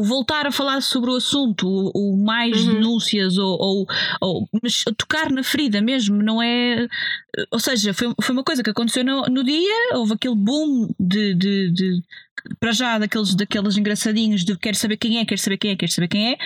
voltar 0.02 0.46
a 0.46 0.52
falar 0.52 0.80
sobre 0.82 1.10
o 1.10 1.16
assunto, 1.16 1.66
o, 1.66 1.90
o 2.12 2.16
mais 2.24 2.64
Uhum. 2.66 2.74
denúncias 2.74 3.38
ou, 3.38 3.58
ou, 3.60 3.86
ou- 4.20 4.48
mas 4.62 4.84
tocar 4.96 5.30
na 5.30 5.42
ferida 5.42 5.80
mesmo, 5.80 6.22
não 6.22 6.40
é? 6.42 6.86
Ou 7.50 7.58
seja, 7.58 7.92
foi, 7.94 8.12
foi 8.20 8.32
uma 8.34 8.44
coisa 8.44 8.62
que 8.62 8.70
aconteceu 8.70 9.04
no, 9.04 9.22
no 9.22 9.42
dia, 9.42 9.96
houve 9.96 10.12
aquele 10.14 10.34
boom 10.36 10.88
de, 10.98 11.34
de, 11.34 11.70
de- 11.72 12.02
para 12.58 12.72
já 12.72 12.98
daqueles, 12.98 13.34
daqueles 13.34 13.76
engraçadinhos 13.76 14.44
de 14.44 14.56
quero 14.56 14.76
saber 14.76 14.96
quem 14.96 15.18
é, 15.18 15.24
quero 15.24 15.40
saber 15.40 15.56
quem 15.58 15.70
é, 15.72 15.76
quero 15.76 15.92
saber 15.92 16.08
quem 16.08 16.32
é. 16.32 16.38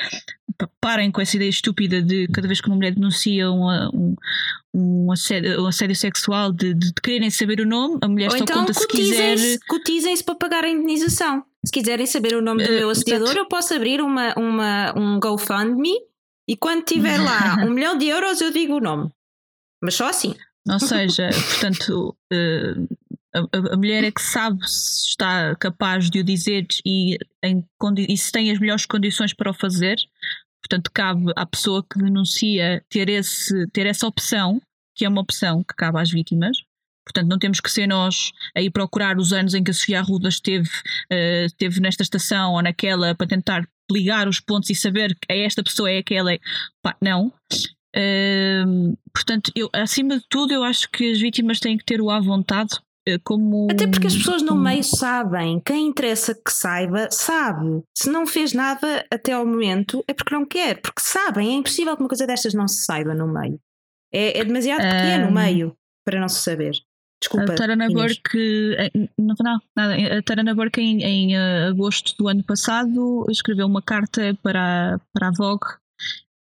Pa- 0.56 0.68
Parem 0.80 1.10
com 1.10 1.20
essa 1.20 1.36
ideia 1.36 1.48
estúpida 1.50 2.00
de 2.02 2.28
cada 2.28 2.46
vez 2.48 2.60
que 2.60 2.68
uma 2.68 2.76
mulher 2.76 2.94
denuncia 2.94 3.50
uma- 3.50 3.90
um, 3.92 4.14
um, 4.72 5.12
assédio, 5.12 5.62
um 5.62 5.66
assédio 5.66 5.96
sexual 5.96 6.52
de, 6.52 6.72
de 6.74 6.92
quererem 7.02 7.30
saber 7.30 7.60
o 7.60 7.66
nome, 7.66 7.98
a 8.00 8.08
mulher 8.08 8.30
Ou 8.30 8.38
só 8.38 8.44
então 8.44 8.60
conta 8.60 8.72
se 8.74 8.86
quiser. 8.88 9.36
cotizem-se 9.68 10.22
para 10.24 10.34
pagar 10.34 10.64
a 10.64 10.68
indenização. 10.70 11.44
Se 11.64 11.72
quiserem 11.72 12.06
saber 12.06 12.34
o 12.34 12.42
nome 12.42 12.64
do 12.64 12.72
Eh, 12.72 12.78
meu 12.78 12.90
assediador, 12.90 13.36
eu 13.36 13.46
posso 13.46 13.74
abrir 13.74 14.00
uma, 14.00 14.34
uma, 14.34 14.98
um 14.98 15.18
GoFundMe 15.18 15.94
e 16.48 16.56
quando 16.56 16.84
tiver 16.84 17.18
lá 17.18 17.56
um 17.64 17.70
milhão 17.70 17.96
de 17.96 18.06
euros 18.06 18.40
eu 18.40 18.52
digo 18.52 18.76
o 18.76 18.80
nome. 18.80 19.10
Mas 19.82 19.94
só 19.94 20.08
assim. 20.08 20.34
Ou 20.68 20.78
seja, 20.78 21.28
portanto, 21.30 22.16
eh, 22.32 22.74
a, 23.34 23.76
mulher 23.76 24.04
é 24.04 24.10
que 24.10 24.22
sabe 24.22 24.58
se 24.68 25.08
está 25.08 25.54
capaz 25.56 26.08
de 26.08 26.20
o 26.20 26.24
dizer 26.24 26.66
e, 26.86 27.18
em 27.42 27.64
e 28.08 28.16
se 28.16 28.30
tem 28.30 28.50
as 28.50 28.58
melhores 28.58 28.86
condições 28.86 29.34
para 29.34 29.50
o 29.50 29.54
fazer. 29.54 29.96
Portanto, 30.62 30.90
cabe 30.92 31.30
à 31.36 31.44
pessoa 31.44 31.84
que 31.84 31.98
denuncia 31.98 32.82
ter, 32.88 33.08
esse, 33.10 33.66
ter 33.68 33.86
essa 33.86 34.06
opção, 34.06 34.62
que 34.94 35.04
é 35.04 35.08
uma 35.08 35.20
opção 35.20 35.62
que 35.62 35.74
cabe 35.74 36.00
às 36.00 36.10
vítimas. 36.10 36.56
Portanto, 37.04 37.28
não 37.28 37.38
temos 37.38 37.60
que 37.60 37.70
ser 37.70 37.86
nós 37.86 38.32
a 38.56 38.60
ir 38.62 38.70
procurar 38.70 39.18
os 39.18 39.32
anos 39.32 39.52
em 39.54 39.62
que 39.62 39.70
a 39.70 39.74
Sofia 39.74 39.98
Arruda 40.00 40.28
esteve, 40.28 40.70
eh, 41.10 41.44
esteve 41.46 41.80
nesta 41.80 42.02
estação 42.02 42.52
ou 42.54 42.62
naquela 42.62 43.14
para 43.14 43.26
tentar 43.26 43.68
ligar 43.90 44.26
os 44.28 44.40
pontos 44.40 44.70
e 44.70 44.74
saber 44.74 45.14
que 45.14 45.26
é 45.30 45.44
esta 45.44 45.62
pessoa, 45.62 45.90
é 45.90 45.98
aquela. 45.98 46.32
é- 46.32 46.40
Pá, 46.82 46.96
não. 47.02 47.32
Hum, 47.96 48.96
portanto, 49.14 49.52
eu, 49.54 49.68
acima 49.72 50.18
de 50.18 50.24
tudo, 50.28 50.52
eu 50.52 50.64
acho 50.64 50.90
que 50.90 51.12
as 51.12 51.20
vítimas 51.20 51.60
têm 51.60 51.76
que 51.78 51.84
ter 51.84 52.00
o 52.00 52.10
à 52.10 52.18
vontade 52.20 52.70
eh, 53.06 53.18
como. 53.22 53.68
Até 53.70 53.86
porque 53.86 54.06
as 54.06 54.16
pessoas 54.16 54.42
no 54.42 54.56
meio 54.56 54.82
sabem. 54.82 55.60
Quem 55.60 55.86
interessa 55.88 56.34
que 56.34 56.50
saiba, 56.52 57.08
sabe. 57.10 57.82
Se 57.96 58.10
não 58.10 58.26
fez 58.26 58.52
nada 58.52 59.04
até 59.12 59.32
ao 59.32 59.46
momento, 59.46 60.02
é 60.08 60.14
porque 60.14 60.34
não 60.34 60.44
quer. 60.46 60.80
Porque 60.80 61.00
sabem. 61.02 61.50
É 61.50 61.52
impossível 61.52 61.94
que 61.96 62.02
uma 62.02 62.08
coisa 62.08 62.26
destas 62.26 62.54
não 62.54 62.66
se 62.66 62.84
saiba 62.84 63.14
no 63.14 63.28
meio. 63.28 63.60
É, 64.12 64.38
é 64.40 64.44
demasiado 64.44 64.80
pequeno 64.80 65.26
o 65.26 65.28
Ahm. 65.28 65.34
meio 65.34 65.76
para 66.04 66.18
não 66.20 66.28
se 66.28 66.42
saber. 66.42 66.72
Desculpa. 67.20 67.52
A 67.52 67.54
Tarana 67.56 67.86
Inês. 67.86 67.94
Burke, 68.16 68.74
eh, 68.78 68.90
não, 69.18 69.34
não, 69.40 69.58
nada. 69.74 70.18
A 70.18 70.22
Tarana 70.22 70.54
Burke, 70.54 70.80
em, 70.80 71.02
em, 71.02 71.36
eh, 71.36 71.66
agosto 71.68 72.14
do 72.18 72.28
ano 72.28 72.42
passado, 72.42 73.24
escreveu 73.30 73.66
uma 73.66 73.80
carta 73.82 74.36
para, 74.42 74.94
a- 74.94 74.98
para 75.12 75.28
a 75.28 75.32
Vogue. 75.32 75.66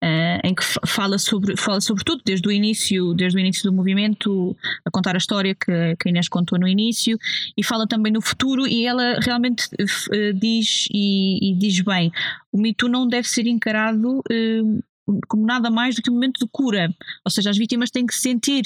eh, 0.03 0.41
em 0.45 0.55
que 0.55 0.65
fa- 0.65 0.81
fala 0.87 1.19
sobre, 1.19 1.55
fala 1.59 1.79
sobre 1.79 2.03
tudo, 2.05 2.23
desde 2.25 2.49
o 2.49 2.51
início, 2.51 3.13
desde 3.13 3.37
o 3.37 3.41
início 3.41 3.65
do 3.65 3.73
movimento, 3.77 4.57
a 4.83 4.91
contar 4.91 5.15
a 5.15 5.19
história 5.19 5.55
que, 5.55 5.95
que 5.97 6.09
a 6.09 6.11
Inês 6.11 6.27
contou 6.27 6.59
no 6.59 6.67
início, 6.67 7.19
e 7.55 7.63
fala 7.63 7.87
também 7.87 8.11
no 8.11 8.23
futuro, 8.23 8.67
e 8.67 8.87
ela 8.87 9.21
realmente 9.21 9.69
eh, 9.79 10.33
diz 10.33 10.87
e, 10.91 11.51
e 11.51 11.55
diz 11.55 11.79
bem, 11.81 12.11
o 12.51 12.57
Me 12.59 12.73
Too 12.73 12.89
não 12.89 13.07
deve 13.07 13.29
ser 13.29 13.47
encarado 13.47 14.23
eh, 14.31 14.63
como 15.29 15.45
nada 15.45 15.71
mais 15.71 15.95
do 15.97 16.01
que 16.01 16.09
um 16.11 16.15
momento 16.15 16.39
de 16.43 16.49
cura. 16.51 16.91
Ou 17.23 17.31
seja, 17.31 17.51
as 17.51 17.59
vítimas 17.59 17.91
têm 17.91 18.07
que 18.07 18.15
sentir 18.15 18.63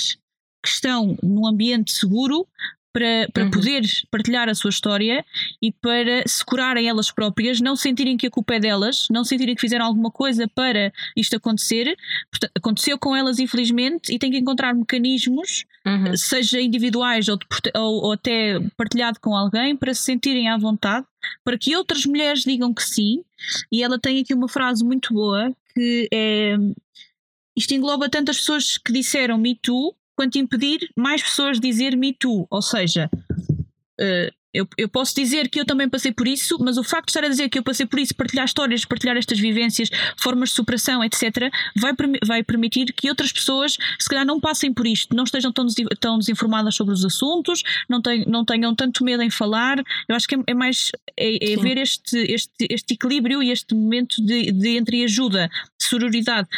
que 0.64 0.70
estão 0.70 1.14
num 1.22 1.46
ambiente 1.46 1.92
seguro 1.92 2.46
para, 2.90 3.28
para 3.34 3.42
Uhum. 3.44 3.50
poder 3.50 3.82
partilhar 4.08 4.48
a 4.48 4.54
sua 4.54 4.70
história 4.70 5.24
e 5.60 5.72
para 5.72 6.22
se 6.28 6.44
curarem 6.44 6.88
elas 6.88 7.10
próprias, 7.10 7.60
não 7.60 7.74
sentirem 7.74 8.16
que 8.16 8.28
a 8.28 8.30
culpa 8.30 8.54
é 8.54 8.60
delas, 8.60 9.08
não 9.10 9.24
sentirem 9.24 9.54
que 9.56 9.60
fizeram 9.60 9.84
alguma 9.84 10.12
coisa 10.12 10.46
para 10.46 10.92
isto 11.16 11.34
acontecer. 11.34 11.96
Portanto, 12.30 12.52
aconteceu 12.54 12.96
com 12.96 13.16
elas, 13.16 13.40
infelizmente, 13.40 14.14
e 14.14 14.18
têm 14.18 14.30
que 14.30 14.38
encontrar 14.38 14.72
mecanismos, 14.74 15.64
Uhum. 15.84 16.16
seja 16.16 16.60
individuais 16.60 17.26
ou, 17.28 17.36
de 17.36 17.44
ou- 17.74 18.04
ou 18.04 18.12
até 18.12 18.60
partilhado 18.76 19.18
com 19.20 19.36
alguém, 19.36 19.76
para 19.76 19.92
se 19.92 20.04
sentirem 20.04 20.48
à 20.48 20.56
vontade, 20.56 21.04
para 21.42 21.58
que 21.58 21.74
outras 21.76 22.06
mulheres 22.06 22.44
digam 22.44 22.72
que 22.72 22.82
sim. 22.84 23.24
E 23.72 23.82
ela 23.82 23.98
tem 23.98 24.20
aqui 24.20 24.32
uma 24.32 24.48
frase 24.48 24.84
muito 24.84 25.12
boa 25.12 25.52
que 25.74 26.08
é. 26.12 26.54
Isto 27.56 27.74
engloba 27.74 28.08
tantas 28.08 28.38
pessoas 28.38 28.78
que 28.78 28.92
disseram 28.92 29.36
Me 29.38 29.54
Too, 29.56 29.94
quanto 30.16 30.36
impedir 30.38 30.88
mais 30.96 31.22
pessoas 31.22 31.58
de 31.60 31.68
dizer 31.68 31.96
Me 31.96 32.12
Too. 32.12 32.46
Ou 32.50 32.62
seja, 32.62 33.10
eh, 34.00 34.30
eu, 34.52 34.68
eu 34.78 34.88
posso 34.88 35.12
dizer 35.16 35.48
que 35.48 35.58
eu 35.58 35.64
também 35.64 35.88
passei 35.88 36.12
por 36.12 36.28
isso, 36.28 36.56
mas 36.60 36.78
o 36.78 36.84
facto 36.84 37.06
de 37.06 37.10
estar 37.10 37.24
a 37.24 37.28
dizer 37.28 37.48
que 37.48 37.58
eu 37.58 37.62
passei 37.64 37.86
por 37.86 37.98
isso, 37.98 38.14
partilhar 38.14 38.44
histórias, 38.44 38.84
partilhar 38.84 39.16
estas 39.16 39.40
vivências, 39.40 39.88
formas 40.16 40.50
de 40.50 40.54
superação, 40.54 41.02
etc., 41.02 41.50
vai, 41.76 41.92
vai 42.24 42.44
permitir 42.44 42.92
que 42.92 43.08
outras 43.08 43.32
pessoas, 43.32 43.76
se 43.98 44.08
calhar, 44.08 44.24
não 44.24 44.38
passem 44.38 44.72
por 44.72 44.86
isto, 44.86 45.12
não 45.16 45.24
estejam 45.24 45.50
tão, 45.52 45.66
desi- 45.66 45.84
tão 45.98 46.20
desinformadas 46.20 46.76
sobre 46.76 46.94
os 46.94 47.04
assuntos, 47.04 47.64
não, 47.88 48.00
ten- 48.00 48.26
não 48.28 48.44
tenham 48.44 48.72
tanto 48.76 49.02
medo 49.02 49.24
em 49.24 49.30
falar. 49.30 49.82
Eu 50.08 50.14
acho 50.14 50.28
que 50.28 50.36
é, 50.36 50.38
é 50.46 50.54
mais 50.54 50.92
é, 51.18 51.52
é 51.52 51.56
ver 51.56 51.76
este, 51.78 52.16
este, 52.18 52.68
este 52.70 52.94
equilíbrio 52.94 53.42
e 53.42 53.50
este 53.50 53.74
momento 53.74 54.24
de, 54.24 54.52
de 54.52 54.76
entre 54.76 55.02
ajuda, 55.02 55.48
de 55.48 55.84
sororidade. 55.84 56.48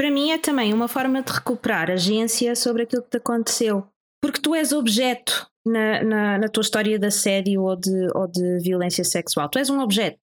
Para 0.00 0.10
mim 0.10 0.30
é 0.30 0.38
também 0.38 0.72
uma 0.72 0.88
forma 0.88 1.20
de 1.20 1.30
recuperar 1.30 1.90
agência 1.90 2.56
sobre 2.56 2.84
aquilo 2.84 3.02
que 3.02 3.10
te 3.10 3.16
aconteceu. 3.18 3.86
Porque 4.18 4.40
tu 4.40 4.54
és 4.54 4.72
objeto 4.72 5.46
na, 5.62 6.02
na, 6.02 6.38
na 6.38 6.48
tua 6.48 6.62
história 6.62 6.98
de 6.98 7.06
assédio 7.06 7.64
ou 7.64 7.76
de, 7.76 8.08
ou 8.14 8.26
de 8.26 8.60
violência 8.60 9.04
sexual. 9.04 9.50
Tu 9.50 9.58
és 9.58 9.68
um 9.68 9.78
objeto. 9.78 10.18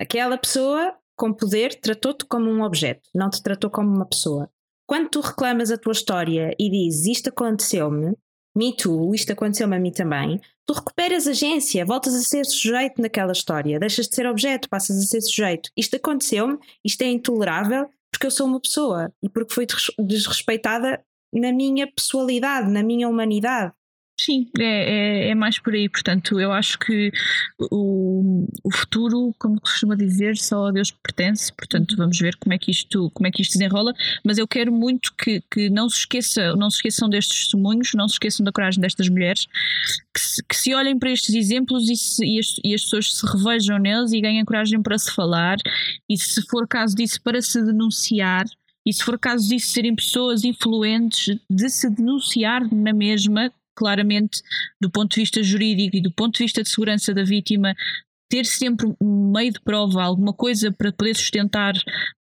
Aquela 0.00 0.38
pessoa 0.38 0.94
com 1.16 1.32
poder 1.32 1.74
tratou-te 1.80 2.24
como 2.24 2.48
um 2.48 2.62
objeto, 2.62 3.10
não 3.12 3.28
te 3.28 3.42
tratou 3.42 3.68
como 3.68 3.92
uma 3.92 4.06
pessoa. 4.06 4.48
Quando 4.86 5.08
tu 5.08 5.20
reclamas 5.20 5.72
a 5.72 5.76
tua 5.76 5.92
história 5.92 6.54
e 6.56 6.70
dizes 6.70 7.06
isto 7.06 7.30
aconteceu-me, 7.30 8.16
me 8.56 8.76
too, 8.76 9.12
isto 9.12 9.32
aconteceu-me 9.32 9.74
a 9.74 9.80
mim 9.80 9.90
também, 9.90 10.40
tu 10.64 10.72
recuperas 10.72 11.26
agência, 11.26 11.84
voltas 11.84 12.14
a 12.14 12.20
ser 12.20 12.46
sujeito 12.46 13.02
naquela 13.02 13.32
história, 13.32 13.80
deixas 13.80 14.06
de 14.06 14.14
ser 14.14 14.26
objeto, 14.28 14.68
passas 14.68 14.96
a 14.98 15.02
ser 15.02 15.20
sujeito. 15.20 15.68
Isto 15.76 15.96
aconteceu-me, 15.96 16.56
isto 16.84 17.02
é 17.02 17.06
intolerável, 17.06 17.90
porque 18.10 18.26
eu 18.26 18.30
sou 18.30 18.46
uma 18.46 18.60
pessoa 18.60 19.12
e 19.22 19.28
porque 19.28 19.54
fui 19.54 19.66
des- 19.66 19.90
desrespeitada 19.98 21.02
na 21.32 21.52
minha 21.52 21.90
pessoalidade, 21.90 22.70
na 22.70 22.82
minha 22.82 23.08
humanidade. 23.08 23.72
Sim, 24.22 24.50
é, 24.58 24.64
é, 24.64 25.28
é 25.30 25.34
mais 25.34 25.58
por 25.58 25.72
aí. 25.72 25.88
Portanto, 25.88 26.38
eu 26.38 26.52
acho 26.52 26.78
que 26.78 27.10
o, 27.70 28.46
o 28.62 28.70
futuro, 28.70 29.34
como 29.38 29.58
costuma 29.58 29.96
dizer, 29.96 30.36
só 30.36 30.66
a 30.66 30.70
Deus 30.72 30.90
pertence. 30.90 31.50
Portanto, 31.54 31.96
vamos 31.96 32.18
ver 32.18 32.36
como 32.36 32.52
é 32.52 32.58
que 32.58 32.70
isto, 32.70 33.10
como 33.14 33.26
é 33.26 33.30
que 33.30 33.40
isto 33.40 33.52
desenrola. 33.52 33.94
Mas 34.22 34.36
eu 34.36 34.46
quero 34.46 34.70
muito 34.72 35.14
que, 35.14 35.42
que 35.50 35.70
não, 35.70 35.88
se 35.88 36.00
esqueça, 36.00 36.54
não 36.54 36.68
se 36.68 36.76
esqueçam 36.76 37.08
destes 37.08 37.38
testemunhos, 37.44 37.92
não 37.94 38.06
se 38.08 38.14
esqueçam 38.16 38.44
da 38.44 38.52
coragem 38.52 38.80
destas 38.80 39.08
mulheres, 39.08 39.46
que 40.12 40.20
se, 40.20 40.42
que 40.44 40.56
se 40.56 40.74
olhem 40.74 40.98
para 40.98 41.10
estes 41.10 41.34
exemplos 41.34 41.88
e, 41.88 41.96
se- 41.96 42.24
e 42.26 42.38
as, 42.38 42.46
e 42.62 42.74
as 42.74 42.82
pessoas 42.82 43.14
se 43.14 43.26
revejam 43.26 43.78
neles 43.78 44.12
e 44.12 44.20
ganhem 44.20 44.44
coragem 44.44 44.82
para 44.82 44.98
se 44.98 45.10
falar. 45.12 45.56
E 46.08 46.18
se 46.18 46.42
for 46.42 46.68
caso 46.68 46.94
disso, 46.94 47.22
para 47.22 47.40
se 47.40 47.62
denunciar. 47.64 48.44
E 48.84 48.92
se 48.92 49.02
for 49.04 49.18
caso 49.18 49.48
disso 49.48 49.68
serem 49.68 49.94
pessoas 49.94 50.42
influentes, 50.42 51.38
de 51.48 51.68
se 51.68 51.88
denunciar 51.90 52.62
na 52.74 52.92
mesma, 52.94 53.52
claramente, 53.74 54.42
do 54.80 54.90
ponto 54.90 55.14
de 55.14 55.20
vista 55.20 55.42
jurídico 55.42 55.96
e 55.96 56.02
do 56.02 56.12
ponto 56.12 56.36
de 56.36 56.44
vista 56.44 56.62
de 56.62 56.68
segurança 56.68 57.12
da 57.14 57.24
vítima, 57.24 57.74
ter 58.28 58.44
sempre 58.46 58.86
um 59.00 59.32
meio 59.32 59.52
de 59.52 59.60
prova, 59.60 60.02
alguma 60.02 60.32
coisa 60.32 60.70
para 60.70 60.92
poder 60.92 61.14
sustentar 61.16 61.74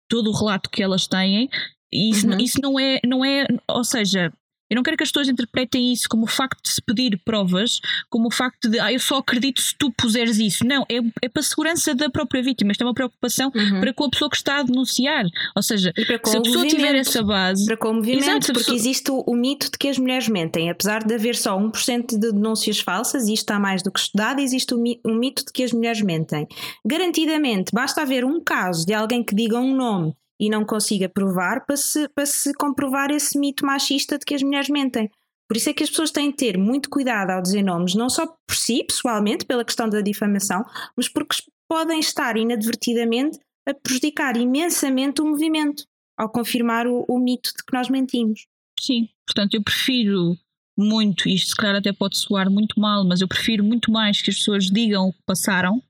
todo 0.09 0.31
o 0.31 0.37
relato 0.37 0.71
que 0.71 0.83
elas 0.83 1.07
têm. 1.07 1.49
Isso, 1.93 2.27
Uhum. 2.29 2.39
isso 2.39 2.59
não 2.63 2.79
é, 2.79 3.01
não 3.05 3.25
é, 3.25 3.47
ou 3.69 3.85
seja, 3.85 4.33
eu 4.71 4.77
não 4.77 4.83
quero 4.83 4.97
que 4.97 5.03
as 5.03 5.11
pessoas 5.11 5.29
interpretem 5.29 5.93
isso 5.93 6.09
como 6.09 6.25
o 6.25 6.29
facto 6.29 6.63
de 6.63 6.71
se 6.71 6.81
pedir 6.81 7.21
provas, 7.25 7.81
como 8.09 8.29
o 8.29 8.31
facto 8.31 8.69
de, 8.71 8.79
ah, 8.79 8.93
eu 8.93 9.01
só 9.01 9.17
acredito 9.19 9.61
se 9.61 9.75
tu 9.77 9.91
puseres 9.93 10.39
isso. 10.39 10.65
Não, 10.65 10.87
é, 10.89 10.99
é 11.23 11.29
para 11.29 11.41
a 11.41 11.43
segurança 11.43 11.95
da 11.95 12.09
própria 12.09 12.43
vítima. 12.43 12.73
Isto 12.73 12.83
é 12.83 12.87
uma 12.87 12.95
preocupação 12.95 13.51
para 13.51 13.93
com 13.93 14.05
a 14.05 14.11
pessoa 14.11 14.31
que 14.31 14.37
está 14.37 14.59
a 14.59 14.63
denunciar. 14.63 15.25
Ou 15.57 15.63
seja, 15.63 15.93
se 15.97 16.37
a 16.37 16.41
o 16.41 16.43
pessoa 16.43 16.67
tiver 16.67 16.95
essa 16.95 17.23
base. 17.23 17.67
Para 17.67 17.77
com 17.77 17.91
o 17.91 17.95
movimento, 17.95 18.23
Exato, 18.23 18.47
porque 18.47 18.59
pessoa- 18.61 18.77
existe 18.77 19.11
o, 19.11 19.25
o 19.27 19.35
mito 19.35 19.71
de 19.71 19.77
que 19.79 19.89
as 19.89 19.99
mulheres 19.99 20.29
mentem. 20.29 20.71
Apesar 20.71 21.03
de 21.05 21.13
haver 21.15 21.35
só 21.37 21.59
1% 21.59 22.07
de 22.19 22.31
denúncias 22.33 22.79
falsas, 22.79 23.25
e 23.27 23.33
isto 23.35 23.43
está 23.43 23.59
mais 23.59 23.83
do 23.83 23.91
que 23.91 23.99
estudado, 24.01 24.41
existe 24.41 24.73
o, 24.75 24.79
mi- 24.79 25.01
um 25.05 25.15
mito 25.17 25.45
de 25.45 25.53
que 25.53 25.65
as 25.65 25.73
mulheres 25.73 26.01
mentem. 26.03 26.47
Garantidamente, 26.85 27.73
basta 27.73 28.03
haver 28.03 28.25
um 28.25 28.41
caso 28.43 28.85
de 28.87 28.93
alguém 28.93 29.23
que 29.25 29.35
diga 29.35 29.59
um 29.59 29.75
nome 29.75 30.15
e 30.41 30.49
não 30.49 30.65
consiga 30.65 31.07
provar 31.07 31.67
para 31.67 31.77
se, 31.77 32.09
para 32.09 32.25
se 32.25 32.55
comprovar 32.55 33.11
esse 33.11 33.39
mito 33.39 33.67
machista 33.67 34.19
de 34.19 34.25
que 34.25 34.35
as 34.35 34.43
mulheres 34.43 34.71
mentem. 34.71 35.11
Por 35.47 35.57
isso 35.57 35.69
é 35.69 35.75
que 35.75 35.83
as 35.83 35.91
pessoas 35.91 36.11
têm 36.11 36.31
de 36.31 36.37
ter 36.37 36.57
muito 36.57 36.89
cuidado 36.89 37.31
ao 37.31 37.43
dizer 37.43 37.63
nomes, 37.63 37.95
não 37.95 38.09
só 38.09 38.27
por 38.27 38.57
si, 38.57 38.83
pessoalmente, 38.85 39.45
pela 39.45 39.65
questão 39.65 39.89
da 39.89 40.01
difamação, 40.01 40.65
mas 40.97 41.09
porque 41.09 41.37
podem 41.69 42.01
estar 42.01 42.37
inadvertidamente 42.39 43.39
a 43.69 43.75
prejudicar 43.75 44.37
imensamente 44.37 45.21
o 45.21 45.27
movimento 45.27 45.85
ao 46.17 46.31
confirmar 46.31 46.87
o, 46.87 47.05
o 47.07 47.19
mito 47.19 47.51
de 47.51 47.65
que 47.65 47.73
nós 47.73 47.91
mentimos. 47.91 48.47
Sim, 48.79 49.09
portanto, 49.27 49.55
eu 49.55 49.63
prefiro 49.63 50.37
muito, 50.79 51.29
isto 51.29 51.49
se 51.49 51.57
calhar 51.57 51.77
até 51.77 51.93
pode 51.93 52.17
soar 52.17 52.51
muito 52.51 52.81
mal, 52.81 53.05
mas 53.05 53.21
eu 53.21 53.29
prefiro 53.29 53.63
muito 53.63 53.91
mais 53.93 54.23
que 54.23 54.31
as 54.31 54.37
pessoas 54.37 54.65
digam 54.67 55.09
o 55.09 55.13
que 55.13 55.23
passaram, 55.27 55.83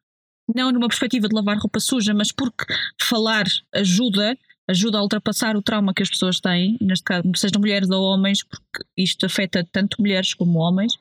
não 0.54 0.72
numa 0.72 0.88
perspectiva 0.88 1.28
de 1.28 1.34
lavar 1.34 1.58
roupa 1.58 1.80
suja, 1.80 2.14
mas 2.14 2.32
porque 2.32 2.64
falar 3.00 3.44
ajuda, 3.74 4.36
ajuda 4.68 4.98
a 4.98 5.02
ultrapassar 5.02 5.56
o 5.56 5.62
trauma 5.62 5.92
que 5.92 6.02
as 6.02 6.10
pessoas 6.10 6.40
têm, 6.40 6.76
neste 6.80 7.04
caso, 7.04 7.30
sejam 7.36 7.60
mulheres 7.60 7.90
ou 7.90 8.02
homens, 8.02 8.42
porque 8.42 8.84
isto 8.96 9.26
afeta 9.26 9.66
tanto 9.72 10.00
mulheres 10.00 10.34
como 10.34 10.58
homens. 10.58 10.98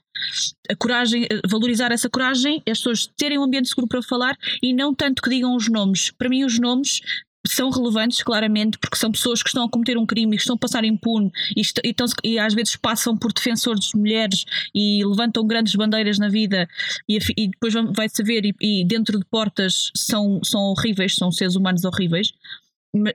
A 0.70 0.76
coragem, 0.76 1.28
valorizar 1.48 1.92
essa 1.92 2.10
coragem, 2.10 2.62
as 2.68 2.80
pessoas 2.80 3.08
terem 3.18 3.38
um 3.38 3.44
ambiente 3.44 3.70
seguro 3.70 3.88
para 3.88 4.02
falar 4.02 4.38
e 4.62 4.74
não 4.74 4.94
tanto 4.94 5.22
que 5.22 5.30
digam 5.30 5.56
os 5.56 5.70
nomes. 5.70 6.12
Para 6.12 6.30
mim, 6.30 6.44
os 6.44 6.60
nomes 6.60 7.02
são 7.48 7.70
relevantes, 7.70 8.22
claramente, 8.22 8.78
porque 8.78 8.98
são 8.98 9.12
pessoas 9.12 9.42
que 9.42 9.50
estão 9.50 9.64
a 9.66 9.70
cometer 9.70 9.98
um 9.98 10.06
crime 10.06 10.36
e 10.36 10.38
que 10.38 10.42
estão 10.44 10.56
a 10.56 10.60
passar 10.60 10.84
impune 10.84 11.32
e, 11.56 11.62
e, 11.62 11.96
e 12.32 12.40
às 12.40 12.54
vezes 12.54 12.76
passam 12.76 13.18
por 13.18 13.32
defensores 13.34 13.90
de 13.90 13.98
mulheres 13.98 14.46
e 14.76 15.04
levantam 15.06 15.46
grandes 15.48 15.74
bandeiras 15.76 16.20
na 16.20 16.30
vida 16.30 16.68
e, 17.08 17.18
e 17.38 17.48
depois 17.48 17.74
vão- 17.74 17.94
vai 17.94 18.10
saber 18.10 18.46
e, 18.46 18.56
e 18.62 18.86
dentro 18.86 19.18
de 19.18 19.26
portas 19.26 19.92
são, 19.96 20.40
são 20.44 20.62
horríveis, 20.62 21.16
são 21.16 21.32
seres 21.32 21.56
humanos 21.56 21.84
horríveis. 21.86 22.34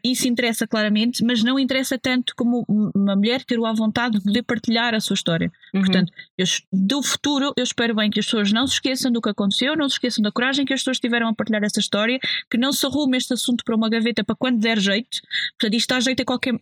Isso 0.04 0.28
interessa 0.28 0.66
claramente, 0.68 1.24
mas 1.24 1.42
não 1.42 1.58
interessa 1.58 1.98
tanto 1.98 2.32
como 2.36 2.64
um- 2.68 2.90
uma 2.94 3.16
mulher 3.16 3.42
ter 3.44 3.58
o 3.58 3.66
à 3.66 3.72
vontade 3.72 4.18
de 4.18 4.24
poder 4.24 4.42
partilhar 4.44 4.94
a 4.94 5.00
sua 5.00 5.14
história. 5.14 5.50
Portanto, 5.84 6.12
eu 6.38 6.46
do 6.72 7.02
futuro, 7.02 7.52
eu 7.56 7.64
espero 7.64 7.94
bem 7.94 8.08
que 8.08 8.20
as 8.20 8.24
pessoas 8.26 8.52
não 8.52 8.66
se 8.68 8.74
esqueçam 8.74 9.10
do 9.10 9.20
que 9.20 9.28
aconteceu, 9.28 9.76
não 9.76 9.88
se 9.88 9.96
esqueçam 9.96 10.22
da 10.22 10.30
coragem 10.30 10.64
que 10.64 10.72
as 10.72 10.80
pessoas 10.80 11.00
tiveram 11.00 11.26
a 11.28 11.34
partilhar 11.34 11.64
essa 11.64 11.80
história, 11.80 12.20
que 12.50 12.56
não 12.56 12.72
se 12.72 12.86
arrume 12.86 13.16
este 13.16 13.34
assunto 13.34 13.64
para 13.64 13.74
uma 13.74 13.88
gaveta 13.90 14.22
para 14.22 14.36
quando 14.36 14.60
der 14.60 14.78
jeito. 14.78 15.20
Portanto, 15.58 15.74
isto 15.76 15.88
dá 15.88 15.98
jeito 16.00 16.20
a 16.22 16.24
qualquer, 16.24 16.54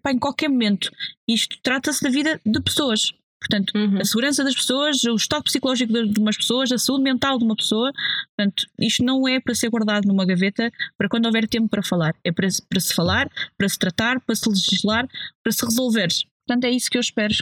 pá, 0.00 0.12
em 0.12 0.18
qualquer 0.18 0.48
momento. 0.48 0.90
Isto 1.26 1.58
trata-se 1.62 2.02
da 2.02 2.10
vida 2.10 2.40
de 2.46 2.60
pessoas. 2.60 3.12
Portanto, 3.48 3.72
Uhum. 3.76 3.98
a 4.00 4.04
segurança 4.04 4.44
das 4.44 4.54
pessoas, 4.54 5.02
o 5.04 5.16
estado 5.16 5.42
psicológico 5.42 5.92
de 5.92 6.20
umas 6.20 6.36
pessoas, 6.36 6.70
a 6.70 6.78
saúde 6.78 7.02
mental 7.02 7.38
de 7.38 7.44
uma 7.44 7.56
pessoa. 7.56 7.92
Portanto, 8.36 8.66
isto 8.78 9.04
não 9.04 9.26
é 9.26 9.40
para 9.40 9.54
ser 9.54 9.68
guardado 9.68 10.06
numa 10.06 10.24
gaveta 10.24 10.70
para 10.96 11.08
quando 11.08 11.26
houver 11.26 11.48
tempo 11.48 11.68
para 11.68 11.82
falar. 11.82 12.14
É 12.24 12.30
para, 12.30 12.48
se- 12.48 12.62
para 12.62 12.78
se 12.80 12.94
falar, 12.94 13.28
para 13.58 13.68
se 13.68 13.78
tratar, 13.78 14.20
para 14.20 14.34
se 14.34 14.48
legislar, 14.48 15.08
para 15.42 15.52
se 15.52 15.64
resolver. 15.64 16.08
Portanto, 16.46 16.64
é 16.64 16.70
isso 16.70 16.90
que 16.90 16.96
eu 16.96 17.00
espero. 17.00 17.34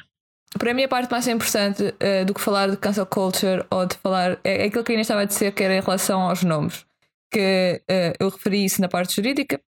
para 0.58 0.74
mim 0.74 0.82
a 0.84 0.88
parte 0.88 1.10
mais 1.10 1.28
importante 1.28 1.82
uh, 1.84 2.24
do 2.26 2.34
que 2.34 2.40
falar 2.40 2.70
de 2.70 2.76
cancel 2.76 3.06
culture 3.06 3.64
ou 3.70 3.86
de 3.86 3.96
falar 3.98 4.38
é, 4.42 4.62
é 4.62 4.66
aquilo 4.66 4.82
que 4.82 4.90
a 4.92 4.94
Inês 4.94 5.04
estava 5.06 5.20
a 5.22 5.24
dizer 5.24 5.52
que 5.52 5.62
era 5.62 5.76
em 5.76 5.80
relação 5.80 6.22
aos 6.22 6.42
nomes 6.42 6.84
que 7.32 7.80
uh, 7.88 8.12
eu 8.18 8.28
referi 8.30 8.64
isso 8.64 8.80
na 8.80 8.88
parte 8.88 9.14
jurídica 9.14 9.60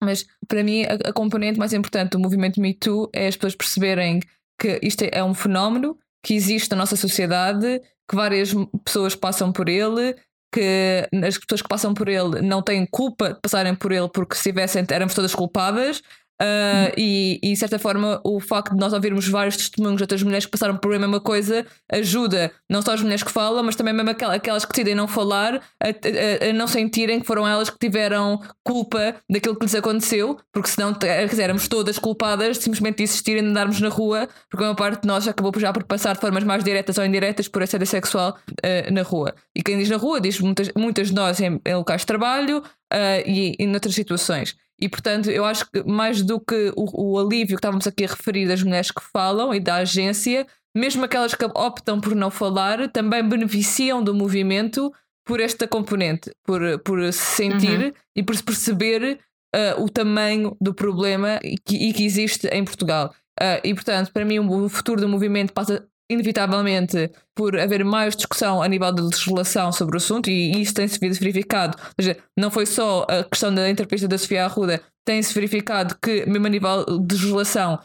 mas 0.00 0.24
para 0.46 0.62
mim 0.62 0.84
a, 0.84 1.08
a, 1.08 1.12
componente 1.12 1.58
mais 1.58 1.72
importante 1.72 2.10
do 2.12 2.20
movimento 2.20 2.60
Me 2.60 2.72
Too 2.72 3.10
é 3.12 3.26
as 3.26 3.34
pessoas 3.36 3.56
perceberem 3.56 4.20
que 4.58 4.80
isto 4.82 5.02
é 5.10 5.22
um 5.22 5.34
fenómeno 5.34 5.96
que 6.24 6.34
existe 6.34 6.70
na 6.70 6.76
nossa 6.76 6.96
sociedade 6.96 7.80
que 8.08 8.16
várias 8.16 8.52
pessoas 8.84 9.14
passam 9.14 9.52
por 9.52 9.68
ele 9.68 10.14
que 10.54 11.08
as 11.26 11.38
pessoas 11.38 11.62
que 11.62 11.68
passam 11.68 11.94
por 11.94 12.08
ele 12.08 12.42
não 12.42 12.60
têm 12.60 12.86
culpa 12.86 13.32
de 13.32 13.40
passarem 13.40 13.74
por 13.74 13.90
ele 13.90 14.08
porque 14.08 14.34
se 14.34 14.42
tivessem 14.42 14.84
éramos 14.90 15.14
todas 15.14 15.34
culpadas 15.34 16.02
Uh, 16.42 16.90
e, 16.96 17.38
e, 17.40 17.52
de 17.52 17.56
certa 17.56 17.78
forma, 17.78 18.20
o 18.24 18.40
facto 18.40 18.72
de 18.72 18.80
nós 18.80 18.92
ouvirmos 18.92 19.28
vários 19.28 19.56
testemunhos 19.56 19.98
de 19.98 20.02
outras 20.02 20.24
mulheres 20.24 20.44
que 20.44 20.50
passaram 20.50 20.76
por 20.76 20.92
a 20.92 20.98
mesma 20.98 21.20
coisa 21.20 21.64
ajuda 21.90 22.50
não 22.68 22.82
só 22.82 22.94
as 22.94 23.00
mulheres 23.00 23.22
que 23.22 23.30
falam, 23.30 23.62
mas 23.62 23.76
também 23.76 23.94
mesmo 23.94 24.10
aquelas 24.10 24.64
que 24.64 24.72
decidem 24.72 24.96
não 24.96 25.06
falar 25.06 25.62
a, 25.80 25.88
a, 25.88 26.50
a, 26.50 26.52
não 26.52 26.66
sentirem 26.66 27.20
que 27.20 27.26
foram 27.26 27.46
elas 27.46 27.70
que 27.70 27.78
tiveram 27.78 28.40
culpa 28.64 29.14
daquilo 29.30 29.54
que 29.54 29.64
lhes 29.64 29.74
aconteceu, 29.76 30.36
porque 30.52 30.68
senão 30.68 30.92
quer 30.92 31.32
éramos 31.38 31.68
todas 31.68 31.96
culpadas 31.96 32.58
de 32.58 32.64
simplesmente 32.64 33.04
existirem 33.04 33.44
de 33.44 33.50
andarmos 33.50 33.80
na 33.80 33.88
rua, 33.88 34.28
porque 34.50 34.64
uma 34.64 34.74
parte 34.74 35.02
de 35.02 35.06
nós 35.08 35.28
acabou 35.28 35.52
já 35.60 35.72
por 35.72 35.84
passar 35.84 36.14
de 36.14 36.20
formas 36.20 36.42
mais 36.42 36.64
diretas 36.64 36.98
ou 36.98 37.04
indiretas 37.04 37.46
por 37.46 37.62
assédio 37.62 37.86
sexual 37.86 38.36
uh, 38.50 38.92
na 38.92 39.02
rua. 39.02 39.32
E 39.54 39.62
quem 39.62 39.78
diz 39.78 39.88
na 39.88 39.96
rua 39.96 40.20
diz 40.20 40.40
muitas, 40.40 40.72
muitas 40.76 41.08
de 41.08 41.14
nós 41.14 41.40
em, 41.40 41.60
em 41.64 41.74
locais 41.76 42.00
de 42.00 42.06
trabalho 42.06 42.58
uh, 42.58 43.22
e, 43.24 43.54
e 43.60 43.66
noutras 43.66 43.94
situações. 43.94 44.56
E 44.82 44.88
portanto, 44.88 45.30
eu 45.30 45.44
acho 45.44 45.70
que 45.70 45.84
mais 45.84 46.22
do 46.22 46.40
que 46.40 46.72
o, 46.76 47.12
o, 47.12 47.18
alívio 47.20 47.56
que 47.56 47.60
estávamos 47.60 47.86
aqui 47.86 48.04
a 48.04 48.08
referir 48.08 48.48
das 48.48 48.64
mulheres 48.64 48.90
que 48.90 49.00
falam 49.00 49.54
e 49.54 49.60
da 49.60 49.76
agência, 49.76 50.44
mesmo 50.76 51.04
aquelas 51.04 51.36
que 51.36 51.44
optam 51.44 52.00
por 52.00 52.16
não 52.16 52.32
falar, 52.32 52.90
também 52.90 53.22
beneficiam 53.22 54.02
do 54.02 54.12
movimento 54.12 54.92
por 55.24 55.38
esta 55.38 55.68
componente, 55.68 56.32
por, 56.44 56.60
por 56.80 57.00
se 57.12 57.36
sentir 57.36 57.78
uhum. 57.78 57.92
e 58.16 58.24
por 58.24 58.34
se 58.34 58.42
perceber 58.42 59.20
uh, 59.54 59.80
o 59.80 59.88
tamanho 59.88 60.56
do 60.60 60.74
problema 60.74 61.38
e 61.44 61.56
que, 61.64 61.76
e 61.76 61.92
que 61.92 62.04
existe 62.04 62.48
em 62.48 62.64
Portugal. 62.64 63.14
Uh, 63.40 63.62
e 63.62 63.74
portanto, 63.74 64.12
para 64.12 64.24
mim, 64.24 64.40
o 64.40 64.68
futuro 64.68 65.00
do 65.00 65.08
movimento 65.08 65.52
passa 65.52 65.86
inevitavelmente 66.10 67.10
por 67.34 67.58
haver 67.58 67.84
mais 67.84 68.14
discussão 68.14 68.62
a 68.62 68.68
nível 68.68 68.92
de 68.92 69.02
legislação 69.02 69.72
sobre 69.72 69.96
o 69.96 69.98
assunto 69.98 70.28
e 70.28 70.60
isso 70.60 70.74
tem-se 70.74 70.98
verificado. 70.98 71.76
Ou 71.80 72.04
seja, 72.04 72.18
não 72.38 72.50
foi 72.50 72.66
só 72.66 73.06
a 73.08 73.24
questão 73.24 73.54
da 73.54 73.68
entrevista 73.68 74.06
da 74.06 74.18
Sofia 74.18 74.44
Arruda, 74.44 74.82
tem-se 75.04 75.34
verificado 75.34 75.96
que, 76.00 76.24
mesmo 76.26 76.46
a 76.46 76.50
nível 76.50 76.84
de 77.00 77.14
legislação, 77.14 77.78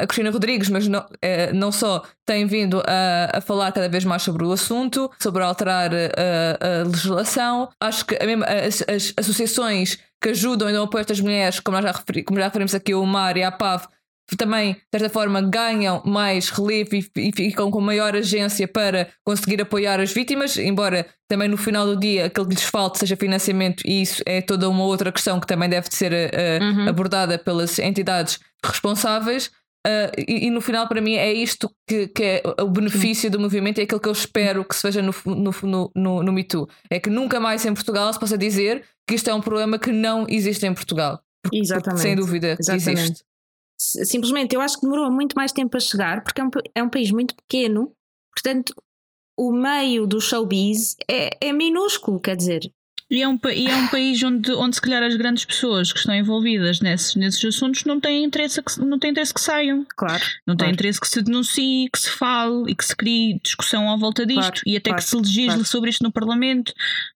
a 0.00 0.06
Cristina 0.06 0.30
Rodrigues, 0.30 0.70
mas 0.70 0.88
não, 0.88 1.04
eh, 1.20 1.52
não 1.52 1.70
só, 1.70 2.02
tem 2.24 2.46
vindo 2.46 2.82
a, 2.86 3.38
a 3.38 3.40
falar 3.40 3.72
cada 3.72 3.88
vez 3.88 4.04
mais 4.04 4.22
sobre 4.22 4.44
o 4.44 4.52
assunto, 4.52 5.10
sobre 5.20 5.42
alterar 5.42 5.90
a, 5.92 6.80
a 6.80 6.84
legislação. 6.84 7.68
Acho 7.80 8.06
que 8.06 8.18
mesmo 8.24 8.44
as, 8.44 8.82
as, 8.88 9.12
associações 9.18 9.98
que 10.20 10.30
ajudam 10.30 10.70
e 10.70 10.72
dão 10.72 10.84
apoio 10.84 11.00
a 11.00 11.02
estas 11.02 11.20
mulheres, 11.20 11.60
como, 11.60 11.80
já, 11.82 11.92
referi, 11.92 12.22
como 12.22 12.38
já 12.38 12.46
referimos 12.46 12.74
aqui, 12.74 12.94
o 12.94 13.04
MAR 13.04 13.36
e 13.36 13.42
a 13.42 13.52
PAV, 13.52 13.86
também, 14.36 14.74
de 14.74 14.98
certa 14.98 15.10
forma, 15.10 15.40
ganham 15.42 16.02
mais 16.04 16.48
relevo 16.48 16.96
e, 16.96 17.10
e, 17.16 17.32
ficam 17.32 17.70
com 17.70 17.80
maior 17.80 18.16
agência 18.16 18.66
para 18.66 19.08
conseguir 19.24 19.60
apoiar 19.60 20.00
as 20.00 20.12
vítimas, 20.12 20.56
embora 20.56 21.06
também 21.28 21.48
no 21.48 21.56
final 21.56 21.86
do 21.86 21.98
dia 21.98 22.26
aquilo 22.26 22.46
que 22.46 22.54
lhes 22.54 22.64
falte 22.64 22.98
seja 22.98 23.16
financiamento, 23.16 23.82
e 23.86 24.02
isso 24.02 24.22
é 24.26 24.40
toda 24.40 24.68
uma 24.68 24.84
outra 24.84 25.12
questão 25.12 25.40
que 25.40 25.46
também 25.46 25.68
deve 25.68 25.88
ser 25.90 26.12
uh, 26.12 26.64
uhum. 26.64 26.88
abordada 26.88 27.38
pelas 27.38 27.78
entidades 27.78 28.38
responsáveis. 28.64 29.50
Uh, 29.84 30.14
e, 30.16 30.46
e, 30.46 30.50
no 30.50 30.60
final, 30.60 30.86
para 30.86 31.00
mim, 31.00 31.14
é 31.14 31.32
isto 31.32 31.68
que, 31.88 32.06
que 32.06 32.22
é 32.22 32.42
o 32.60 32.68
benefício 32.68 33.28
do 33.28 33.40
movimento, 33.40 33.80
é 33.80 33.82
aquilo 33.82 34.00
que 34.00 34.08
eu 34.08 34.12
espero 34.12 34.64
que 34.64 34.76
se 34.76 34.82
veja 34.84 35.02
no, 35.02 35.12
no, 35.26 35.50
no, 35.62 35.92
no, 35.94 36.22
no 36.22 36.32
Me 36.32 36.44
Too. 36.44 36.68
É 36.88 37.00
que 37.00 37.10
nunca 37.10 37.40
mais 37.40 37.66
em 37.66 37.74
Portugal 37.74 38.12
se 38.12 38.20
possa 38.20 38.38
dizer 38.38 38.84
que 39.06 39.16
isto 39.16 39.28
é 39.28 39.34
um 39.34 39.40
problema 39.40 39.80
que 39.80 39.90
não 39.90 40.24
existe 40.28 40.64
em 40.64 40.72
Portugal. 40.72 41.20
Porque, 41.42 41.58
Exatamente. 41.58 41.84
Porque, 41.84 42.02
sem 42.02 42.14
dúvida 42.14 42.56
Exatamente. 42.60 42.90
existe 42.90 43.24
simplesmente 43.76 44.54
eu 44.54 44.60
acho 44.60 44.76
que 44.76 44.82
demorou 44.82 45.10
muito 45.10 45.34
mais 45.34 45.52
tempo 45.52 45.76
a 45.76 45.80
chegar 45.80 46.22
porque 46.22 46.40
é 46.40 46.44
um, 46.44 46.50
é 46.76 46.82
um 46.82 46.88
país 46.88 47.10
muito 47.10 47.34
pequeno, 47.34 47.92
portanto 48.34 48.74
o 49.36 49.52
meio 49.52 50.06
do 50.06 50.20
showbiz 50.20 50.96
é, 51.10 51.30
é 51.40 51.52
minúsculo, 51.52 52.20
quer 52.20 52.36
dizer. 52.36 52.70
E 53.12 53.20
é, 53.20 53.28
um, 53.28 53.38
e 53.54 53.68
é 53.68 53.76
um 53.76 53.88
país 53.88 54.22
onde, 54.22 54.50
onde 54.52 54.74
se 54.74 54.80
calhar 54.80 55.02
as 55.02 55.14
grandes 55.16 55.44
pessoas 55.44 55.92
que 55.92 55.98
estão 55.98 56.14
envolvidas 56.14 56.80
nesses, 56.80 57.14
nesses 57.14 57.44
assuntos 57.44 57.84
não 57.84 58.00
têm 58.00 58.24
interesse 58.24 58.62
que, 58.62 58.80
não 58.80 58.98
têm 58.98 59.10
interesse 59.10 59.34
que 59.34 59.40
saiam. 59.40 59.84
Claro. 59.94 60.22
Não 60.46 60.56
têm 60.56 60.70
interesse 60.70 60.98
que 60.98 61.06
se 61.06 61.20
denuncie, 61.20 61.90
que 61.90 61.98
se 61.98 62.08
fale 62.08 62.70
e 62.70 62.74
que 62.74 62.82
se 62.82 62.96
crie 62.96 63.38
discussão 63.42 63.92
à 63.92 63.96
volta 63.98 64.24
disto 64.24 64.40
claro, 64.40 64.60
e 64.64 64.78
até 64.78 64.88
claro, 64.88 65.02
que 65.02 65.10
se 65.10 65.16
legisle 65.16 65.64
sobre 65.66 65.90
isto 65.90 66.02
no 66.02 66.10
Parlamento. 66.10 66.72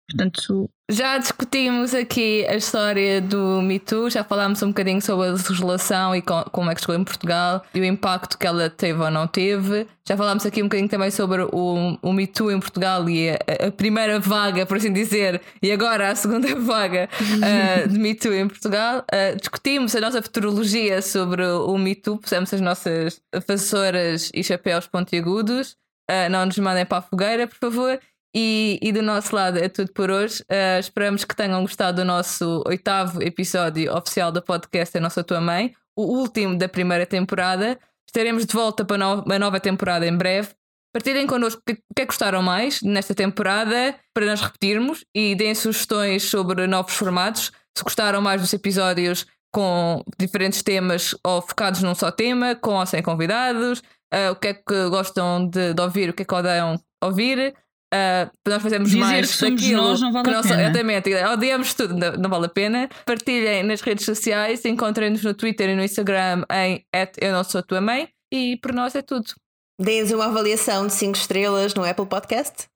Portanto, 0.05 0.69
já 0.89 1.17
discutimos 1.17 1.95
aqui 1.95 2.45
a 2.47 2.55
história 2.55 3.19
do 3.19 3.59
Me 3.61 3.79
Too, 3.79 4.09
já 4.09 4.23
falámos 4.23 4.61
um 4.61 4.67
bocadinho 4.67 5.01
sobre 5.01 5.27
a 5.27 5.31
legislação 5.31 6.15
e 6.15 6.21
como 6.21 6.69
é 6.69 6.75
que 6.75 6.81
chegou 6.81 6.95
em 6.95 7.03
Portugal 7.03 7.65
e 7.73 7.79
o 7.79 7.85
impacto 7.85 8.37
que 8.37 8.45
ela 8.45 8.69
teve 8.69 9.01
ou 9.01 9.09
não 9.09 9.25
teve. 9.25 9.87
Já 10.07 10.15
falámos 10.15 10.45
aqui 10.45 10.61
um 10.61 10.65
bocadinho 10.65 10.87
também 10.87 11.09
sobre 11.09 11.41
o, 11.51 11.97
o 11.99 12.13
Me 12.13 12.27
Too 12.27 12.51
em 12.51 12.59
Portugal 12.59 13.09
e 13.09 13.31
a, 13.31 13.67
a 13.67 13.71
primeira 13.71 14.19
vaga, 14.19 14.63
por 14.67 14.77
assim 14.77 14.93
dizer, 14.93 15.41
e 15.59 15.71
agora 15.71 16.11
a 16.11 16.15
segunda 16.15 16.53
vaga 16.61 17.09
uh, 17.19 17.89
de 17.89 17.97
Me 17.97 18.13
Too 18.13 18.35
em 18.35 18.47
Portugal. 18.47 19.03
Uh, 19.11 19.35
discutimos 19.37 19.95
a 19.95 20.01
nossa 20.01 20.21
futurologia 20.21 21.01
sobre 21.01 21.43
o 21.43 21.75
Me 21.79 21.95
Too, 21.95 22.19
pusemos 22.19 22.53
as 22.53 22.61
nossas 22.61 23.19
vassouras 23.47 24.29
e 24.35 24.43
chapéus 24.43 24.85
pontiagudos. 24.85 25.75
Uh, 26.09 26.29
não 26.29 26.45
nos 26.45 26.59
mandem 26.59 26.85
para 26.85 26.99
a 26.99 27.01
fogueira, 27.01 27.47
por 27.47 27.57
favor. 27.57 27.99
E, 28.37 28.77
e, 28.81 28.91
do 28.91 29.01
nosso 29.01 29.33
lado 29.33 29.57
é 29.57 29.69
tudo 29.69 29.93
por 29.93 30.11
hoje. 30.11 30.41
Uh, 30.41 30.77
esperamos 30.77 31.23
que 31.23 31.33
tenham 31.33 31.61
gostado 31.61 32.01
do 32.01 32.05
nosso 32.05 32.61
oitavo 32.67 33.23
episódio 33.23 33.95
oficial 33.95 34.29
do 34.29 34.41
podcast 34.41 34.97
A 34.97 34.99
Nossa 34.99 35.23
Tua 35.23 35.39
Mãe, 35.39 35.73
o 35.95 36.03
último 36.03 36.57
da 36.57 36.67
primeira 36.67 37.05
temporada. 37.05 37.79
Estaremos 38.05 38.45
de 38.45 38.53
volta 38.53 38.83
para 38.83 39.21
uma 39.21 39.39
nova 39.39 39.57
temporada 39.61 40.05
em 40.05 40.17
breve. 40.17 40.49
Partilhem 40.91 41.25
connosco 41.25 41.61
o 41.61 41.63
que, 41.65 41.81
que 41.95 42.01
é 42.01 42.05
gostaram 42.05 42.41
mais 42.41 42.81
nesta 42.81 43.15
temporada 43.15 43.95
para 44.13 44.25
nós 44.25 44.41
repetirmos 44.41 45.05
e 45.15 45.33
deem 45.33 45.55
sugestões 45.55 46.23
sobre 46.23 46.67
novos 46.67 46.93
formatos. 46.93 47.53
Se 47.77 47.83
gostaram 47.85 48.21
mais 48.21 48.41
dos 48.41 48.51
episódios 48.51 49.25
com 49.49 50.03
diferentes 50.19 50.61
temas 50.61 51.15
ou 51.25 51.41
focados 51.41 51.81
num 51.81 51.95
só 51.95 52.11
tema, 52.11 52.53
com 52.53 52.73
ou 52.73 52.85
sem 52.85 53.01
convidados, 53.01 53.79
uh, 54.13 54.31
o 54.31 54.35
que 54.35 54.49
é 54.49 54.53
que 54.53 54.89
gostam 54.89 55.47
de, 55.47 55.73
de 55.73 55.81
ouvir, 55.81 56.09
o 56.09 56.13
que 56.13 56.23
é 56.23 56.25
que 56.25 56.35
odeiam 56.35 56.77
ouvir. 57.01 57.55
Uh, 57.95 58.31
nós 58.47 58.61
fazemos 58.61 58.89
Dizer 58.89 58.99
mais 58.99 59.35
que 59.35 59.49
daquilo 59.49 59.81
nós 59.81 60.01
não 60.01 60.11
vale 60.11 60.35
a 60.35 60.41
pena. 60.41 60.61
Exatamente, 60.63 61.15
odiamos 61.15 61.73
tudo, 61.73 61.95
não, 61.95 62.11
não, 62.13 62.29
vale 62.29 62.45
a 62.47 62.49
pena. 62.49 62.89
Partilhem 63.05 63.63
nas 63.63 63.81
redes 63.81 64.03
sociais, 64.03 64.65
encontrem-nos 64.65 65.23
no 65.23 65.33
Twitter 65.33 65.69
e 65.69 65.75
no 65.75 65.83
Instagram 65.83 66.43
em 66.51 66.85
Eu 67.21 67.31
Não 67.31 67.43
Sou 67.43 67.59
a 67.59 67.63
Tua 67.63 67.79
Mãe. 67.79 68.09
E 68.33 68.57
por 68.57 68.73
nós 68.73 68.95
é 68.95 69.01
tudo. 69.01 69.33
Deem-nos 69.79 70.11
uma 70.11 70.25
avaliação 70.25 70.87
de 70.87 70.93
5 70.93 71.17
estrelas 71.17 71.73
no 71.73 71.85
Apple 71.85 72.05
Podcast. 72.05 72.67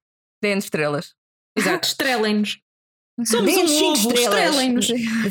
Deem-nos 0.42 0.66
estrelas. 0.66 1.14
Exato, 1.58 1.88
estrelem-nos. 1.88 2.60
Somos 3.26 3.58
um 3.58 3.68
5 3.68 3.98
estrelas. 3.98 4.56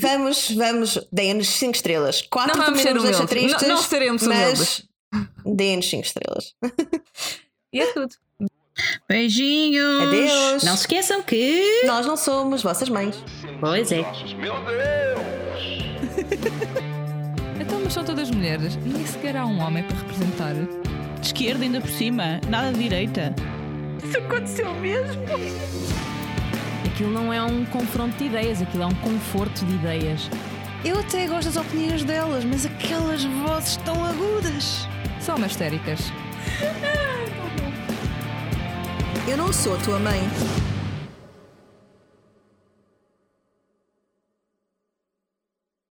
Vamos, 0.01 0.51
vamos, 0.51 1.09
deem-nos 1.11 1.49
5 1.49 1.75
estrelas. 1.75 2.23
4 2.23 2.65
também 2.65 2.85
não 2.85 2.95
nos 2.95 3.03
deixa 3.05 3.27
tristes. 3.27 3.63
Não, 3.63 3.69
não 3.69 3.83
seremos 3.83 4.23
mas 4.23 4.89
deem-nos 5.47 5.89
5 5.89 6.05
estrelas. 6.05 6.55
e 7.73 7.81
é 7.81 7.93
tudo. 7.93 8.15
Beijinhos. 9.09 10.03
Adeus. 10.03 10.65
Não 10.65 10.77
se 10.77 10.83
esqueçam 10.83 11.23
que 11.23 11.83
nós 11.87 12.07
não 12.07 12.17
somos 12.17 12.63
vossas 12.63 12.89
mães. 12.89 13.23
Pois 13.61 13.91
é. 13.93 14.03
Meu 14.37 14.55
Deus! 14.65 15.29
então, 17.61 17.81
mas 17.83 17.93
são 17.93 18.05
todas 18.05 18.31
mulheres. 18.31 18.77
Nem 18.85 19.07
sequer 19.07 19.37
há 19.37 19.47
um 19.47 19.61
homem 19.61 19.83
para 19.83 19.97
representar. 19.97 20.55
De 21.21 21.27
esquerda 21.27 21.65
ainda 21.65 21.81
por 21.81 21.91
cima, 21.91 22.41
nada 22.49 22.73
de 22.73 22.79
direita. 22.79 23.35
Isso 24.03 24.19
aconteceu 24.19 24.73
mesmo. 24.75 25.23
Aquilo 26.87 27.11
não 27.11 27.33
é 27.33 27.43
um 27.43 27.65
confronto 27.67 28.17
de 28.17 28.25
ideias, 28.25 28.63
aquilo 28.63 28.83
é 28.85 28.87
um 28.87 28.95
conforto 28.95 29.65
de 29.65 29.75
ideias. 29.75 30.31
Eu 30.85 30.99
até 31.01 31.27
gosto 31.27 31.47
das 31.47 31.57
opiniões 31.57 32.05
delas, 32.05 32.45
mas 32.45 32.65
aquelas 32.65 33.25
vozes 33.25 33.77
tão 33.79 34.05
agudas. 34.05 34.87
São 35.21 35.37
mastéricas. 35.37 36.01
Eu 39.29 39.37
não 39.37 39.53
sou 39.53 39.77
tua 39.77 39.99
mãe. 39.99 40.23